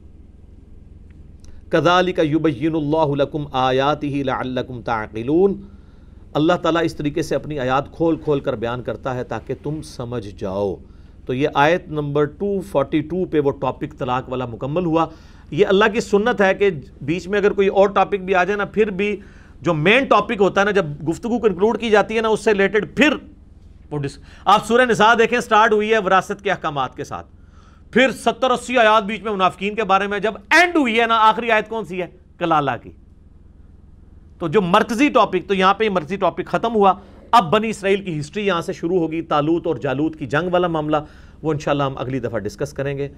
کذالک 1.72 2.18
یبین 2.18 2.74
اللہ 2.74 3.14
لکم 3.14 3.44
آیاتہ 3.52 4.06
لعلکم 4.06 4.80
تعقلون۔ 4.82 5.60
اللہ 6.34 6.52
تعالیٰ 6.52 6.84
اس 6.84 6.94
طریقے 6.96 7.22
سے 7.22 7.34
اپنی 7.34 7.58
آیات 7.58 7.92
کھول 7.92 8.16
کھول 8.16 8.40
کر 8.40 8.56
بیان 8.56 8.82
کرتا 8.82 9.14
ہے 9.14 9.24
تاکہ 9.24 9.54
تم 9.62 9.82
سمجھ 9.82 10.26
جاؤ۔ 10.38 10.76
تو 11.26 11.34
یہ 11.34 11.48
آیت 11.54 11.88
نمبر 11.88 12.26
242 12.42 13.24
پہ 13.30 13.40
وہ 13.40 13.50
ٹاپک 13.50 13.98
طلاق 13.98 14.28
والا 14.28 14.46
مکمل 14.46 14.84
ہوا۔ 14.84 15.06
یہ 15.50 15.66
اللہ 15.66 15.84
کی 15.92 16.00
سنت 16.00 16.40
ہے 16.40 16.54
کہ 16.54 16.70
بیچ 17.02 17.28
میں 17.28 17.38
اگر 17.38 17.52
کوئی 17.52 17.68
اور 17.68 17.88
ٹاپک 17.88 18.20
بھی 18.20 18.34
آ 18.34 18.44
جائے 18.44 18.56
نا، 18.56 18.64
پھر 18.64 18.90
بھی 18.90 19.16
جو 19.60 19.74
مین 19.74 20.04
ٹاپک 20.04 20.40
ہوتا 20.40 20.60
ہے 20.60 20.64
نا، 20.64 20.70
جب 20.70 20.86
گفتگو 21.08 21.38
کنکلوڈ 21.38 21.80
کی 21.80 21.90
جاتی 21.90 22.16
ہے 22.16 22.20
نا، 22.20 22.28
اس 22.28 22.44
سے 22.44 22.52
ریلیٹڈ 22.52 22.96
پھر 22.96 23.16
آپ 24.44 24.66
سورہ 24.66 24.82
نساء 24.82 25.14
دیکھیں 25.14 25.40
سٹارٹ 25.40 25.72
ہوئی 25.72 25.92
ہے 25.92 25.98
وراثت 25.98 26.42
کے 26.42 26.50
احکامات 26.50 26.94
کے 26.94 27.04
ساتھ۔ 27.04 27.26
پھر 27.92 28.10
ستر 28.10 28.50
اسی 28.50 28.78
آیات 28.78 29.02
بیچ 29.02 29.22
میں 29.22 29.32
منافقین 29.32 29.74
کے 29.74 29.84
بارے 29.84 30.06
میں 30.06 30.18
جب 30.18 30.34
اینڈ 30.50 30.76
ہوئی 30.76 31.00
ہے 31.00 31.06
نا، 31.06 31.16
آخری 31.16 31.50
آیت 31.50 31.68
کون 31.68 31.84
سی 31.84 32.02
ہے؟ 32.02 32.06
کلالہ 32.38 32.70
کی۔ 32.82 32.90
تو 34.38 34.48
جو 34.48 34.62
مرکزی 34.62 35.08
ٹاپک 35.08 35.48
تو 35.48 35.54
یہاں 35.54 35.74
پہ 35.74 35.88
مرکزی 35.88 36.16
ٹاپک 36.16 36.46
ختم 36.46 36.74
ہوا۔ 36.74 36.94
اب 37.30 37.50
بنی 37.50 37.68
اسرائیل 37.70 38.04
کی 38.04 38.20
ہسٹری 38.20 38.46
یہاں 38.46 38.60
سے 38.60 38.72
شروع 38.72 38.98
ہوگی، 38.98 39.22
تالوت 39.22 39.66
اور 39.66 39.76
جالوت 39.76 40.16
کی 40.16 40.26
جنگ 40.26 40.52
والا 40.52 40.66
معاملہ۔ 40.66 40.96
وہ 41.42 41.52
انشاءاللہ 41.52 41.82
ہم 41.82 41.98
اگلی 41.98 42.20
دفعہ 42.20 42.38
ڈسکس 42.38 42.72
کریں 42.72 42.98
گے۔ 42.98 43.08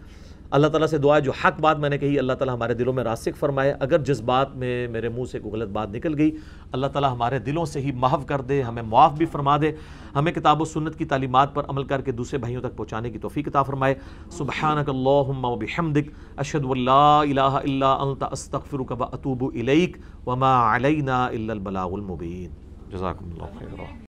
اللہ 0.51 0.67
تعالیٰ 0.67 0.87
سے 0.87 0.99
دعا 0.99 1.17
ہے، 1.17 1.21
جو 1.21 1.33
حق 1.45 1.61
بات 1.61 1.79
میں 1.79 1.89
نے 1.89 1.99
کہی، 1.99 2.19
اللہ 2.19 2.33
تعالیٰ 2.33 2.55
ہمارے 2.55 2.75
دلوں 2.75 2.93
میں 2.93 3.05
راسک 3.05 3.37
فرمائے۔ 3.37 3.75
اگر 3.81 3.99
جس 3.99 4.21
بات 4.21 4.57
میں 4.57 4.89
میرے 4.89 5.09
منہ 5.09 5.25
سے 5.25 5.39
کوئی 5.39 5.53
غلط 5.53 5.69
بات 5.69 5.89
نکل 5.91 6.19
گئی، 6.19 6.37
اللہ 6.73 6.87
تعالیٰ 6.87 7.13
ہمارے 7.13 7.39
دلوں 7.39 7.65
سے 7.65 7.81
ہی 7.81 7.93
محو 7.93 8.21
کر 8.27 8.41
دے، 8.41 8.63
ہمیں 8.63 8.83
معاف 8.83 9.13
بھی 9.13 9.27
فرما 9.27 9.57
دے۔ 9.57 9.73
ہمیں 10.15 10.33
کتاب 10.33 10.63
و 10.63 10.65
سنت 10.65 10.97
کی 10.97 11.05
تعلیمات 11.05 11.55
پر 11.55 11.63
عمل 11.69 11.85
کر 11.85 12.01
کے 12.01 12.13
دوسرے 12.13 12.39
بھائیوں 12.39 12.63
تک 12.63 12.77
پہنچانے 12.77 13.11
کی 13.11 13.19
توفیق 13.19 13.49
عطا 13.49 13.63
فرمائے۔ 13.63 13.95
سبحانک 14.31 14.89
اللہم 14.89 15.45
و 15.45 15.57
بحمدک، 15.57 16.11
اشہد 16.37 16.65
واللہ 16.65 16.91
الہ 16.91 17.41
الا 17.41 17.93
انت، 17.93 18.25
استغفرک 18.33 18.93
و 19.01 19.05
اتوب 19.05 19.45
الیک۔ 19.55 19.97
وما 20.27 20.77
علینا 20.77 21.27
الا 21.27 21.53
البلاغ 21.53 21.93
المبین۔ 21.93 22.51
جزاکم 22.91 23.25
اللہ 23.25 23.59
خیر 23.59 23.97